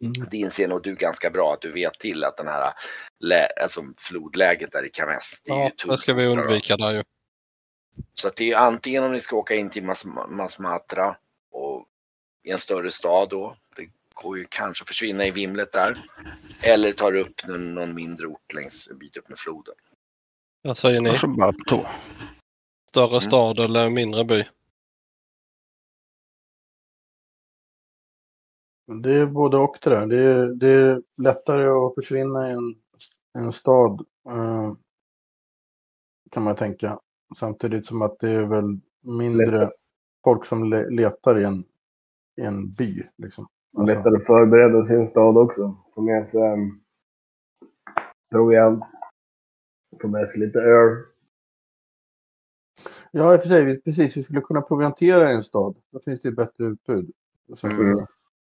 Mm. 0.00 0.12
Det 0.30 0.36
inser 0.36 0.68
nog 0.68 0.82
du 0.82 0.94
ganska 0.94 1.30
bra 1.30 1.52
att 1.54 1.60
du 1.60 1.72
vet 1.72 1.92
till 2.00 2.24
att 2.24 2.36
den 2.36 2.46
här 2.46 2.72
lä, 3.20 3.46
alltså 3.62 3.82
flodläget 3.98 4.72
där 4.72 4.84
i 4.86 4.88
Kamest, 4.88 5.40
det 5.44 5.50
är 5.50 5.56
Ja, 5.56 5.70
ju 5.84 5.90
det 5.90 5.98
ska 5.98 6.14
vi 6.14 6.26
undvika 6.26 6.76
där 6.76 6.90
ju. 6.90 7.02
Så 8.14 8.28
att 8.28 8.36
det 8.36 8.52
är 8.52 8.56
antingen 8.56 9.04
om 9.04 9.12
ni 9.12 9.20
ska 9.20 9.36
åka 9.36 9.54
in 9.54 9.70
till 9.70 9.84
Mas 9.84 10.04
Masmatra 10.28 11.08
och 11.08 11.16
i 12.42 12.50
en 12.50 12.58
större 12.58 12.90
stad 12.90 13.28
då. 13.30 13.56
Det 13.76 13.88
går 14.14 14.38
ju 14.38 14.46
kanske 14.50 14.82
att 14.82 14.88
försvinna 14.88 15.26
i 15.26 15.30
vimlet 15.30 15.72
där. 15.72 16.06
Eller 16.62 16.92
tar 16.92 17.14
upp 17.14 17.46
någon, 17.48 17.74
någon 17.74 17.94
mindre 17.94 18.26
ort 18.26 18.54
längs 18.54 18.90
en 18.90 18.98
bit 18.98 19.16
upp 19.16 19.28
med 19.28 19.38
floden. 19.38 19.74
Vad 20.62 20.78
säger 20.78 21.00
ni? 21.00 21.08
Större 22.88 23.08
Mm. 23.08 23.20
stad 23.20 23.58
eller 23.58 23.90
mindre 23.90 24.24
by? 24.24 24.44
Det 29.02 29.14
är 29.14 29.26
både 29.26 29.56
och 29.56 29.78
det 29.82 29.90
där. 29.90 30.06
Det 30.06 30.18
är, 30.22 30.46
det 30.46 30.68
är 30.68 31.02
lättare 31.22 31.68
att 31.68 31.94
försvinna 31.94 32.48
i 32.48 32.52
en, 32.52 32.74
en 33.38 33.52
stad 33.52 34.06
eh, 34.28 34.72
kan 36.30 36.42
man 36.42 36.56
tänka. 36.56 37.00
Samtidigt 37.38 37.86
som 37.86 38.02
att 38.02 38.18
det 38.18 38.30
är 38.30 38.46
väl 38.46 38.80
mindre 39.02 39.70
folk 40.24 40.46
som 40.46 40.70
le, 40.70 40.90
letar 40.90 41.40
i 41.40 41.44
en, 41.44 41.60
i 41.60 41.64
en 42.40 42.68
by. 42.70 43.02
Liksom. 43.16 43.46
Alltså, 43.76 43.94
Lättare 43.94 44.16
att 44.16 44.26
förbereda 44.26 44.84
sin 44.84 45.06
stad 45.06 45.36
också. 45.38 45.76
Få 45.94 46.00
med 46.00 46.30
sig 46.30 46.40
um, 46.40 46.84
proviant. 48.30 48.84
Få 50.00 50.08
med 50.08 50.28
sig 50.28 50.40
lite 50.40 50.58
öl. 50.58 51.04
ja, 53.10 53.34
i 53.34 53.36
och 53.36 53.40
för 53.40 53.48
sig, 53.48 53.64
vi- 53.64 53.80
precis. 53.80 54.16
Vi 54.16 54.22
skulle 54.22 54.40
kunna 54.40 54.62
proviantera 54.62 55.28
en 55.28 55.42
stad. 55.44 55.76
Då 55.90 56.00
finns 56.00 56.20
det 56.22 56.28
ju 56.28 56.34
bättre 56.34 56.64
utbud. 56.64 57.12
Mm. 57.62 58.06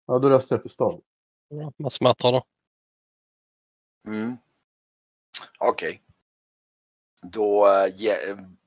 Ja, 0.05 0.19
då 0.19 0.29
röstar 0.29 0.55
jag 0.55 0.63
för 0.63 0.69
stad. 0.69 1.01
Ja, 1.47 1.73
Man 1.77 1.91
smattrar 1.91 2.32
då. 2.32 2.43
Mm. 4.07 4.32
Okej. 5.59 6.01
Då 7.21 7.67
äh, 7.67 7.95
ge, 7.95 8.15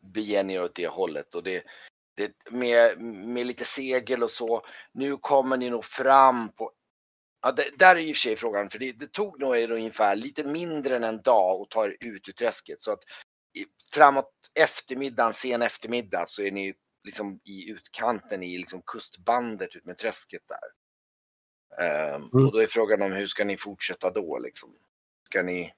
beger 0.01 0.45
ni 0.45 0.55
er 0.55 0.65
åt 0.65 0.75
det 0.75 0.87
hållet 0.89 1.35
och 1.35 1.43
det, 1.43 1.63
det 2.17 2.51
med, 2.51 3.01
med 3.01 3.47
lite 3.47 3.65
segel 3.65 4.23
och 4.23 4.31
så. 4.31 4.63
Nu 4.93 5.17
kommer 5.17 5.57
ni 5.57 5.71
nog 5.71 5.85
fram 5.85 6.49
på 6.49 6.71
Ja, 7.45 7.53
det, 7.53 7.71
där 7.79 7.97
är 7.97 8.01
i 8.01 8.13
och 8.13 8.17
för 8.17 8.21
sig 8.21 8.37
frågan, 8.37 8.71
för 8.71 8.79
det, 8.79 8.93
det 8.93 9.13
tog 9.13 9.41
nog 9.41 9.57
er 9.57 9.71
ungefär 9.71 10.17
lite 10.17 10.45
mindre 10.45 10.97
än 10.97 11.05
en 11.05 11.23
dag 11.23 11.63
att 11.63 11.71
ta 11.71 11.85
er 11.85 11.97
ut 12.01 12.29
ur 12.29 12.33
träsket. 12.33 12.81
Så 12.81 12.93
att 12.93 12.99
framåt 13.95 14.31
eftermiddagen, 14.55 15.33
sen 15.33 15.63
eftermiddag, 15.63 16.25
så 16.29 16.43
är 16.43 16.51
ni 16.51 16.75
liksom 17.05 17.41
i 17.45 17.71
utkanten 17.71 18.43
i 18.43 18.59
liksom 18.59 18.83
kustbandet 18.87 19.77
ut 19.77 19.85
med 19.85 19.99
träsket 19.99 20.43
där. 20.49 20.59
Mm. 21.87 22.47
Och 22.47 22.53
då 22.53 22.59
är 22.59 22.67
frågan 22.67 23.03
om 23.03 23.13
hur 23.13 23.27
ska 23.27 23.45
ni 23.45 23.57
fortsätta 23.57 24.11
då 24.11 24.39
liksom? 24.39 24.71
Ska 25.27 25.43
ni? 25.43 25.73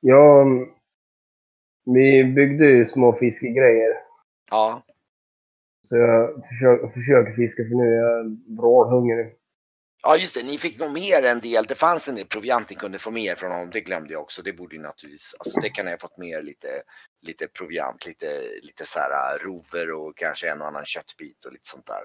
Ja, 0.00 0.44
vi 1.84 2.24
byggde 2.24 2.66
ju 2.66 2.86
små 2.86 3.16
fiskegrejer. 3.16 3.94
Ja, 4.50 4.82
Så 5.92 5.98
jag 5.98 6.42
försöker, 6.48 6.88
försöker 6.88 7.32
fiska 7.36 7.62
för 7.62 7.74
nu 7.74 7.82
är 7.94 7.98
jag 7.98 8.36
vrålhungrig. 8.56 9.34
Ja 10.02 10.16
just 10.16 10.34
det, 10.34 10.42
ni 10.42 10.58
fick 10.58 10.78
nog 10.78 10.92
mer 10.92 11.22
en 11.24 11.40
del. 11.40 11.64
Det 11.64 11.74
fanns 11.74 12.08
en 12.08 12.14
del 12.14 12.26
proviant 12.26 12.70
ni 12.70 12.76
kunde 12.76 12.98
få 12.98 13.10
mer 13.10 13.34
från 13.34 13.50
honom. 13.50 13.70
Det 13.72 13.80
glömde 13.80 14.12
jag 14.12 14.22
också. 14.22 14.42
Det 14.42 14.52
borde 14.52 14.76
ju 14.76 14.82
naturligtvis, 14.82 15.34
alltså 15.38 15.60
det 15.60 15.68
kan 15.68 15.84
jag 15.86 15.92
ha 15.92 15.98
fått 15.98 16.18
mer 16.18 16.42
lite, 16.42 16.68
lite 17.26 17.46
proviant, 17.48 18.06
lite, 18.06 18.26
lite 18.62 18.86
så 18.86 18.98
här 18.98 19.38
rover 19.38 19.92
och 19.94 20.16
kanske 20.16 20.50
en 20.50 20.60
och 20.60 20.66
annan 20.66 20.84
köttbit 20.84 21.44
och 21.44 21.52
lite 21.52 21.68
sånt 21.68 21.86
där. 21.86 22.02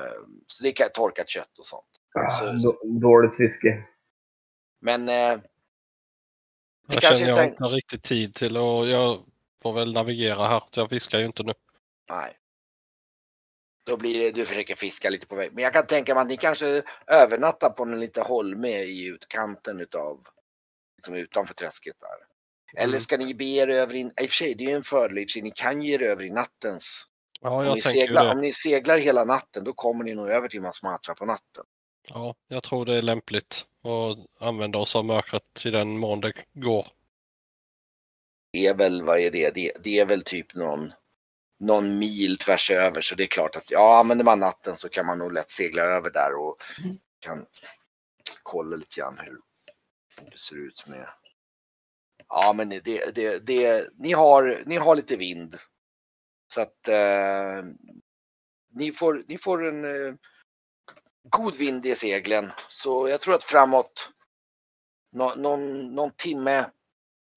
Ehm, 0.00 0.40
Så 0.46 0.64
det 0.64 0.72
kan 0.72 0.88
torkat 0.94 1.28
kött 1.28 1.58
och 1.58 1.66
sånt. 1.66 1.88
Ah, 2.14 2.30
Så- 2.30 2.52
då- 2.70 2.98
Dåligt 3.00 3.36
fiske. 3.36 3.84
Men 4.80 5.08
eh, 5.08 5.14
Det 6.88 6.94
Jag 6.94 7.02
kanske 7.02 7.24
känner 7.24 7.38
jag 7.38 7.44
inte- 7.48 7.64
inte 7.64 7.76
riktigt 7.76 8.02
tid 8.02 8.34
till 8.34 8.56
och 8.56 8.86
jag 8.86 9.18
får 9.62 9.72
väl 9.72 9.92
navigera 9.92 10.46
här. 10.46 10.62
Jag 10.76 10.90
fiskar 10.90 11.18
ju 11.18 11.26
inte 11.26 11.42
nu. 11.42 11.52
nej. 12.10 12.32
Då 13.84 13.96
blir 13.96 14.18
det, 14.18 14.30
du 14.30 14.46
försöker 14.46 14.74
fiska 14.74 15.10
lite 15.10 15.26
på 15.26 15.34
väg. 15.34 15.50
Men 15.52 15.64
jag 15.64 15.72
kan 15.72 15.86
tänka 15.86 16.14
mig 16.14 16.22
att 16.22 16.28
ni 16.28 16.36
kanske 16.36 16.82
övernattar 17.06 17.70
på 17.70 17.82
en 17.82 18.00
liten 18.00 18.24
holme 18.24 18.68
i 18.68 19.06
utkanten 19.06 19.80
utav, 19.80 20.20
liksom 20.96 21.14
utanför 21.14 21.54
träsket 21.54 21.96
där. 22.00 22.34
Eller 22.82 22.92
Mm. 22.92 23.00
ska 23.00 23.16
ni 23.16 23.34
be 23.34 23.44
er 23.44 23.68
över 23.68 23.94
in, 23.94 24.06
i 24.06 24.10
och 24.26 24.30
för 24.30 24.34
sig 24.34 24.54
det 24.54 24.64
är 24.64 24.68
ju 24.68 24.74
en 24.74 24.82
fördel, 24.82 25.26
ni 25.42 25.52
kan 25.54 25.82
ge 25.82 25.94
er 25.94 26.02
över 26.02 26.24
i 26.24 26.30
nattens 26.30 27.06
Ja, 27.40 27.68
Om 27.68 27.74
ni, 27.74 27.80
seglar, 27.80 28.32
om 28.34 28.40
ni 28.40 28.52
seglar 28.52 28.98
hela 28.98 29.24
natten 29.24 29.64
då 29.64 29.72
kommer 29.72 30.04
ni 30.04 30.14
nog 30.14 30.28
över 30.28 30.48
till 30.48 30.60
Masmatra 30.60 31.14
på 31.14 31.26
natten. 31.26 31.64
Ja, 32.08 32.34
jag 32.48 32.62
tror 32.62 32.84
det 32.86 32.96
är 32.96 33.02
lämpligt 33.02 33.66
att 33.82 34.42
använda 34.46 34.78
oss 34.78 34.96
av 34.96 35.04
mörkret 35.04 35.66
i 35.66 35.70
den 35.70 35.98
mån 35.98 36.20
det 36.20 36.32
går. 36.52 36.86
Det 38.52 38.66
är 38.66 38.74
väl, 38.74 39.02
vad 39.02 39.18
är 39.18 39.30
det? 39.30 39.50
Det, 39.54 39.72
det 39.80 39.98
är 40.00 40.06
väl 40.06 40.22
typ 40.22 40.54
någon, 40.54 40.92
någon 41.64 41.98
mil 41.98 42.38
tvärs 42.38 42.70
över 42.70 43.00
så 43.00 43.14
det 43.14 43.22
är 43.22 43.26
klart 43.26 43.56
att 43.56 43.70
ja, 43.70 43.98
använder 43.98 44.24
man 44.24 44.40
natten 44.40 44.76
så 44.76 44.88
kan 44.88 45.06
man 45.06 45.18
nog 45.18 45.32
lätt 45.32 45.50
segla 45.50 45.82
över 45.82 46.10
där 46.10 46.34
och 46.34 46.56
kan 47.20 47.46
kolla 48.42 48.76
lite 48.76 49.00
grann 49.00 49.18
hur 49.18 49.40
det 50.30 50.38
ser 50.38 50.56
ut 50.56 50.86
med. 50.86 51.08
Ja, 52.28 52.52
men 52.52 52.68
det, 52.68 53.14
det, 53.14 53.38
det, 53.46 53.88
ni, 53.98 54.12
har, 54.12 54.62
ni 54.66 54.76
har 54.76 54.96
lite 54.96 55.16
vind. 55.16 55.58
Så 56.52 56.60
att 56.60 56.88
eh, 56.88 57.64
ni, 58.74 58.92
får, 58.92 59.24
ni 59.28 59.38
får 59.38 59.64
en 59.68 59.84
eh, 59.84 60.14
god 61.28 61.56
vind 61.56 61.86
i 61.86 61.94
seglen. 61.94 62.50
Så 62.68 63.08
jag 63.08 63.20
tror 63.20 63.34
att 63.34 63.44
framåt 63.44 64.12
nå, 65.12 65.34
någon, 65.34 65.94
någon 65.94 66.10
timme, 66.10 66.70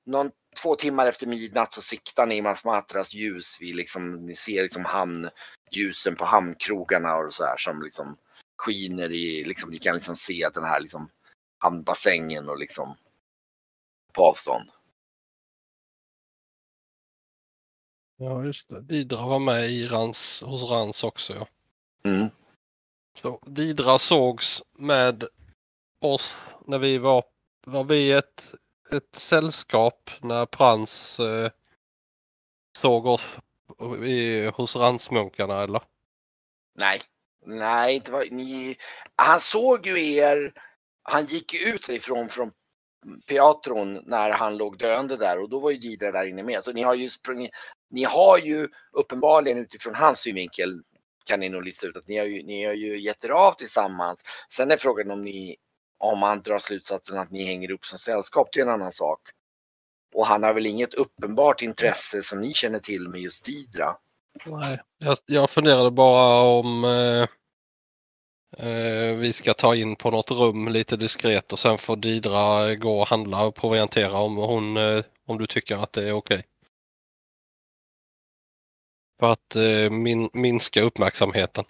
någon, 0.05 0.31
två 0.61 0.75
timmar 0.75 1.07
efter 1.07 1.27
midnatt 1.27 1.73
så 1.73 1.81
siktar 1.81 2.25
ni 2.25 2.41
Masmatras 2.41 3.13
ljus. 3.13 3.57
Vi 3.61 3.73
liksom, 3.73 4.25
ni 4.25 4.35
ser 4.35 4.63
liksom 4.63 4.85
hamnljusen 4.85 6.15
på 6.17 6.25
hamnkrogarna 6.25 7.15
och 7.15 7.33
så 7.33 7.43
här 7.43 7.57
som 7.57 7.81
liksom 7.81 8.17
skiner 8.57 9.11
i, 9.11 9.43
liksom, 9.43 9.69
ni 9.69 9.77
kan 9.77 9.95
liksom 9.95 10.15
se 10.15 10.49
den 10.53 10.63
här 10.63 10.79
liksom 10.79 11.09
hamnbassängen 11.57 12.49
och 12.49 12.57
liksom 12.57 12.95
på 14.13 14.23
avstånd. 14.23 14.69
Ja, 18.17 18.43
just 18.43 18.69
det. 18.69 18.81
Didra 18.81 19.27
var 19.27 19.39
med 19.39 19.69
i 19.69 19.87
Rans, 19.87 20.41
hos 20.45 20.63
Rans 20.63 21.03
också. 21.03 21.33
Ja. 21.33 21.47
Mm. 22.09 22.29
Så 23.21 23.41
Didra 23.45 23.99
sågs 23.99 24.63
med 24.77 25.23
oss 26.01 26.35
när 26.65 26.77
vi 26.77 26.97
var, 26.97 27.23
var 27.65 27.83
vi 27.83 28.11
ett, 28.11 28.47
ett 28.91 29.15
sällskap 29.15 30.09
när 30.21 30.45
Prans 30.45 31.19
eh, 31.19 31.51
såg 32.77 33.05
oss 33.05 33.21
i, 34.05 34.45
hos 34.45 34.75
Ransmunkarna 34.75 35.63
eller? 35.63 35.81
Nej, 36.75 37.01
nej, 37.45 38.01
det 38.05 38.11
var, 38.11 38.25
ni, 38.31 38.77
han 39.15 39.39
såg 39.39 39.87
ju 39.87 40.13
er, 40.13 40.53
han 41.03 41.25
gick 41.25 41.53
ju 41.53 41.59
ut 41.59 41.89
ifrån 41.89 42.29
från 42.29 42.51
Piatron 43.27 43.93
när 44.05 44.31
han 44.31 44.57
låg 44.57 44.77
döende 44.77 45.17
där 45.17 45.39
och 45.39 45.49
då 45.49 45.59
var 45.59 45.71
ju 45.71 45.77
Didra 45.77 46.11
där 46.11 46.25
inne 46.25 46.43
med. 46.43 46.63
Så 46.63 46.73
ni 46.73 46.81
har 46.81 46.95
ju 46.95 47.09
sprungit, 47.09 47.51
ni 47.89 48.03
har 48.03 48.37
ju 48.37 48.67
uppenbarligen 48.91 49.57
utifrån 49.57 49.95
hans 49.95 50.19
synvinkel 50.19 50.81
kan 51.27 51.39
ni 51.39 51.49
nog 51.49 51.63
lista 51.63 51.87
ut 51.87 51.97
att 51.97 52.07
ni 52.07 52.17
har 52.17 52.25
ju, 52.25 52.43
ni 52.43 52.65
har 52.65 52.73
ju 52.73 52.99
gett 52.99 53.23
er 53.23 53.29
av 53.29 53.53
tillsammans. 53.53 54.23
Sen 54.49 54.71
är 54.71 54.77
frågan 54.77 55.11
om 55.11 55.23
ni, 55.23 55.55
om 55.97 56.21
han 56.21 56.41
drar 56.41 56.59
slutsatsen 56.59 57.17
att 57.17 57.31
ni 57.31 57.43
hänger 57.43 57.71
upp 57.71 57.85
som 57.85 57.99
sällskap, 57.99 58.49
det 58.53 58.59
är 58.59 58.63
en 58.63 58.71
annan 58.71 58.91
sak. 58.91 59.19
Och 60.15 60.27
han 60.27 60.43
har 60.43 60.53
väl 60.53 60.65
inget 60.65 60.93
uppenbart 60.93 61.61
intresse 61.61 62.23
som 62.23 62.41
ni 62.41 62.53
känner 62.53 62.79
till 62.79 63.09
med 63.09 63.21
just 63.21 63.45
Didra. 63.45 63.97
Nej, 64.45 64.81
jag, 64.97 65.17
jag 65.25 65.49
funderade 65.49 65.91
bara 65.91 66.41
om 66.41 66.83
eh, 66.83 67.27
eh, 68.67 69.15
vi 69.15 69.33
ska 69.33 69.53
ta 69.53 69.75
in 69.75 69.95
på 69.95 70.11
något 70.11 70.31
rum 70.31 70.67
lite 70.67 70.97
diskret 70.97 71.53
och 71.53 71.59
sen 71.59 71.77
får 71.77 71.95
Didra 71.95 72.75
gå 72.75 72.99
och 72.99 73.07
handla 73.07 73.45
och 73.45 73.55
proviantera 73.55 74.17
om 74.17 74.35
hon 74.35 74.77
eh, 74.77 75.03
om 75.25 75.37
du 75.37 75.47
tycker 75.47 75.77
att 75.77 75.93
det 75.93 76.09
är 76.09 76.13
okej. 76.13 76.45
För 79.19 79.31
att 79.31 79.55
eh, 79.55 79.89
min, 79.91 80.29
minska 80.33 80.81
uppmärksamheten. 80.81 81.65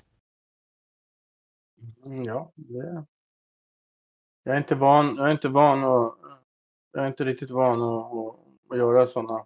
Mm, 2.06 2.24
Ja, 2.24 2.52
det... 2.56 3.06
Jag 4.48 4.56
är 4.56 4.58
inte 4.58 4.76
van, 4.76 5.16
jag 5.16 5.28
är 5.28 5.32
inte 5.32 5.48
van 5.48 5.84
att, 5.84 6.18
jag 6.92 7.04
är 7.04 7.08
inte 7.08 7.26
riktigt 7.26 7.50
van 7.50 7.82
att, 7.82 8.36
att, 8.70 8.78
göra 8.78 9.08
sådana 9.08 9.46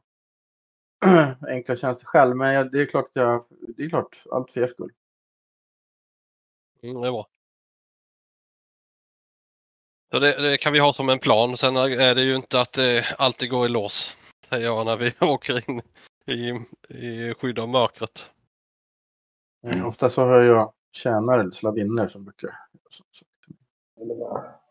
enkla 1.48 1.76
tjänster 1.76 2.06
själv. 2.06 2.36
Men 2.36 2.54
jag, 2.54 2.72
det 2.72 2.82
är 2.82 2.86
klart 2.86 3.10
jag, 3.14 3.46
det 3.78 3.84
är 3.84 3.90
klart, 3.90 4.24
allt 4.32 4.52
för 4.52 4.62
er 4.62 4.68
skull. 4.68 4.92
Mm, 6.82 7.02
det 7.02 7.08
är 7.08 7.12
bra. 7.12 7.28
Så 10.12 10.20
det, 10.20 10.42
det 10.42 10.58
kan 10.58 10.74
vi 10.74 10.80
ha 10.80 10.94
som 10.94 11.10
en 11.10 11.20
plan. 11.20 11.58
Sen 11.58 11.76
är 11.76 12.16
det 12.16 12.24
ju 12.24 12.36
inte 12.36 12.62
att 12.62 12.74
det 12.74 13.16
alltid 13.18 13.50
går 13.50 13.66
i 13.66 13.70
lås. 13.70 14.18
Säger 14.50 14.66
jag 14.66 14.86
när 14.86 14.98
vi 14.98 15.14
åker 15.26 15.70
in 15.70 15.82
i, 16.26 16.50
i 16.96 17.34
skydd 17.34 17.60
av 17.60 17.70
mörkret. 17.70 18.26
Mm. 19.64 19.86
Ofta 19.86 20.10
så 20.10 20.22
har 20.22 20.42
jag 20.42 20.74
tjänare 20.92 21.42
eller 21.42 21.52
slavinnor 21.52 22.08
som 22.08 22.24
brukar 22.24 22.58
så, 22.90 23.04
så. 23.12 23.26
Eller 24.02 24.16
bara- 24.16 24.62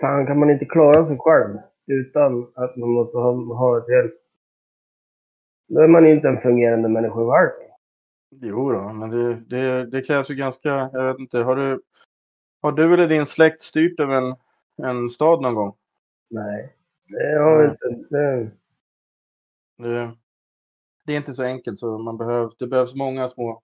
Fan, 0.00 0.26
kan 0.26 0.38
man 0.38 0.50
inte 0.50 0.64
klara 0.64 1.08
sig 1.08 1.16
själv 1.18 1.58
utan 1.86 2.52
att 2.54 2.76
man 2.76 2.90
måste 2.90 3.18
ha, 3.18 3.32
ha 3.32 3.90
hjälp? 3.90 4.14
Då 5.68 5.80
är 5.80 5.88
man 5.88 6.06
inte 6.06 6.28
en 6.28 6.40
fungerande 6.40 6.88
människa 6.88 7.14
själv. 7.14 7.50
Jo 8.30 8.72
då, 8.72 8.92
men 8.92 9.10
det, 9.10 9.34
det, 9.34 9.86
det 9.86 10.02
krävs 10.02 10.30
ju 10.30 10.34
ganska, 10.34 10.90
jag 10.92 11.06
vet 11.06 11.18
inte, 11.18 11.38
har 11.38 11.56
du, 11.56 11.82
har 12.62 12.72
du 12.72 12.94
eller 12.94 13.08
din 13.08 13.26
släkt 13.26 13.62
styrt 13.62 14.00
över 14.00 14.14
en, 14.14 14.34
en 14.86 15.10
stad 15.10 15.42
någon 15.42 15.54
gång? 15.54 15.74
Nej, 16.30 16.76
det 17.08 17.38
har 17.38 17.58
vi 17.62 17.64
inte. 17.64 18.16
Det, 18.16 18.50
Det, 19.78 20.10
det 21.06 21.12
är 21.12 21.16
inte 21.16 21.34
så 21.34 21.42
enkelt 21.42 21.78
så 21.78 21.98
man 21.98 22.16
behöver, 22.16 22.52
det 22.58 22.66
behövs 22.66 22.94
många 22.94 23.28
små 23.28 23.62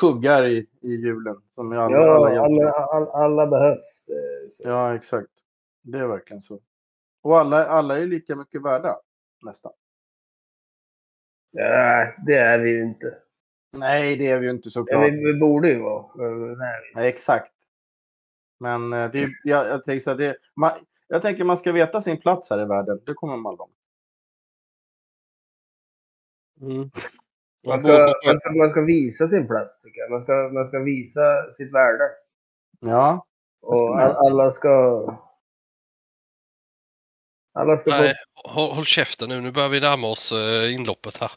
kuggar 0.00 0.44
i, 0.46 0.66
i 0.80 0.94
hjulen. 0.94 1.36
Som 1.54 1.72
alla, 1.72 2.34
ja, 2.34 2.44
alla, 2.44 2.70
alla, 2.70 3.10
alla 3.10 3.46
behövs. 3.46 4.06
Så. 4.52 4.68
ja, 4.68 4.94
exakt. 4.94 5.30
Det 5.82 5.98
är 5.98 6.06
verkligen 6.06 6.42
så. 6.42 6.60
Och 7.22 7.38
alla, 7.38 7.66
alla 7.66 7.98
är 7.98 8.06
lika 8.06 8.36
mycket 8.36 8.62
värda, 8.62 8.96
nästan. 9.44 9.72
Nej, 11.52 12.14
det 12.26 12.34
är 12.34 12.58
vi 12.58 12.70
ju 12.70 12.82
inte. 12.82 13.18
Nej, 13.78 14.16
det 14.16 14.28
är 14.28 14.38
vi 14.38 14.44
ju 14.46 14.50
inte 14.50 14.66
Ja, 14.66 14.70
såklart. 14.70 15.12
vi, 15.12 15.24
vi 15.32 15.38
borde 15.40 15.68
ju 15.68 15.78
vara. 15.78 16.06
Nej. 16.56 16.92
Nej, 16.94 17.08
exakt. 17.08 17.52
Men 18.60 18.92
eh, 18.92 19.10
det, 19.10 19.28
jag, 19.44 19.66
jag, 19.66 19.84
tänker 19.84 20.00
så 20.00 20.10
här, 20.10 20.16
det, 20.16 20.36
man, 20.56 20.70
jag 21.08 21.22
tänker 21.22 21.44
man 21.44 21.58
ska 21.58 21.72
veta 21.72 22.02
sin 22.02 22.20
plats 22.20 22.50
här 22.50 22.62
i 22.62 22.64
världen. 22.64 23.00
Det 23.06 23.14
kommer 23.14 23.36
man 23.36 23.56
långt. 23.56 23.72
Mm. 26.60 26.90
Man 27.66 27.80
ska, 27.80 27.88
man, 28.26 28.40
ska, 28.40 28.50
man 28.52 28.70
ska 28.70 28.80
visa 28.80 29.28
sin 29.28 29.46
plats, 29.46 29.80
tycker 29.82 30.00
jag. 30.00 30.10
Man 30.10 30.22
ska, 30.22 30.32
man 30.52 30.68
ska 30.68 30.78
visa 30.78 31.54
sitt 31.56 31.72
värde. 31.72 32.10
Ja, 32.80 33.22
Och 33.60 34.00
alla 34.00 34.52
ska... 34.52 35.04
Ska 37.80 37.90
Nej, 37.90 38.14
håll, 38.34 38.74
håll 38.74 38.84
käften 38.84 39.28
nu. 39.28 39.40
Nu 39.40 39.50
börjar 39.50 39.68
vi 39.68 39.80
närma 39.80 40.06
oss 40.06 40.32
eh, 40.32 40.74
inloppet 40.74 41.16
här. 41.16 41.30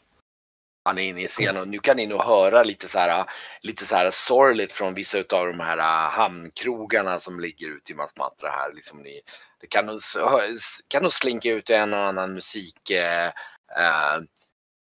Han 0.84 0.98
är 0.98 1.02
inne 1.02 1.22
i 1.22 1.28
scenen 1.28 1.56
och 1.56 1.68
nu 1.68 1.78
kan 1.78 1.96
ni 1.96 2.06
nog 2.06 2.22
höra 2.22 2.64
lite 2.64 2.88
så 2.88 2.98
här, 2.98 3.24
lite 3.60 3.86
så 3.86 3.96
här 3.96 4.10
sorgligt 4.10 4.72
från 4.72 4.94
vissa 4.94 5.18
av 5.18 5.46
de 5.46 5.60
här 5.60 5.78
äh, 5.78 6.10
hamnkrogarna 6.10 7.20
som 7.20 7.40
ligger 7.40 7.68
ute 7.68 7.92
i 7.92 7.94
Masmatra 7.94 8.50
här. 8.50 8.72
Liksom 8.72 8.98
ni, 9.02 9.20
det 9.60 9.66
kan 9.66 9.86
nog, 9.86 9.98
kan 10.88 11.02
nog 11.02 11.12
slinka 11.12 11.52
ut 11.52 11.70
en 11.70 11.92
och 11.92 11.98
annan 11.98 12.34
musik, 12.34 12.90
eh, 12.90 13.26
eh, 13.76 14.20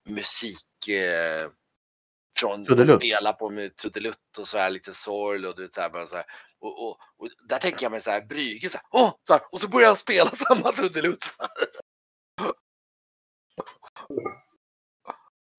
musik 0.09 0.89
eh, 0.89 1.49
från 2.39 2.67
Trudelutt. 2.67 3.03
spela 3.03 3.33
på 3.33 3.51
med 3.51 3.77
trudelutt 3.77 4.39
och 4.39 4.47
så 4.47 4.59
här 4.59 4.71
lite 4.71 4.95
sorg 4.95 5.47
och 5.47 5.57
du 5.57 5.63
vet 5.63 5.75
så 5.75 5.81
här, 5.81 5.91
bara 5.91 6.07
så 6.07 6.17
här. 6.17 6.25
Och, 6.63 6.89
och, 6.89 6.97
och 7.17 7.29
där 7.49 7.59
tänker 7.59 7.83
jag 7.83 7.93
mig 7.93 8.01
så 8.01 8.11
här 8.11 8.21
Brygge 8.27 8.69
så 8.69 8.79
här, 8.79 8.87
åh, 9.03 9.15
så 9.23 9.33
här, 9.33 9.43
och 9.53 9.61
så 9.61 9.69
börjar 9.69 9.87
han 9.87 9.97
spela 9.97 10.31
samma 10.35 10.73
trudelutt. 10.73 11.23
så 11.23 11.35
här. 11.39 11.51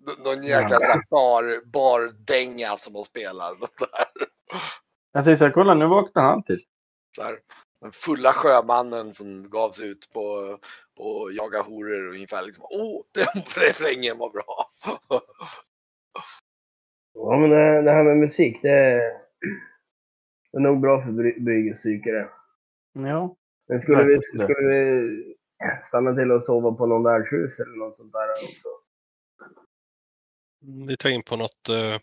Nå- 0.05 0.23
Någon 0.25 0.43
jäkla 0.43 0.79
så 0.79 0.85
här 0.85 1.01
bar, 1.09 1.65
bardänga 1.65 2.77
som 2.77 2.93
de 2.93 3.03
spelar. 3.03 3.55
Där. 3.79 4.27
jag 5.11 5.23
tänkte 5.25 5.37
så 5.37 5.43
här, 5.45 5.51
kolla 5.51 5.73
nu 5.73 5.85
vaknar 5.87 6.23
han 6.23 6.43
till. 6.43 6.65
Så 7.15 7.23
här, 7.23 7.39
den 7.81 7.91
fulla 7.91 8.33
sjömannen 8.33 9.13
som 9.13 9.49
gav 9.49 9.71
sig 9.71 9.87
ut 9.87 10.09
på 10.13 10.57
och 10.95 11.33
jaga 11.33 11.61
horor 11.61 12.07
ungefär 12.13 12.43
liksom. 12.45 12.65
Åh, 12.69 13.01
den 13.13 13.43
refrängen 13.55 14.17
var 14.17 14.29
bra. 14.29 14.71
Ja, 17.13 17.37
men 17.37 17.49
det, 17.85 17.91
här 17.91 18.03
med 18.03 18.17
musik, 18.17 18.59
det 18.61 19.01
det 20.53 20.57
är 20.57 20.61
nog 20.61 20.81
bra 20.81 21.01
för 21.01 21.11
Bry- 21.11 21.43
Brygges 21.43 21.77
psyke 21.77 22.11
det. 22.11 22.29
Ja. 23.09 23.35
Men 23.67 23.81
skulle 23.81 24.03
vi, 24.03 24.21
skulle 24.21 24.67
vi 24.67 25.35
stanna 25.83 26.15
till 26.15 26.31
och 26.31 26.43
sova 26.43 26.71
på 26.71 26.85
någon 26.85 27.03
värdshus 27.03 27.59
eller 27.59 27.77
något 27.77 27.97
sånt 27.97 28.13
där 28.13 28.29
också? 28.31 28.67
Vi 30.87 30.97
tar 30.97 31.09
in 31.09 31.23
på 31.23 31.35
något. 31.35 31.69
eh, 31.69 31.99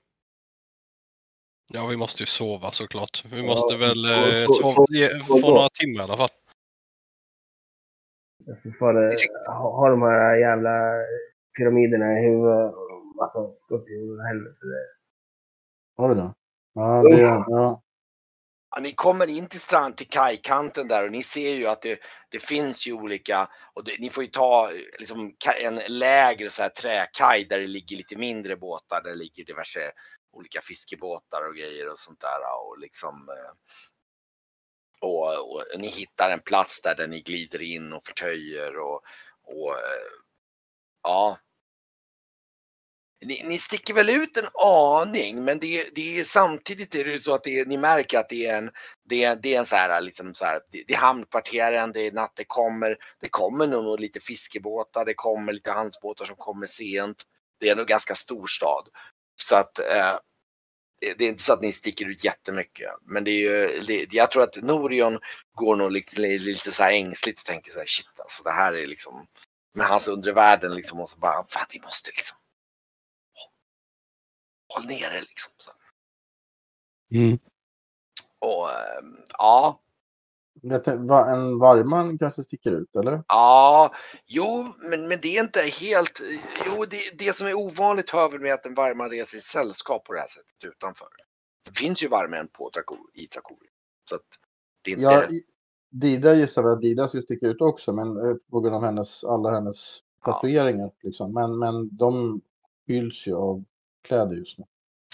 Ja, 1.73 1.87
vi 1.87 1.97
måste 1.97 2.23
ju 2.23 2.27
sova 2.27 2.71
såklart. 2.71 3.25
Vi 3.33 3.37
Ja, 3.41 3.47
måste 3.47 3.77
väl 3.77 4.05
så- 4.05 4.11
eh, 4.11 4.47
så- 4.47 4.53
sova 4.53 4.75
så- 4.75 4.87
ge- 4.91 5.19
så- 5.21 5.41
få 5.41 5.55
några 5.55 5.69
timmar 5.69 6.01
i 6.01 6.05
alla 6.05 6.17
fall. 6.17 6.29
Jag 8.47 8.63
får 8.63 8.71
fan, 8.71 8.97
eh, 8.97 9.13
ha, 9.47 9.77
ha 9.77 9.89
de 9.91 10.03
här 10.03 10.37
jävla 10.37 10.93
pyramiderna 11.59 12.19
i 12.19 12.23
huvudet 12.23 12.75
och 12.75 13.17
massa 13.17 13.53
skorpioner. 13.53 14.25
Helvete. 14.29 14.67
det- 14.67 14.95
Oj 15.97 16.15
då. 16.15 16.35
Ja, 16.75 17.03
det, 17.03 17.21
ja. 17.21 17.83
Ja, 18.71 18.81
ni 18.81 18.93
kommer 18.93 19.27
in 19.27 19.49
till 19.49 19.61
strand, 19.61 19.97
till 19.97 20.09
kajkanten 20.09 20.89
där 20.89 21.05
och 21.05 21.13
ni 21.13 21.23
ser 21.23 21.55
ju 21.55 21.67
att 21.67 21.83
det, 21.83 22.01
det 22.29 22.39
finns 22.39 22.87
ju 22.87 22.93
olika, 22.93 23.49
och 23.75 23.85
det, 23.85 23.97
ni 23.99 24.11
får 24.11 24.25
ju 24.25 24.31
ta 24.31 24.71
liksom, 24.99 25.37
en 25.61 25.81
lägre 25.87 26.51
så 26.51 26.63
här, 26.63 26.69
träkaj 26.69 27.45
där 27.45 27.61
det 27.61 27.67
ligger 27.67 27.97
lite 27.97 28.17
mindre 28.17 28.57
båtar, 28.57 29.03
där 29.03 29.11
det 29.11 29.17
ligger 29.17 29.45
diverse 29.45 29.93
olika 30.33 30.61
fiskebåtar 30.61 31.49
och 31.49 31.55
grejer 31.55 31.89
och 31.89 31.99
sånt 31.99 32.21
där 32.21 32.39
och 32.67 32.79
liksom 32.79 33.29
eh, 33.29 33.53
och, 35.01 35.53
och 35.53 35.65
ni 35.79 35.89
hittar 35.89 36.31
en 36.31 36.41
plats 36.41 36.83
där, 36.83 36.95
där 36.97 37.07
ni 37.07 37.21
glider 37.21 37.63
in 37.63 37.93
och 37.93 38.05
förtöjer 38.05 38.79
och, 38.79 39.03
och 39.43 39.79
eh, 39.79 40.11
ja. 41.03 41.39
Ni, 43.27 43.43
ni 43.45 43.59
sticker 43.59 43.95
väl 43.95 44.11
ut 44.11 44.37
en 44.37 44.49
aning 44.65 45.45
men 45.45 45.59
det, 45.59 45.91
det 45.95 46.21
är 46.21 46.25
samtidigt 46.25 46.95
är 46.95 47.05
det 47.05 47.19
så 47.19 47.35
att 47.35 47.45
det 47.45 47.69
ni 47.69 47.79
märker 47.79 48.19
att 48.19 48.29
det 48.29 48.47
är 48.47 48.59
en 48.59 48.71
det 49.09 49.25
är, 49.25 49.37
det 49.37 49.55
är 49.55 49.59
en 49.59 49.67
så 49.67 49.77
här, 49.77 50.01
liksom 50.01 50.35
så 50.35 50.45
här, 50.45 50.61
det, 50.73 50.85
det 50.87 50.95
är 50.95 50.99
hamnkvarteren, 50.99 51.93
det 51.93 52.07
är 52.07 52.13
natt, 52.13 52.33
det 52.37 52.45
kommer, 52.47 52.97
det 53.21 53.29
kommer 53.29 53.67
nog 53.67 54.01
lite 54.01 54.21
fiskebåtar, 54.21 55.05
det 55.05 55.15
kommer 55.15 55.53
lite 55.53 55.71
handelsbåtar 55.73 56.25
som 56.25 56.37
kommer 56.37 56.67
sent. 56.67 57.23
Det 57.61 57.69
är 57.69 57.77
nog 57.77 57.87
ganska 57.87 58.15
stor 58.15 58.47
stad. 58.47 58.89
Så 59.43 59.57
att 59.57 59.79
eh, 59.79 60.17
det- 61.01 61.15
det 61.19 61.25
är 61.25 61.29
inte 61.29 61.43
så 61.43 61.53
att 61.53 61.63
ni 61.63 61.73
sticker 61.73 62.07
ut 62.07 62.25
jättemycket. 62.25 62.91
Men 63.07 63.25
det 63.25 63.31
är 63.31 63.41
ju, 63.41 63.83
det, 63.83 64.07
jag 64.15 64.31
tror 64.31 64.43
att 64.43 64.57
Norion 64.57 65.19
går 65.55 65.77
nog 65.77 65.93
lite, 65.93 66.21
lite 66.21 66.73
så 66.73 66.83
här 66.83 66.93
ängsligt 66.93 67.41
och 67.41 67.47
tänker 67.47 67.71
så 67.73 67.79
här, 67.79 67.87
shit 67.87 68.21
alltså 68.21 68.43
det 68.43 68.51
här 68.51 68.73
är 68.75 68.87
liksom 68.87 69.27
med 69.75 69.87
hans 69.87 70.09
undre 70.09 70.33
världen 70.33 70.75
liksom 70.75 71.01
och 71.01 71.11
så 71.11 71.19
bara, 71.19 71.47
fan 71.49 71.67
vi 71.73 71.81
måste 71.81 72.11
liksom 72.17 72.37
håll 74.75 74.87
ner 74.87 75.11
det 75.11 75.21
liksom. 75.21 75.53
Så. 75.59 75.71
Och 78.39 78.71
ehm, 78.71 79.17
ja, 79.39 79.81
va- 80.99 81.33
En 81.33 81.59
vargman 81.59 82.19
kanske 82.19 82.45
sticker 82.45 82.73
ut, 82.73 82.97
eller? 82.97 83.23
Ja, 83.29 83.95
jo, 84.27 84.73
men, 84.91 85.09
men 85.09 85.19
det 85.23 85.37
är 85.37 85.43
inte 85.43 85.61
helt, 85.61 86.21
jo 86.67 86.85
det, 86.85 87.19
det 87.19 87.37
som 87.37 87.47
är 87.47 87.55
ovanligt 87.55 88.11
hör 88.11 88.29
väl 88.29 88.41
med 88.41 88.55
att 88.55 88.67
en 88.67 88.75
vargman 88.75 89.11
reser 89.11 89.39
i 89.39 89.41
sällskap 89.41 90.05
på 90.05 90.13
det 90.13 90.21
här 90.21 90.27
sättet 90.29 90.65
utanför. 90.65 91.09
Det 91.69 91.79
finns 91.79 92.03
ju 92.03 92.09
vargmän 92.09 92.49
på 92.49 92.71
Trakor, 92.75 92.99
i 93.15 93.27
Trakori. 93.27 93.67
Så 94.05 94.15
att 94.15 94.23
det 94.83 94.91
är 94.91 94.95
inte, 94.95 95.35
Ja, 95.35 95.41
Dida 95.91 96.35
gissar 96.35 96.63
väl 96.63 96.73
att 96.73 96.81
Dida 96.81 97.09
skulle 97.09 97.23
sticka 97.23 97.47
ut 97.47 97.61
också, 97.61 97.93
men 97.93 98.17
eh, 98.17 98.35
på 98.51 98.61
grund 98.61 98.75
av 98.77 98.85
hennes, 98.85 99.25
alla 99.25 99.51
hennes 99.51 99.99
Ja. 100.25 100.33
tatueringar. 100.33 100.91
Liksom. 101.03 101.35
Men, 101.35 101.59
men 101.59 101.97
de 101.97 102.41
fylls 102.87 103.27
ju 103.27 103.35
av 103.35 103.65
kläder 104.03 104.37
just 104.37 104.59
nu. 104.59 104.65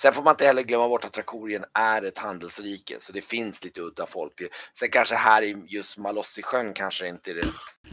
Sen 0.00 0.12
får 0.12 0.22
man 0.22 0.32
inte 0.32 0.46
heller 0.46 0.62
glömma 0.62 0.88
bort 0.88 1.04
att 1.04 1.12
Trakorien 1.12 1.64
är 1.74 2.02
ett 2.02 2.18
handelsrike 2.18 2.96
så 3.00 3.12
det 3.12 3.22
finns 3.22 3.64
lite 3.64 3.80
udda 3.80 4.06
folk. 4.06 4.42
Sen 4.78 4.90
kanske 4.90 5.14
här 5.14 5.42
i 5.42 5.64
just 5.68 5.98
Malossisjön 5.98 6.74
kanske 6.74 7.08
inte 7.08 7.30
är 7.30 7.34
det 7.34 7.46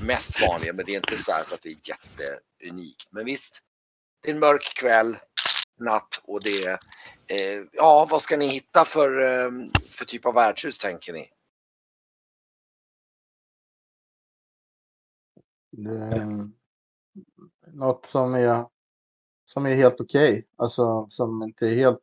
mest 0.05 0.41
vanliga 0.41 0.73
men 0.73 0.85
det 0.85 0.91
är 0.91 0.97
inte 0.97 1.17
så, 1.17 1.33
så 1.45 1.55
att 1.55 1.61
det 1.61 1.69
är 1.69 1.89
jätteunikt. 1.89 3.07
Men 3.11 3.25
visst, 3.25 3.59
det 4.21 4.29
är 4.29 4.33
en 4.33 4.39
mörk 4.39 4.73
kväll, 4.75 5.17
natt 5.79 6.21
och 6.23 6.43
det 6.43 6.65
är, 6.65 6.79
eh, 7.27 7.65
ja 7.71 8.07
vad 8.09 8.21
ska 8.21 8.37
ni 8.37 8.47
hitta 8.47 8.85
för, 8.85 9.21
eh, 9.21 9.51
för 9.89 10.05
typ 10.05 10.25
av 10.25 10.33
värdshus 10.33 10.79
tänker 10.79 11.13
ni? 11.13 11.29
Det 15.71 15.89
är 15.89 16.49
något 17.67 18.05
som 18.05 18.33
är, 18.33 18.65
som 19.53 19.65
är 19.65 19.75
helt 19.75 20.01
okej. 20.01 20.47
Alltså 20.57 21.07
som 21.09 21.43
inte 21.43 21.67
är 21.67 21.75
helt, 21.75 21.99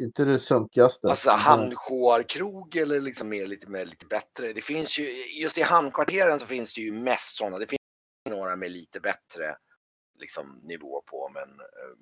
inte 0.00 0.24
det 0.24 0.38
sunkigaste. 0.38 1.08
Alltså 1.08 1.30
hamnshoarkrog 1.30 2.76
eller 2.76 3.00
liksom 3.00 3.28
mer, 3.28 3.46
lite, 3.46 3.68
mer, 3.68 3.86
lite 3.86 4.06
bättre. 4.06 4.52
Det 4.52 4.60
finns 4.62 4.98
ju, 4.98 5.24
just 5.40 5.58
i 5.58 5.62
hamnkvarteren 5.62 6.38
så 6.38 6.46
finns 6.46 6.74
det 6.74 6.80
ju 6.80 6.92
mest 6.92 7.36
sådana. 7.36 7.58
Det 7.58 7.66
finns 7.66 7.78
några 8.30 8.56
med 8.56 8.70
lite 8.70 9.00
bättre 9.00 9.56
liksom, 10.18 10.60
nivå 10.62 11.02
på 11.06 11.30
men, 11.34 11.42
eh, 11.42 11.96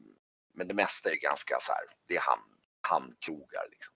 men 0.55 0.68
det 0.68 0.74
mesta 0.74 1.11
är 1.11 1.16
ganska 1.16 1.57
så 1.61 1.72
här, 1.72 1.83
det 2.09 2.16
är 2.16 2.20
hamn, 2.20 2.43
hamnkrogar 2.81 3.68
liksom. 3.70 3.95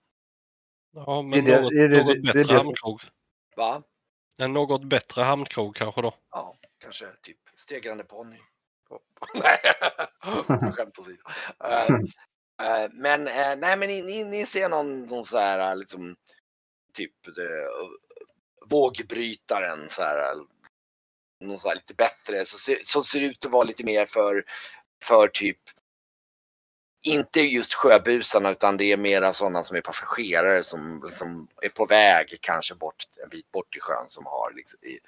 Ja, 0.93 1.21
men 1.21 1.45
det- 1.45 1.61
något, 1.61 1.71
det- 1.71 2.03
något 2.03 2.15
det- 2.15 2.33
bättre 2.33 2.53
hamnkrog. 2.53 3.01
Va? 3.55 3.83
En 4.37 4.53
något 4.53 4.83
bättre 4.83 5.21
hamnkrog 5.21 5.75
kanske 5.75 6.01
då. 6.01 6.13
Ja, 6.31 6.55
kanske 6.77 7.05
typ 7.21 7.37
stegrande 7.55 8.03
ponny. 8.03 8.37
Nej, 9.33 9.59
skämt 10.73 10.99
åsido. 10.99 11.23
Eh, 11.63 11.95
eh, 12.67 12.89
men 12.91 13.27
eh, 13.27 13.55
nej, 13.57 13.77
men 13.77 13.87
ni, 13.87 14.01
ni, 14.01 14.23
ni 14.23 14.45
ser 14.45 14.69
någon, 14.69 15.05
någon 15.05 15.25
så 15.25 15.37
här 15.37 15.75
liksom 15.75 16.15
typ 16.93 17.35
det, 17.35 17.67
vågbrytaren 18.69 19.89
så 19.89 20.01
här. 20.01 20.35
Någon 21.39 21.59
så 21.59 21.67
här 21.67 21.75
lite 21.75 21.93
bättre 21.93 22.45
så 22.45 22.57
ser, 22.57 22.77
som 22.81 23.03
ser 23.03 23.21
ut 23.21 23.45
att 23.45 23.51
vara 23.51 23.63
lite 23.63 23.83
mer 23.85 24.05
för, 24.05 24.43
för 25.03 25.27
typ 25.27 25.59
inte 27.03 27.41
just 27.41 27.73
sjöbusarna 27.73 28.51
utan 28.51 28.77
det 28.77 28.91
är 28.91 28.97
mera 28.97 29.33
sådana 29.33 29.63
som 29.63 29.77
är 29.77 29.81
passagerare 29.81 30.63
som 30.63 31.09
som 31.17 31.47
är 31.61 31.69
på 31.69 31.85
väg 31.85 32.37
kanske 32.41 32.75
bort 32.75 33.05
en 33.23 33.29
bit 33.29 33.51
bort 33.51 33.75
i 33.75 33.79
sjön 33.79 34.07
som 34.07 34.25
har 34.25 34.53
liksom, 34.55 34.79
i, 34.83 34.99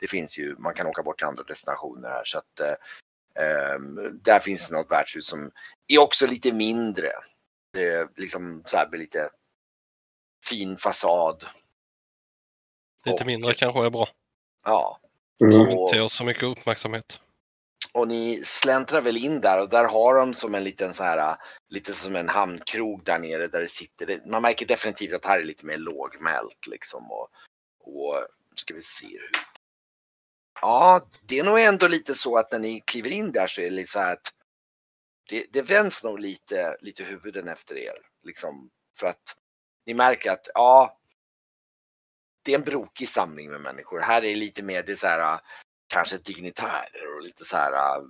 det 0.00 0.08
finns 0.08 0.38
ju, 0.38 0.56
man 0.58 0.74
kan 0.74 0.86
åka 0.86 1.02
bort 1.02 1.18
till 1.18 1.26
andra 1.26 1.42
destinationer 1.42 2.08
här 2.08 2.24
så 2.24 2.38
att 2.38 2.60
eh, 2.60 2.74
där 4.22 4.40
finns 4.40 4.68
det 4.68 4.74
något 4.76 4.90
värdshus 4.90 5.26
som 5.26 5.50
är 5.88 5.98
också 5.98 6.26
lite 6.26 6.52
mindre. 6.52 7.08
Det 7.72 7.84
är 7.88 8.08
liksom 8.16 8.62
så 8.66 8.76
här 8.76 8.88
med 8.88 8.98
lite 8.98 9.30
fin 10.48 10.76
fasad. 10.76 11.44
Lite 13.04 13.22
Och- 13.22 13.26
mindre 13.26 13.54
kanske 13.54 13.86
är 13.86 13.90
bra. 13.90 14.08
Ja, 14.64 15.00
Mm. 15.40 15.66
Det 15.66 15.72
inte 15.72 15.96
ger 15.96 16.08
så 16.08 16.24
mycket 16.24 16.42
uppmärksamhet. 16.42 17.20
och 17.94 18.08
ni 18.08 18.40
släntrar 18.44 19.00
väl 19.02 19.16
in 19.16 19.40
där 19.40 19.60
och 19.62 19.68
där 19.68 19.84
har 19.84 20.14
de 20.14 20.34
som 20.34 20.54
en 20.54 20.64
liten 20.64 20.94
så 20.94 21.02
här, 21.02 21.36
lite 21.68 21.92
som 21.92 22.16
en 22.16 22.28
hamnkrog 22.28 23.04
där 23.04 23.18
nere 23.18 23.46
där 23.46 23.60
det 23.60 23.68
sitter. 23.68 24.20
Man 24.26 24.42
märker 24.42 24.66
definitivt 24.66 25.14
att 25.14 25.24
här 25.24 25.38
är 25.40 25.44
lite 25.44 25.66
mer 25.66 25.76
lågmält 25.78 26.66
liksom 26.66 27.10
och, 27.12 27.28
och 27.80 28.26
ska 28.54 28.74
vi 28.74 28.82
se 28.82 29.06
hur. 29.06 29.30
Ja, 30.62 31.08
det 31.22 31.38
är 31.38 31.44
nog 31.44 31.60
ändå 31.60 31.88
lite 31.88 32.14
så 32.14 32.36
att 32.36 32.52
när 32.52 32.58
ni 32.58 32.80
kliver 32.80 33.10
in 33.10 33.32
där 33.32 33.46
så 33.46 33.60
är 33.60 33.64
det 33.64 33.70
lite 33.76 33.90
så 33.90 33.98
här 33.98 34.12
att 34.12 34.34
det, 35.28 35.46
det 35.52 35.62
vänds 35.62 36.04
nog 36.04 36.20
lite, 36.20 36.76
lite 36.80 37.04
huvuden 37.04 37.48
efter 37.48 37.74
er 37.76 37.94
liksom 38.22 38.70
för 38.96 39.06
att 39.06 39.36
ni 39.86 39.94
märker 39.94 40.30
att 40.30 40.48
ja, 40.54 40.98
det 42.42 42.52
är 42.54 42.58
en 42.58 42.64
brokig 42.64 43.08
samling 43.08 43.50
med 43.50 43.60
människor. 43.60 44.00
Här 44.00 44.16
är 44.24 44.28
det 44.28 44.34
lite 44.34 44.62
mer, 44.62 44.82
det 44.82 44.96
så 44.96 45.06
här 45.06 45.40
kanske 45.88 46.18
dignitärer 46.18 47.16
och 47.16 47.22
lite 47.22 47.44
så 47.44 47.56
här 47.56 47.72
äh, 47.72 48.02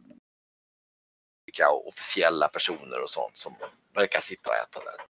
olika 1.46 1.70
officiella 1.70 2.48
personer 2.48 3.02
och 3.02 3.10
sånt 3.10 3.36
som 3.36 3.54
verkar 3.94 4.20
sitta 4.20 4.50
och 4.50 4.56
äta 4.56 4.80
där. 4.80 5.04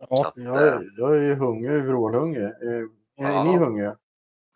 Ja, 0.00 0.26
att, 0.28 0.32
Jag, 0.36 0.62
är- 0.68 0.92
jag 0.96 1.16
är 1.16 1.22
ju 1.22 1.34
hungrig, 1.34 1.82
vrålhungrig. 1.84 2.44
Är, 2.44 2.82
är 2.82 2.88
Ja. 3.16 3.44
ni 3.44 3.56
hungriga? 3.56 3.96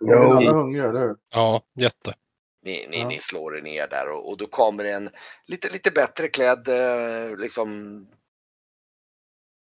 Är 0.00 0.06
vi 0.06 0.12
Jo, 0.12 0.32
alla 0.32 0.52
hungriga, 0.52 0.88
eller 0.88 1.00
hur? 1.00 1.16
ja 1.30 1.62
jätte. 1.74 2.14
ni, 2.62 2.86
ni, 2.90 3.00
Ja. 3.00 3.08
ni 3.08 3.18
slår 3.18 3.56
er 3.56 3.62
ner 3.62 3.88
där 3.88 4.08
och, 4.10 4.28
och 4.28 4.36
då 4.36 4.46
kommer 4.46 4.84
en 4.84 5.10
lite, 5.46 5.70
lite 5.70 5.90
bättre 5.90 6.28
klädd 6.28 6.68
eh, 6.68 7.36
liksom 7.36 7.68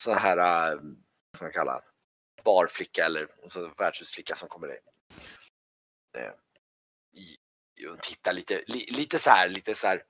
sån 0.03 0.15
här, 0.19 0.37
äh, 0.73 0.75
vad 0.75 1.37
ska 1.37 1.45
man 1.45 1.53
kalla 1.53 1.81
barflicka 2.45 3.05
eller 3.05 3.29
så 3.49 3.71
värdshusflicka 3.79 4.35
som 4.35 4.49
kommer 4.49 4.69
in. 4.69 4.75
Eh, 6.19 6.33
i- 7.23 7.87
och 7.89 8.03
tittar 8.03 8.33
lite, 8.33 8.63
li, 8.67 8.87
lite 8.91 9.19
så 9.19 9.31
här, 9.31 9.49
lite 9.49 9.75
så 9.75 9.87
här. 9.87 10.03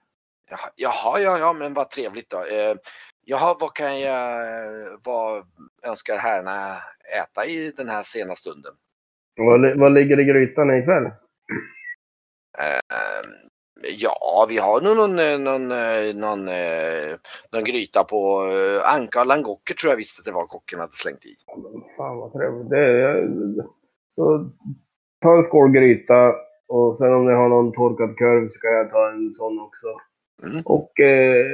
Jaha, 0.51 0.71
jaha, 0.77 1.21
ja, 1.21 1.39
ja, 1.39 1.53
men 1.53 1.75
vad 1.75 1.91
trevligt 1.91 2.31
då. 2.31 2.45
Eh, 2.45 2.77
jaha, 3.25 3.57
vad 3.61 3.75
kan 3.75 4.01
jag, 4.01 5.01
vad, 5.05 5.47
önskar 5.83 6.19
herrarna 6.19 6.83
äta 7.23 7.47
i 7.47 7.71
den 7.71 7.89
här 7.89 8.03
sena 8.03 8.37
stunden? 8.37 8.75
Vad, 9.37 9.79
vad 9.79 9.93
ligger 9.93 10.21
i 10.21 10.25
grytan 10.25 10.79
ikväll? 10.79 11.05
Eh, 12.59 12.81
ja, 13.99 14.47
vi 14.49 14.59
har 14.59 14.81
nog 14.81 14.97
någon, 14.97 15.19
eh, 15.19 15.39
någon, 15.39 15.71
eh, 15.71 16.15
någon, 16.15 16.49
eh, 16.49 17.17
någon 17.53 17.65
gryta 17.65 18.05
på 18.05 18.43
anka 18.85 19.21
och 19.21 19.27
langocker 19.27 19.75
tror 19.75 19.91
jag 19.91 19.97
visst 19.97 20.19
att 20.19 20.25
det 20.25 20.33
var 20.33 20.47
kocken 20.47 20.79
hade 20.79 20.93
slängt 20.93 21.25
i. 21.27 21.35
Fan 21.97 22.17
vad 22.17 22.33
trevligt. 22.33 22.71
Det 22.71 22.79
är, 22.79 23.29
så 24.09 24.51
ta 25.21 25.37
en 25.39 25.45
skål 25.45 25.71
gryta 25.73 26.35
och 26.69 26.99
sen 26.99 27.13
om 27.15 27.27
ni 27.27 27.33
har 27.33 27.49
någon 27.49 27.73
torkad 27.73 28.19
korv 28.19 28.49
så 28.49 28.61
kan 28.61 28.73
jag 28.73 28.91
ta 28.91 29.11
en 29.11 29.33
sån 29.33 29.61
också. 29.61 29.87
Mm. 30.43 30.63
Och 30.65 31.01
eh, 31.01 31.47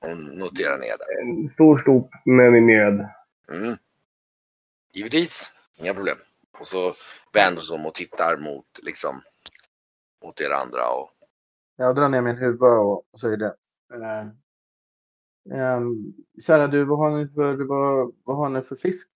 Hon 0.00 0.38
noterar 0.38 0.78
ner 0.78 0.96
det. 0.98 1.20
en 1.22 1.48
stor 1.48 1.76
stop 1.78 2.08
med 2.24 2.52
min 2.52 2.66
mjöd. 2.66 2.94
Mm. 3.52 3.76
Givetvis, 4.94 5.50
inga 5.80 5.94
problem. 5.94 6.16
Och 6.62 6.68
så 6.68 6.94
vänder 7.32 7.62
sig 7.62 7.74
om 7.74 7.86
och 7.86 7.94
tittar 7.94 8.36
mot, 8.36 8.66
liksom, 8.82 9.22
mot 10.24 10.40
er 10.40 10.50
andra. 10.50 10.90
Och, 10.90 11.10
Jag 11.76 11.96
drar 11.96 12.08
ner 12.08 12.22
min 12.22 12.36
huva 12.36 12.66
och 12.66 13.20
säger 13.20 13.36
det. 13.36 13.54
Eh, 13.94 14.20
eh, 15.58 15.80
kära 16.46 16.66
du, 16.66 16.84
vad 16.84 16.98
har 16.98 17.10
ni 17.10 17.28
för, 17.28 17.54
vad, 17.54 18.14
vad 18.24 18.36
har 18.36 18.48
ni 18.48 18.62
för 18.62 18.76
fisk? 18.76 19.08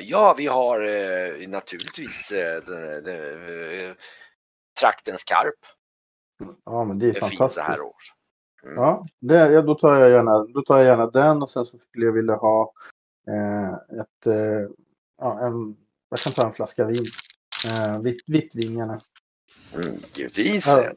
ja, 0.00 0.34
vi 0.38 0.46
har 0.46 0.80
eh, 0.80 1.48
naturligtvis 1.48 2.32
eh, 2.32 2.62
den, 2.66 3.04
den, 3.04 3.88
eh, 3.88 3.94
traktens 4.80 5.24
karp. 5.24 5.60
Ja, 6.64 6.84
men 6.84 6.98
det 6.98 7.06
är 7.06 7.12
Det 7.12 7.20
finns 7.20 7.30
så 7.32 7.36
fantastiskt. 7.36 7.66
här 7.66 7.82
års. 7.82 8.12
Mm. 8.64 8.76
Ja, 8.76 9.06
det, 9.20 9.52
ja 9.52 9.62
då, 9.62 9.74
tar 9.74 9.96
jag 9.96 10.10
gärna, 10.10 10.44
då 10.44 10.62
tar 10.62 10.76
jag 10.76 10.84
gärna 10.84 11.06
den 11.06 11.42
och 11.42 11.50
sen 11.50 11.64
så 11.64 11.78
skulle 11.78 12.06
jag 12.06 12.12
vilja 12.12 12.34
ha 12.34 12.72
eh, 13.28 14.00
ett, 14.00 14.26
eh, 14.26 14.70
ja, 15.18 15.40
en, 15.40 15.76
jag 16.08 16.18
kan 16.18 16.32
ta 16.32 16.46
en 16.46 16.52
flaska 16.52 16.84
vin. 16.84 17.06
Eh, 17.66 18.00
vitt, 18.00 18.22
vitt 18.26 18.54
vin 18.54 18.76
gärna. 18.76 19.00
Mm, 19.74 19.96
givetvis. 20.14 20.66
Ja. 20.66 20.92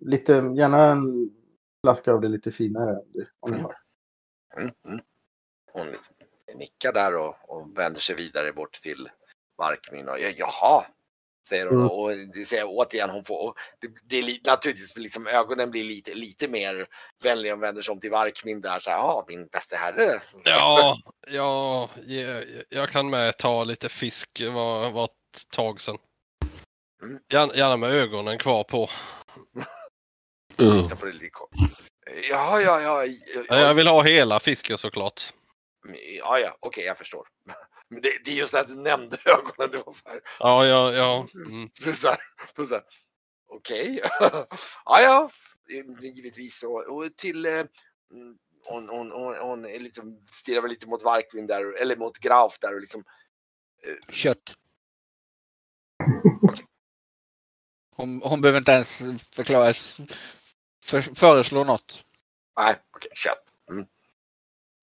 Lite, 0.00 0.32
gärna 0.32 0.84
en 0.92 1.30
flaska 1.84 2.12
av 2.12 2.20
det 2.20 2.28
lite 2.28 2.52
finare 2.52 3.02
om, 3.40 3.52
ni 3.52 3.58
har. 3.58 3.76
Mm, 4.56 4.70
mm. 4.88 5.00
Hon 5.72 5.86
liksom 5.86 6.14
nickar 6.54 6.92
där 6.92 7.16
och, 7.16 7.34
och 7.48 7.78
vänder 7.78 8.00
sig 8.00 8.16
vidare 8.16 8.52
bort 8.52 8.72
till 8.72 9.08
Varkmin 9.58 10.08
och 10.08 10.18
ja, 10.18 10.28
jaha, 10.36 10.84
säger 11.48 11.66
hon 11.66 11.78
Mm. 11.78 11.90
och 11.90 12.10
det 12.34 12.44
säger 12.44 12.64
återigen 12.66 13.10
hon 13.10 13.24
får, 13.24 13.54
det, 13.80 13.88
det 14.04 14.16
är 14.18 14.22
li, 14.22 14.40
naturligtvis 14.46 14.96
liksom 14.96 15.26
ögonen 15.26 15.70
blir 15.70 15.84
lite, 15.84 16.14
lite 16.14 16.48
mer 16.48 16.86
vänliga 17.22 17.54
och 17.54 17.62
vänder 17.62 17.82
sig 17.82 17.92
om 17.92 18.00
till 18.00 18.10
Varkmin 18.10 18.60
där 18.60 18.78
så 18.78 18.90
här, 18.90 18.96
ja 18.98 19.24
min 19.28 19.46
bästa 19.46 19.76
herre. 19.76 20.22
Ja, 20.44 20.98
ja, 21.26 21.90
jag, 22.06 22.44
jag 22.68 22.90
kan 22.90 23.10
med 23.10 23.36
ta 23.38 23.64
lite 23.64 23.88
fisk. 23.88 24.42
Var, 24.50 24.90
var 24.90 25.04
ett 25.04 25.50
tag 25.50 25.80
sedan. 25.80 25.98
Mm. 27.02 27.18
Gärna, 27.32 27.54
gärna 27.54 27.76
med 27.76 27.90
ögonen 27.90 28.38
kvar 28.38 28.64
på. 28.64 28.90
Titta 30.56 30.96
på 30.96 31.06
det 31.06 31.12
lite 31.12 31.30
kort. 31.30 31.50
Ja, 32.30 32.60
ja, 32.60 32.80
ja. 32.80 33.04
Ja, 33.04 33.12
ja, 33.48 33.58
Jag 33.60 33.74
vill 33.74 33.86
ha 33.86 34.02
hela 34.02 34.40
fisken 34.40 34.78
såklart. 34.78 35.20
ja, 36.18 36.38
ja 36.38 36.56
okej 36.60 36.84
jag 36.84 36.98
förstår. 36.98 37.26
Men 37.88 38.02
det, 38.02 38.24
det 38.24 38.30
är 38.30 38.34
just 38.34 38.52
det 38.52 38.60
att 38.60 38.68
du 38.68 38.74
nämnde 38.74 39.18
ögonen, 39.24 39.70
det 39.70 39.86
var 39.86 39.92
så 39.92 40.08
här. 40.08 40.20
Ja, 40.38 40.66
ja, 40.66 40.92
ja. 40.92 41.28
Mm. 41.34 41.70
Så 41.80 41.92
så 41.92 42.08
här, 42.08 42.20
så 42.56 42.66
så 42.66 42.74
här, 42.74 42.84
Okej. 43.48 44.00
ja, 44.84 45.00
ja. 45.02 45.30
Givetvis 46.00 46.58
så. 46.58 46.94
Och 46.94 47.16
till... 47.16 47.46
eh, 47.46 47.52
mm, 47.52 48.38
Hon, 48.68 48.88
hon, 48.88 49.12
hon, 49.12 49.36
hon 49.36 49.64
är 49.64 49.80
liksom, 49.80 50.26
stirrar 50.30 50.60
väl 50.62 50.70
lite 50.70 50.88
mot 50.88 51.02
Varkvin 51.02 51.46
där, 51.46 51.72
eller 51.82 51.96
mot 51.96 52.18
Grauf 52.18 52.58
där 52.60 52.74
och 52.74 52.80
liksom. 52.80 53.04
Kött. 54.08 54.54
Hon, 57.96 58.20
hon 58.22 58.40
behöver 58.40 58.58
inte 58.58 58.72
ens 58.72 58.98
förklara, 59.34 59.74
för, 60.84 61.14
föreslå 61.14 61.64
något. 61.64 62.04
Nej, 62.58 62.76
okej, 62.90 63.10
kött. 63.14 63.42
Mm. 63.70 63.86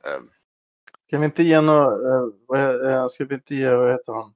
Ehm, 0.03 0.29
Ska 1.13 1.19
vi 1.19 1.25
inte 1.25 1.43
ge 1.43 1.61
något, 1.61 2.01
eh, 2.55 2.91
eh, 2.93 3.07
ska 3.09 3.25
vi 3.25 3.35
inte 3.35 3.55
ge, 3.55 3.75
vad 3.75 3.91
heter 3.91 4.13
han? 4.13 4.33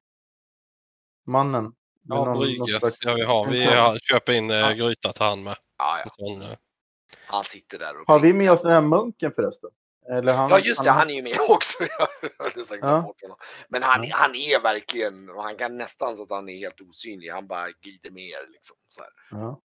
Mannen? 1.28 1.74
Ja, 2.04 2.26
Någon- 2.26 2.68
slags- 2.68 2.94
ska 2.96 3.14
vi 3.14 3.24
ha. 3.26 3.44
Vi 3.44 3.66
har, 3.66 4.00
köper 4.00 4.34
in 4.34 4.50
Ja. 4.50 4.72
äh, 4.72 4.78
gryta 4.78 5.14
till 5.14 5.24
han 5.26 5.44
med. 5.44 5.56
ja, 5.78 6.00
ja. 6.04 6.10
Sån, 6.16 6.42
eh, 6.42 6.58
Han 7.28 7.44
sitter 7.44 7.80
där 7.80 8.00
och 8.02 8.08
Har 8.08 8.20
vi 8.20 8.34
med 8.34 8.52
oss 8.52 8.62
den 8.62 8.72
här 8.72 8.82
munken 8.82 9.32
förresten? 9.36 9.70
Eller 10.10 10.34
han, 10.34 10.50
Ja 10.50 10.60
just 10.60 10.84
det, 10.84 10.90
han 10.90 11.10
är 11.10 11.14
ju 11.14 11.22
med 11.24 11.38
också. 11.50 11.78
Ja. 12.82 13.14
Men 13.70 13.84
han, 13.84 14.04
Ja. 14.04 14.16
han 14.18 14.36
är 14.36 14.62
verkligen, 14.64 15.30
och 15.30 15.44
han 15.44 15.56
kan 15.56 15.78
nästan 15.78 16.18
så 16.18 16.24
att 16.24 16.30
han 16.32 16.50
är 16.50 16.58
helt 16.58 16.82
osynlig. 16.82 17.30
Han 17.30 17.48
bara 17.48 17.68
glider 17.82 18.12
med 18.12 18.24
er 18.24 18.48
liksom. 18.52 18.78
Så 18.90 19.02
här. 19.02 19.12
Ja. 19.42 19.62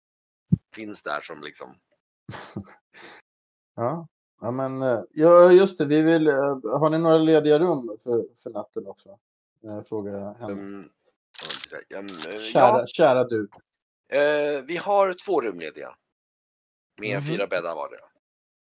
Finns 0.75 1.03
där 1.03 1.21
som 1.21 1.41
liksom. 1.43 1.75
Ja. 3.77 4.09
Ja, 4.41 4.51
men 4.51 4.83
eh, 4.83 5.01
ja, 5.13 5.53
just 5.53 5.79
det. 5.79 5.85
Vi 5.85 6.03
vill, 6.03 6.27
eh, 6.29 6.35
har 6.65 6.91
ni 6.91 6.99
några 6.99 7.19
lediga 7.19 7.59
rum 7.59 7.97
för, 8.03 8.25
för 8.43 8.51
natten 8.51 8.87
också? 8.87 9.19
Eh, 9.65 9.83
Frågar 9.89 10.35
henne. 10.35 10.53
Um, 10.53 10.91
um, 11.99 12.09
Kära, 12.53 12.87
kära 12.87 13.25
du. 13.25 13.49
ja, 14.09 14.17
eh, 14.19 14.63
vi 14.63 14.77
har 14.77 15.13
två 15.27 15.41
rum 15.41 15.61
lediga. 15.61 15.95
Med 17.01 17.17
Mhm. 17.17 17.23
fyra 17.27 17.47
bäddar 17.47 17.75
vardera. 17.75 18.01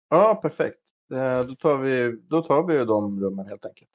Ja, 0.09 0.35
perfekt. 0.35 0.79
Eh, 1.13 1.43
Då 1.43 1.55
tar 1.55 1.77
vi, 1.77 2.11
då 2.11 2.41
tar 2.41 2.63
vi 2.63 2.73
ju 2.73 2.85
de 2.85 3.21
rummen 3.21 3.45
helt 3.47 3.65
enkelt. 3.65 3.91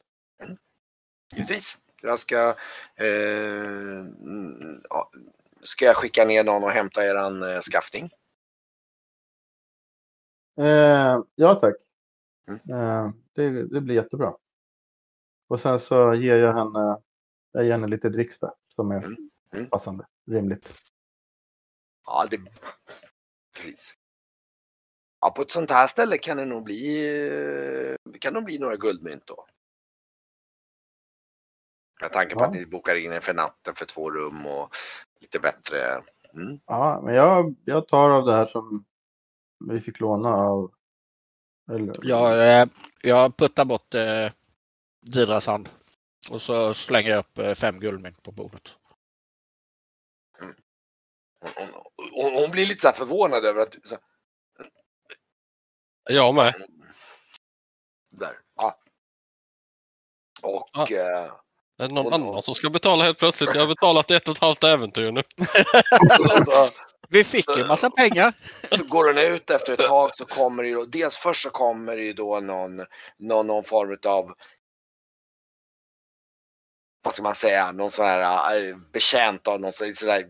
Givetvis. 1.34 1.78
Jag 2.02 2.18
ska, 2.18 2.54
mm, 2.96 4.82
ja, 4.90 5.10
ska 5.62 5.84
jag 5.84 5.96
skicka 5.96 6.24
ner 6.24 6.44
någon 6.44 6.64
och 6.64 6.70
hämta 6.70 7.04
eran 7.04 7.42
skaffning? 7.72 8.10
Eh, 10.58 11.18
ja, 11.34 11.54
tack. 11.54 11.74
Mm. 12.48 12.60
Eh, 12.80 13.10
det, 13.32 13.50
det 13.66 13.80
blir 13.80 13.94
jättebra. 13.94 14.34
Och 15.48 15.60
sen 15.60 15.80
så 15.80 16.14
ger 16.14 16.36
jag 16.36 16.54
henne, 16.54 16.98
jag 17.52 17.64
ger 17.64 17.72
henne 17.72 17.86
lite 17.86 18.08
dricks 18.08 18.38
där 18.38 18.52
som 18.74 18.90
är 18.90 18.96
Mm. 19.04 19.30
Mm. 19.54 19.66
passande, 19.70 20.06
rimligt. 20.30 20.72
Ja, 22.06 22.26
det... 22.30 22.38
Precis. 23.56 23.94
Ja, 25.20 25.30
på 25.30 25.42
ett 25.42 25.50
sånt 25.50 25.70
här 25.70 25.86
ställe 25.86 26.18
kan 26.18 26.36
det 26.36 26.44
nog 26.44 26.64
bli, 26.64 27.96
kan 28.20 28.34
det 28.34 28.42
bli 28.42 28.58
några 28.58 28.76
guldmynt 28.76 29.26
då. 29.26 29.46
Med 32.00 32.12
tanke 32.12 32.34
på 32.34 32.40
Ja. 32.40 32.46
att 32.46 32.54
ni 32.54 32.66
bokar 32.66 32.96
in 32.96 33.12
er 33.12 33.20
för 33.20 33.34
natten 33.34 33.74
för 33.74 33.84
två 33.84 34.10
rum 34.10 34.46
och 34.46 34.74
lite 35.20 35.40
bättre. 35.40 35.78
Mm. 36.34 36.60
Ja, 36.66 37.00
men 37.04 37.14
jag, 37.14 37.54
jag 37.64 37.88
tar 37.88 38.10
av 38.10 38.26
det 38.26 38.32
här 38.32 38.46
som 38.46 38.84
vi 39.68 39.80
fick 39.80 40.00
låna 40.00 40.28
av... 40.28 40.72
Eller, 41.72 41.94
Jag, 42.02 42.60
eh, 42.60 42.66
jag 43.02 43.36
puttar 43.36 43.64
bort 43.64 43.94
eh, 43.94 44.28
Didras 45.06 45.46
hand. 45.46 45.68
Och 46.30 46.42
så 46.42 46.74
slänger 46.74 47.10
jag 47.10 47.18
upp 47.18 47.38
eh, 47.38 47.54
fem 47.54 47.80
guldmynt 47.80 48.22
på 48.22 48.32
bordet. 48.32 48.78
Hon, 51.40 51.52
hon, 51.56 51.68
hon, 52.12 52.32
hon 52.42 52.50
blir 52.50 52.66
lite 52.66 52.80
så 52.80 52.86
här 52.88 52.94
förvånad 52.94 53.44
över 53.44 53.60
att 53.60 53.72
du... 53.72 53.80
Så 53.84 53.96
Jag 56.10 56.34
med. 56.34 56.54
där. 58.10 58.38
Ja. 58.56 58.74
Och... 60.42 60.68
Ja. 60.72 60.82
Eh, 60.90 61.32
Är 61.78 61.88
det 61.88 61.94
någon 61.94 62.06
Och- 62.06 62.12
annan 62.14 62.42
som 62.42 62.54
ska 62.54 62.70
betala 62.70 63.04
helt 63.04 63.18
plötsligt? 63.18 63.54
Jag 63.54 63.60
har 63.62 63.68
betalat 63.68 64.10
ett 64.10 64.28
och 64.28 64.34
ett 64.36 64.40
halvt 64.42 64.64
äventyr 64.64 65.12
nu. 65.12 65.22
så, 66.16 66.44
så, 66.44 66.70
Vi 67.10 67.24
fick 67.24 67.56
ju 67.56 67.66
massa 67.66 67.90
pengar. 67.90 68.34
så 68.68 68.84
går 68.84 69.04
hon 69.04 69.18
ut 69.18 69.50
efter 69.50 69.72
ett 69.72 69.78
tag 69.78 70.16
så 70.16 70.24
kommer 70.24 70.62
det 70.62 70.68
ju 70.68 70.74
då, 70.74 70.84
dels 70.84 71.16
först 71.16 71.42
så 71.42 71.50
kommer 71.50 71.96
det 71.96 72.02
ju 72.02 72.12
då 72.12 72.40
någon, 72.40 72.76
någon, 73.16 73.46
någon 73.46 73.64
form 73.64 73.98
av 74.06 74.34
vad 77.02 77.14
ska 77.14 77.22
man 77.22 77.34
säga, 77.34 77.72
någon 77.72 77.90
sån 77.90 78.06
här 78.06 78.56
äh, 78.56 78.76
betjänt 78.92 79.48
av 79.48 79.60
någon 79.60 79.72
sån 79.72 79.86
där 79.86 80.24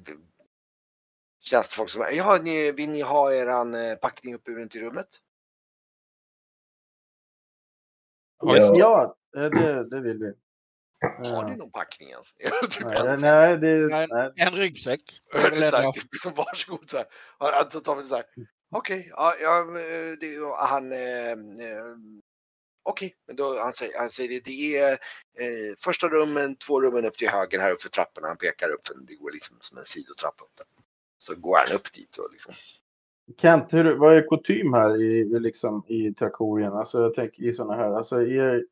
tjänstefolk 1.41 1.91
som, 1.91 2.07
ja, 2.13 2.39
ni, 2.43 2.73
vill 2.73 2.91
ni 2.91 3.01
ha 3.01 3.33
eran 3.33 3.75
eh, 3.75 3.95
packning 3.95 4.35
uppburen 4.35 4.69
till 4.69 4.81
rummet? 4.81 5.09
Ja. 8.43 8.73
Ja, 8.75 9.17
eh, 9.37 9.51
det, 9.51 9.91
det 9.91 10.01
vill 10.01 10.19
vi. 10.19 10.35
Har 11.01 11.45
ni 11.45 11.53
Eh, 11.53 11.57
någon 11.57 11.71
packning 11.71 12.09
ens? 12.09 12.35
Typ 12.71 12.87
nej, 12.87 12.97
ens. 12.97 13.21
nej, 13.21 13.59
det, 13.59 13.87
Nej. 13.87 14.07
nej. 14.11 14.33
En 14.37 14.53
ryggsäck. 14.53 15.01
Här, 15.33 16.31
Varsågod 16.37 16.91
så 16.91 16.97
här. 16.97 17.07
Alltså 17.39 17.81
tar 17.81 17.97
vi 17.97 18.05
så 18.05 18.15
här. 18.15 18.25
Okej, 18.71 19.09
ja, 19.17 19.35
ja, 19.41 19.61
eh, 19.61 20.13
det, 20.21 20.55
han. 20.59 20.93
Eh, 20.93 21.31
eh, 21.31 21.97
Okej, 22.83 23.15
men 23.27 23.37
då 23.37 23.61
han 23.61 23.73
säger, 23.73 23.99
han 23.99 24.11
säger 24.11 24.29
det, 24.29 24.45
det 24.45 24.77
är 24.77 24.93
eh, 24.93 25.75
första 25.79 26.09
rummen, 26.09 26.57
två 26.57 26.81
rummen 26.81 27.05
upp 27.05 27.19
till 27.19 27.29
höger 27.29 27.59
här 27.59 27.73
upp 27.73 27.83
för 27.83 27.89
trapporna. 27.89 28.29
Han 28.29 28.37
pekar 28.37 28.71
upp, 28.71 28.87
för 28.87 28.95
det 29.07 29.15
går 29.15 29.31
liksom 29.31 29.57
som 29.61 29.79
en 29.79 29.85
sidotrappa 29.85 30.45
upp 30.45 30.57
där. 30.57 30.67
Så 31.19 31.35
går 31.35 31.57
han 31.57 31.77
upp 31.77 31.93
dit 31.93 32.17
och 32.17 32.29
liksom. 32.33 32.55
Kent, 33.37 33.73
hur, 33.73 33.97
vad 33.97 34.17
är 34.17 34.29
kutym 34.29 34.73
här 34.73 35.03
i, 35.03 35.19
i, 35.19 35.41
liksom, 35.41 35.85
i 35.89 36.15
Trakorien? 36.15 36.73
Alltså 36.73 37.03
jag 37.03 37.15
tänker 37.15 37.43
i 37.43 37.55
sådana 37.55 37.75
här, 37.75 37.93
alltså 37.93 38.17
är, 38.17 38.65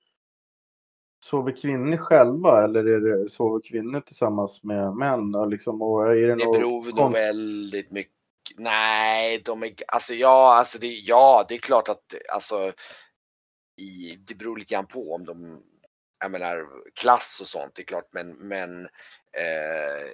sover 1.24 1.56
kvinnor 1.62 1.96
själva 1.96 2.64
eller 2.64 2.84
är 2.84 3.00
det, 3.00 3.30
sover 3.30 3.60
kvinnor 3.68 4.00
tillsammans 4.00 4.62
med 4.62 4.94
män? 4.94 5.34
Och 5.34 5.48
liksom, 5.48 5.82
och 5.82 6.10
är 6.10 6.14
det, 6.16 6.34
Det 6.34 6.58
beror 6.58 6.96
nog 6.96 7.12
väldigt 7.12 7.90
mycket. 7.90 8.12
Nej, 8.56 9.42
de 9.44 9.62
är, 9.62 9.74
alltså 9.88 10.14
ja, 10.14 10.54
alltså 10.58 10.78
det, 10.78 10.86
ja, 10.86 11.44
det 11.48 11.54
är 11.54 11.58
klart 11.58 11.88
att 11.88 12.14
alltså, 12.32 12.72
i, 13.76 14.16
det 14.26 14.34
beror 14.34 14.56
lite 14.58 14.74
grann 14.74 14.86
på 14.86 15.14
om 15.14 15.24
de, 15.24 15.62
jag 16.20 16.30
menar 16.30 16.66
klass 16.94 17.38
och 17.40 17.46
sånt, 17.46 17.74
det 17.74 17.82
är 17.82 17.86
klart, 17.86 18.08
men, 18.12 18.48
men 18.48 18.84
eh, 19.32 20.08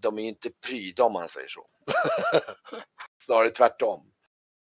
de 0.00 0.18
är 0.18 0.22
ju 0.22 0.28
inte 0.28 0.50
pryda 0.66 1.04
om 1.04 1.12
man 1.12 1.28
säger 1.28 1.48
så. 1.48 1.66
Snarare 3.22 3.50
tvärtom. 3.50 4.00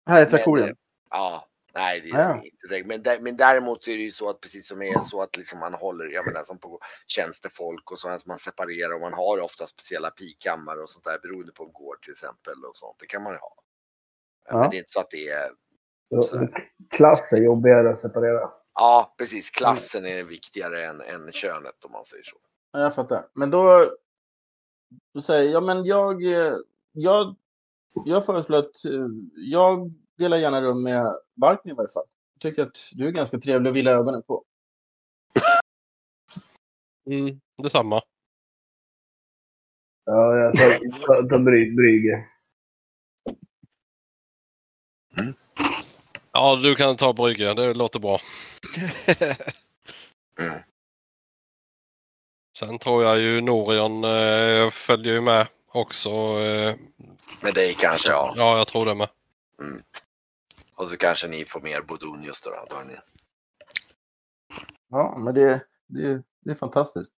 Här 0.07 0.21
Men, 0.21 0.31
Trakorien? 0.31 0.69
eh, 0.69 0.75
Ja, 1.11 1.47
nej 1.75 2.01
det 2.01 2.11
är 2.11 2.19
Ja. 2.19 2.29
de 2.29 2.45
inte 2.47 2.67
det. 2.69 2.85
Men, 2.87 3.03
där, 3.03 3.21
men 3.21 3.37
däremot 3.37 3.85
så 3.85 3.91
är 3.91 3.97
det 3.97 4.03
ju 4.03 4.11
så 4.11 4.31
att 4.31 4.41
precis 4.41 4.69
som 4.69 4.79
det 4.79 4.89
är 4.89 5.03
så 5.03 5.23
att 5.23 5.37
liksom 5.37 5.59
man 5.59 5.75
håller, 5.75 6.05
jag 6.05 6.27
menar 6.27 6.43
som 6.43 6.59
på 6.59 6.79
tjänstefolk 7.07 7.91
och 7.93 7.99
så 7.99 8.09
att 8.09 8.27
man 8.27 8.39
separerar 8.39 8.95
och 8.95 9.01
man 9.01 9.13
har 9.13 9.41
ofta 9.41 9.67
speciella 9.67 10.11
pikammare 10.11 10.81
och 10.83 10.91
sånt 10.91 11.05
där 11.05 11.19
beroende 11.23 11.53
på 11.53 11.65
en 11.65 11.73
gård 11.73 12.03
till 12.03 12.11
exempel 12.13 12.65
och 12.65 12.77
sånt. 12.77 12.97
Det 12.99 13.07
kan 13.07 13.23
man 13.23 13.33
ju 13.33 13.39
ha. 13.39 13.55
Ja. 14.49 14.59
Men 14.59 14.71
det 14.71 14.77
är 14.77 14.79
inte 14.79 14.93
så 14.93 15.01
att 15.01 15.11
det 15.11 15.29
är, 15.29 15.51
klass 16.91 17.33
är 17.33 17.43
jobbigare 17.43 17.91
att 17.91 18.01
separera. 18.01 18.51
ja 18.75 19.15
precis, 19.19 19.51
klassen 19.51 20.07
är 20.07 20.25
viktigare 20.25 20.85
än, 20.85 21.01
än 21.01 21.33
könet 21.33 21.85
om 21.85 21.93
man 21.93 22.05
säger 22.05 22.25
så. 22.25 22.37
Ja, 22.73 22.81
jag 22.81 22.95
fattar. 22.95 23.29
Men 23.35 23.51
då, 23.51 23.91
då 25.15 25.21
säger 25.21 25.53
jag, 25.53 25.63
men 25.63 25.85
jag, 25.85 26.25
eh, 26.25 26.55
jag, 26.93 27.35
jag 28.05 28.27
föreslår 28.27 28.59
att 28.59 28.85
eh, 28.85 29.07
jag 29.35 29.93
delar 30.19 30.37
gärna 30.37 30.61
rum 30.63 30.83
med 30.83 31.17
Barken 31.35 31.71
i 31.71 31.75
varje 31.75 31.89
fall. 31.91 32.07
Jag 32.35 32.41
tycker 32.41 32.63
att 32.63 32.91
du 32.93 33.07
är 33.07 33.11
ganska 33.11 33.39
trevlig 33.39 33.71
att 33.71 33.77
vila 33.77 33.91
ögonen 33.91 34.23
på. 34.23 34.45
Mm, 37.11 37.41
detsamma. 37.63 38.03
Ja, 40.05 40.37
jag 40.37 40.55
tar, 40.55 41.07
tar, 41.07 41.29
tar 41.29 41.39
Bry- 41.39 41.75
Brygge. 41.77 42.29
Ja, 46.33 46.57
du 46.63 46.75
kan 46.75 46.97
ta 46.97 47.13
brygga. 47.13 47.55
Det 47.55 47.75
låter 47.75 48.01
bra. 48.01 48.19
Mm. 50.39 50.59
Sen 52.59 52.79
tror 52.79 53.03
jag 53.05 53.21
ju 53.21 53.41
Norion 53.41 54.05
eh, 54.05 54.71
följer 54.71 55.15
ju 55.15 55.21
med 55.21 55.49
också. 55.69 56.09
Eh, 56.11 56.77
Med 57.43 57.55
dig 57.55 57.75
kanske 57.79 58.09
ja. 58.09 58.35
ja, 58.37 58.57
jag 58.59 58.67
tror 58.67 58.87
det 58.87 58.95
med. 58.95 59.09
Och 60.75 60.91
så 60.91 60.97
kanske 60.97 61.29
ni 61.29 61.45
får 61.45 61.61
mer 61.61 61.81
Bodonius 61.81 62.41
då. 62.41 62.67
då, 62.71 62.77
har 62.77 62.85
ni. 62.85 62.97
Ja, 64.91 65.17
men 65.19 65.35
det, 65.35 65.67
det, 65.87 66.23
det 66.41 66.51
är 66.51 66.55
fantastiskt. 66.55 67.13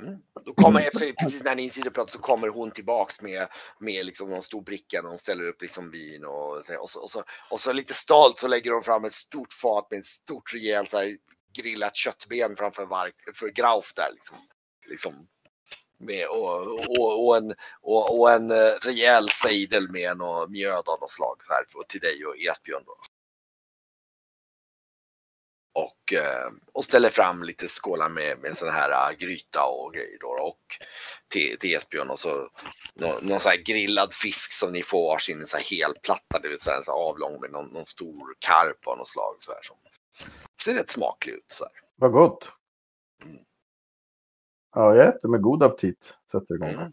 Mm. 0.00 0.18
Då 0.44 0.54
kommer, 0.54 0.80
för 0.80 1.12
precis 1.12 1.44
när 1.44 1.54
ni 1.54 1.70
sitter 1.70 1.88
och 1.88 1.94
pratar 1.94 2.10
så 2.10 2.18
kommer 2.18 2.48
hon 2.48 2.70
tillbaks 2.70 3.22
med, 3.22 3.48
med 3.78 4.06
liksom 4.06 4.30
någon 4.30 4.42
stor 4.42 4.62
bricka 4.62 5.00
och 5.00 5.08
hon 5.08 5.18
ställer 5.18 5.48
upp 5.48 5.62
liksom 5.62 5.90
vin 5.90 6.24
och, 6.24 6.56
och, 6.56 6.90
så, 6.90 7.00
och, 7.00 7.10
så, 7.10 7.22
och 7.50 7.60
så 7.60 7.72
lite 7.72 7.94
stolt 7.94 8.38
så 8.38 8.48
lägger 8.48 8.72
hon 8.72 8.82
fram 8.82 9.04
ett 9.04 9.12
stort 9.12 9.52
fat 9.52 9.90
med 9.90 10.00
ett 10.00 10.06
stort 10.06 10.54
rejält 10.54 10.90
så 10.90 10.98
här, 10.98 11.16
grillat 11.58 11.96
köttben 11.96 12.56
framför 12.56 12.86
var, 12.86 13.10
för 13.34 13.48
Grauf 13.48 13.94
där 13.94 14.10
liksom. 14.12 14.36
liksom 14.86 15.28
med, 15.98 16.26
och, 16.26 16.80
och, 16.98 17.26
och, 17.26 17.36
en, 17.36 17.54
och, 17.80 18.18
och 18.18 18.32
en 18.32 18.50
eh, 18.50 18.72
rejäl 18.80 19.28
sejdel 19.30 19.90
med 19.90 20.16
något 20.16 20.50
mjöd 20.50 20.88
av 20.88 21.00
något 21.00 21.10
slag 21.10 21.36
så 21.44 21.52
här, 21.52 21.64
till 21.88 22.00
dig 22.00 22.26
och 22.26 22.36
Esbjörn 22.36 22.82
då. 22.86 22.96
Och, 25.74 26.12
eh, 26.12 26.50
och 26.72 26.84
ställer 26.84 27.10
fram 27.10 27.42
lite 27.42 27.68
skålar 27.68 28.08
med, 28.08 28.38
med 28.38 28.56
sån 28.56 28.70
här 28.70 29.10
äh, 29.10 29.16
gryta 29.16 29.64
och 29.64 29.94
grejer 29.94 30.18
då. 30.20 30.28
Och 30.28 30.78
till, 31.28 31.58
till 31.58 31.74
Esbjörn 31.74 32.10
och 32.10 32.18
så 32.18 32.48
någon, 32.94 33.26
någon 33.26 33.40
sån 33.40 33.50
här 33.50 33.62
grillad 33.64 34.14
fisk 34.14 34.52
som 34.52 34.72
ni 34.72 34.82
får 34.82 35.08
varsin 35.08 35.46
så 35.46 35.56
här 35.56 35.64
helplatta, 35.64 36.38
det 36.38 36.48
vill 36.48 36.60
säga 36.60 36.76
en 36.76 36.84
så 36.84 36.92
avlång 36.92 37.40
med 37.40 37.50
någon, 37.50 37.66
någon 37.66 37.86
stor 37.86 38.34
karp 38.38 38.86
av 38.86 38.98
något 38.98 39.08
slag 39.08 39.36
så 39.38 39.52
här 39.52 39.62
som 39.62 39.76
ser 40.62 40.74
rätt 40.74 40.90
smaklig 40.90 41.32
ut 41.32 41.44
så 41.48 41.64
här. 41.64 41.72
Vad 41.96 42.12
gott. 42.12 42.52
Mm. 43.24 43.36
Ja, 44.74 44.94
jag 44.94 45.08
äter 45.08 45.28
med 45.28 45.42
god 45.42 45.62
aptit. 45.62 46.14
Sätter 46.32 46.54
igång. 46.54 46.68
Mm. 46.70 46.92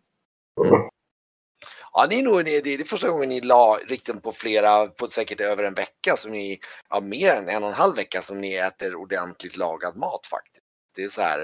Ja, 1.94 2.08
ni 2.10 2.20
är 2.20 2.24
nog, 2.24 2.46
det 2.46 2.62
det 2.62 2.74
är 2.74 2.84
första 2.84 3.10
gången 3.10 3.30
ni 3.30 3.42
la 3.42 3.80
riktigt 3.88 4.24
på 4.24 4.32
flera, 4.32 4.88
på 4.88 5.08
säkert 5.08 5.42
över 5.42 5.64
en 5.64 5.74
vecka, 5.74 6.18
som 6.18 6.32
ni, 6.32 6.60
ja 6.90 7.02
mer 7.02 7.36
än 7.36 7.50
en 7.50 7.64
och 7.64 7.70
en 7.70 7.76
halv 7.76 7.96
vecka 7.96 8.22
som 8.22 8.42
ni 8.42 8.56
äter 8.56 8.96
ordentligt 8.96 9.58
lagad 9.58 9.98
mat 9.98 10.28
faktiskt. 10.28 10.66
Det 10.96 11.04
är 11.04 11.10
så 11.10 11.22
här, 11.22 11.42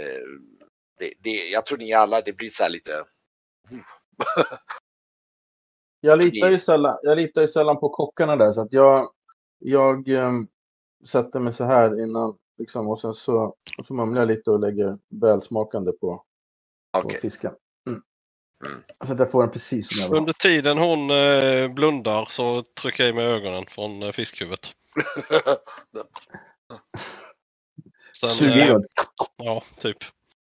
eh, 0.00 0.22
det, 0.98 1.12
det, 1.18 1.30
jag 1.30 1.66
tror 1.66 1.78
ni 1.78 1.92
alla, 1.92 2.20
det 2.20 2.32
blir 2.32 2.50
så 2.50 2.62
här 2.62 2.70
lite, 2.70 3.04
Jag 6.00 6.18
litar, 6.18 6.48
ju 6.48 6.58
sällan, 6.58 6.98
jag 7.02 7.16
litar 7.16 7.42
ju 7.42 7.48
sällan 7.48 7.80
på 7.80 7.88
kockarna 7.88 8.36
där 8.36 8.52
så 8.52 8.60
att 8.60 8.72
jag, 8.72 9.08
jag 9.58 10.08
ehm, 10.08 10.46
sätter 11.06 11.40
mig 11.40 11.52
så 11.52 11.64
här 11.64 12.02
innan 12.02 12.36
liksom, 12.58 12.88
och 12.88 13.00
sen 13.00 13.14
så, 13.14 13.54
och 13.78 13.86
så 13.86 13.94
mumlar 13.94 14.20
jag 14.20 14.28
lite 14.28 14.50
och 14.50 14.60
lägger 14.60 14.98
välsmakande 15.08 15.92
på, 15.92 16.22
på 16.92 16.98
okej. 16.98 17.20
fisken. 17.20 17.52
Mm. 17.86 18.02
Mm. 18.66 18.82
Så 19.04 19.12
att 19.12 19.18
jag 19.18 19.30
får 19.30 19.42
den 19.42 19.50
precis 19.50 19.88
som 19.88 20.02
jag 20.02 20.10
vill. 20.10 20.18
Under 20.18 20.32
tiden 20.32 20.78
hon 20.78 21.10
eh, 21.10 21.68
blundar 21.68 22.24
så 22.24 22.62
trycker 22.62 23.02
jag 23.02 23.10
i 23.10 23.16
mig 23.16 23.26
ögonen 23.26 23.66
från 23.66 24.02
eh, 24.02 24.12
fiskhuvudet. 24.12 24.74
Sen, 28.20 28.28
Suger 28.28 28.70
eh. 28.70 28.76
Ja, 29.36 29.62
typ. 29.80 29.96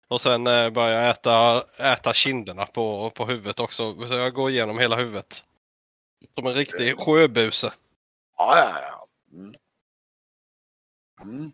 Och 0.08 0.22
sen 0.22 0.48
eh, 0.48 0.70
börjar 0.70 1.02
jag 1.02 1.10
äta, 1.10 1.64
äta 1.78 2.14
kinderna 2.14 2.66
på, 2.66 3.10
på 3.10 3.26
huvudet 3.26 3.60
också. 3.60 4.08
Så 4.08 4.14
jag 4.14 4.34
går 4.34 4.50
igenom 4.50 4.80
hela 4.80 4.96
huvudet. 4.96 5.46
Som 6.36 6.48
en 6.48 6.54
riktig 6.54 7.00
sjöbuse. 7.00 7.74
Ja, 8.38 8.58
ja, 8.58 8.80
ja. 8.82 9.08
Mm. 9.38 9.54
Mm. 11.22 11.52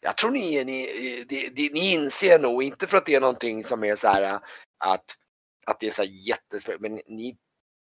Jag 0.00 0.16
tror 0.16 0.30
ni, 0.30 0.64
ni, 0.64 1.26
ni, 1.30 1.70
ni, 1.72 1.92
inser 1.92 2.38
nog, 2.38 2.62
inte 2.62 2.86
för 2.86 2.96
att 2.96 3.06
det 3.06 3.14
är 3.14 3.20
någonting 3.20 3.64
som 3.64 3.84
är 3.84 3.96
så 3.96 4.08
här 4.08 4.22
äh, 4.22 4.40
att, 4.78 5.04
att 5.66 5.80
det 5.80 5.86
är 5.86 5.90
så 5.90 6.02
här 6.02 6.10
jättespännande, 6.28 6.88
men 6.88 7.16
ni, 7.16 7.36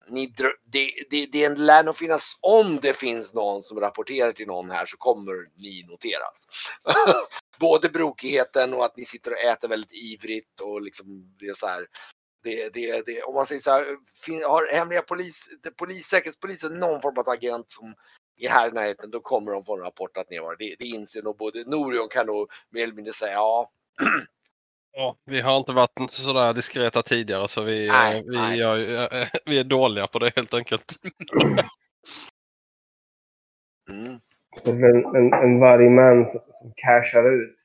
ni 0.07 0.33
det, 0.65 0.91
det, 1.09 1.25
det 1.25 1.49
lär 1.49 1.83
nog 1.83 1.97
finnas, 1.97 2.37
om 2.41 2.79
det 2.81 2.93
finns 2.93 3.33
någon 3.33 3.61
som 3.61 3.79
rapporterar 3.79 4.31
till 4.31 4.47
någon 4.47 4.71
här 4.71 4.85
så 4.85 4.97
kommer 4.97 5.61
ni 5.61 5.85
noteras. 5.89 6.47
Både 7.59 7.89
brokigheten 7.89 8.73
och 8.73 8.85
att 8.85 8.97
ni 8.97 9.05
sitter 9.05 9.31
och 9.31 9.39
äter 9.39 9.67
väldigt 9.67 9.93
ivrigt 9.93 10.59
och 10.59 10.81
liksom 10.81 11.35
det 11.39 11.45
är 11.45 11.53
så 11.53 11.67
här. 11.67 11.87
Det, 12.43 12.69
det, 12.73 13.05
det, 13.05 13.23
om 13.23 13.35
man 13.35 13.45
säger 13.45 13.61
så 13.61 13.71
här, 13.71 13.85
har 14.47 14.73
hemliga 14.73 15.01
polis, 15.01 15.49
polis, 15.77 16.07
säkerhetspolisen 16.07 16.79
någon 16.79 17.01
form 17.01 17.17
av 17.17 17.29
agent 17.29 17.71
som 17.71 17.93
är 18.37 18.49
här 18.49 18.67
i 18.67 18.71
närheten, 18.71 19.11
då 19.11 19.19
kommer 19.19 19.51
de 19.51 19.63
få 19.63 19.75
en 19.77 19.83
rapport 19.83 20.17
att 20.17 20.29
ni 20.29 20.37
har 20.37 20.55
det. 20.55 20.75
Det 20.79 20.85
inser 20.85 21.21
nog 21.21 21.37
både 21.37 21.63
Norion 21.69 22.07
kan 22.11 22.25
nog 22.27 22.51
mer 22.69 22.83
eller 22.83 22.93
mindre 22.93 23.13
säga 23.13 23.31
ja. 23.33 23.69
Ja, 24.95 25.17
vi 25.25 25.41
har 25.41 25.57
inte 25.57 25.71
varit 25.71 26.11
sådär 26.11 26.53
diskreta 26.53 27.01
tidigare 27.01 27.47
så 27.47 27.61
vi, 27.63 27.87
Nej, 27.87 28.17
eh, 28.17 28.23
vi, 28.25 28.37
nej. 28.37 28.59
gör 28.59 28.77
ju- 28.77 28.95
eh, 28.95 29.27
vi 29.45 29.59
är 29.59 29.63
dåliga 29.63 30.07
på 30.07 30.19
det 30.19 30.31
helt 30.35 30.53
enkelt. 30.53 30.91
Mm. 33.89 34.19
Som 34.63 34.83
en, 34.83 35.05
en, 35.15 35.33
en 35.33 35.59
vargman 35.59 36.25
som, 36.31 36.39
som 36.53 36.73
cashar 36.75 37.31
ut. 37.33 37.55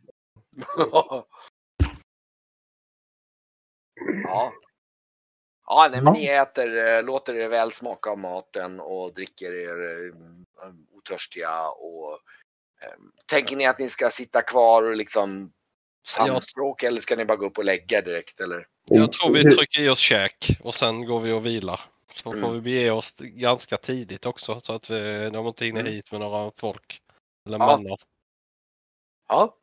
ja. 4.25 4.53
Ja, 5.71 5.89
nej, 5.93 6.03
men 6.03 6.13
ni 6.13 6.27
äter, 6.27 6.97
eh, 6.99 7.03
låter 7.05 7.35
er 7.35 7.49
väl 7.49 7.73
smaka 7.73 8.11
av 8.11 8.19
maten 8.19 8.81
och 8.81 9.15
dricker 9.15 9.53
er 9.53 10.07
eh, 10.09 10.15
otörstiga 10.99 11.69
och 11.69 12.13
eh, 12.83 12.95
tänker 13.27 13.57
ni 13.57 13.67
att 13.67 13.79
ni 13.79 13.89
ska 13.89 14.11
sitta 14.11 14.43
kvar 14.43 14.83
och 14.83 14.97
liksom 14.97 15.53
samspråka 16.07 16.87
eller 16.87 17.01
ska 17.01 17.17
ni 17.17 17.25
bara 17.25 17.37
gå 17.37 17.47
upp 17.47 17.59
och 17.59 17.65
lägga 17.65 18.01
direkt 18.01 18.41
eller? 18.41 18.67
Jag 18.91 19.13
tror 19.13 19.33
vi 19.35 19.43
Hur- 19.43 19.51
trycker 19.51 19.81
i 19.81 19.89
oss 19.89 19.99
käk 19.99 20.59
och 20.63 20.75
sen 20.75 21.07
går 21.07 21.21
vi 21.21 21.33
och 21.33 21.47
vilar. 21.47 21.81
Så 22.15 22.23
får 22.33 22.39
Mm. 22.39 22.53
vi 22.53 22.61
bege 22.61 22.91
oss 22.91 23.15
ganska 23.19 23.77
tidigt 23.77 24.27
också 24.27 24.61
så 24.61 24.73
att 24.75 24.91
vi, 24.91 25.31
de 25.33 25.47
inte 25.47 25.65
hinner 25.65 25.81
Mm. 25.81 25.93
hit 25.93 26.13
med 26.13 26.21
några 26.21 26.53
folk. 26.57 27.01
Eller 27.47 27.59
Ja. 27.59 27.67
mannar. 27.67 27.99
Ja, 29.29 29.55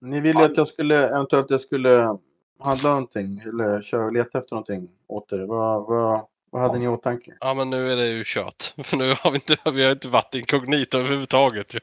Ni 0.00 0.20
ville 0.20 0.40
Ja. 0.40 0.46
att 0.46 0.56
jag 0.56 0.68
skulle 0.68 1.08
eventuellt 1.08 1.50
jag 1.50 1.60
skulle 1.60 2.18
handla 2.60 2.88
någonting 2.88 3.38
eller 3.38 3.82
köra 3.82 4.10
leta 4.10 4.38
efter 4.38 4.54
någonting 4.54 4.88
åt 5.06 5.32
er. 5.32 5.38
Vad, 5.38 5.86
vad, 5.86 6.26
vad 6.50 6.62
hade 6.62 6.78
ni 6.78 6.84
i 6.84 6.88
åtanke? 6.88 7.36
Ja 7.40 7.54
men 7.54 7.70
nu 7.70 7.92
är 7.92 7.96
det 7.96 8.06
ju 8.06 8.22
kört. 8.26 8.74
För 8.84 8.96
nu 8.96 9.14
har 9.20 9.30
vi 9.30 9.36
inte, 9.36 9.56
vi 9.72 9.84
har 9.84 9.92
inte 9.92 10.08
varit 10.08 10.34
inkognito 10.34 10.98
överhuvudtaget. 10.98 11.74
ju. 11.74 11.80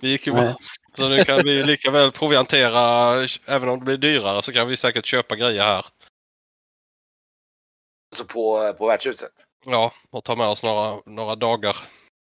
Vi 0.00 0.08
gick 0.08 0.26
ju 0.26 0.32
bara. 0.32 0.56
Så 0.94 1.08
nu 1.08 1.24
kan 1.24 1.40
vi 1.44 1.62
lika 1.62 1.90
väl 1.90 2.10
proviantera, 2.10 3.14
även 3.46 3.68
om 3.68 3.78
det 3.78 3.84
blir 3.84 3.96
dyrare 3.96 4.42
så 4.42 4.52
kan 4.52 4.68
vi 4.68 4.76
säkert 4.76 5.06
köpa 5.06 5.36
grejer 5.36 5.62
här. 5.62 5.86
så 8.16 8.24
på, 8.24 8.74
på 8.78 8.86
värdshuset. 8.86 9.32
Ja, 9.64 9.92
och 10.10 10.24
ta 10.24 10.36
med 10.36 10.46
oss 10.46 10.62
några, 10.62 11.00
några 11.06 11.36
dagar 11.36 11.76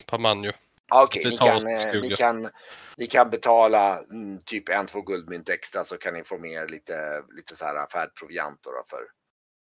per 0.06 0.18
man 0.18 0.44
ju. 0.44 0.52
Okej, 0.92 1.22
Vi 1.24 1.30
ni, 1.30 1.36
kan, 1.36 1.56
eh, 1.56 2.02
ni, 2.02 2.16
kan, 2.16 2.50
ni 2.98 3.06
kan 3.06 3.30
betala 3.30 3.98
mm, 3.98 4.40
typ 4.44 4.68
en, 4.68 4.86
två 4.86 5.02
guldmynt 5.02 5.48
extra 5.48 5.84
så 5.84 5.98
kan 5.98 6.14
ni 6.14 6.24
få 6.24 6.38
med 6.38 6.50
er 6.50 6.68
lite, 6.68 7.22
lite 7.36 7.56
så 7.56 7.64
här 7.64 7.86
färdproviant 7.92 8.58
då, 8.62 8.70
då 8.70 8.84
för 8.90 9.02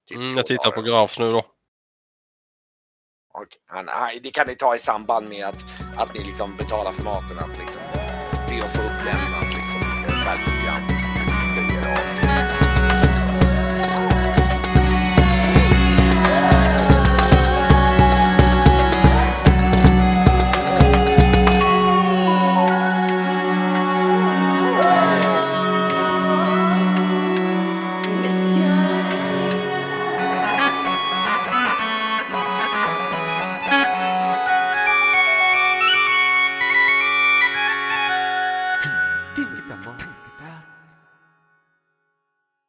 typ 0.08 0.18
Mm, 0.18 0.36
jag 0.36 0.46
tittar 0.46 0.64
dagar 0.64 0.76
på 0.76 0.82
Grafs 0.82 1.18
nu 1.18 1.32
då. 1.32 1.46
Han, 3.66 3.88
det 4.22 4.30
kan 4.30 4.46
ni 4.46 4.54
ta 4.54 4.76
i 4.76 4.78
samband 4.78 5.28
med 5.28 5.46
att, 5.46 5.64
att 5.96 6.14
ni 6.14 6.24
liksom 6.24 6.56
betalar 6.56 6.92
för 6.92 7.02
maten. 7.02 7.38
Att 7.38 7.58
liksom, 7.58 7.82
det 8.48 8.60
att 8.64 8.76
få 8.76 8.82
upp 8.82 8.93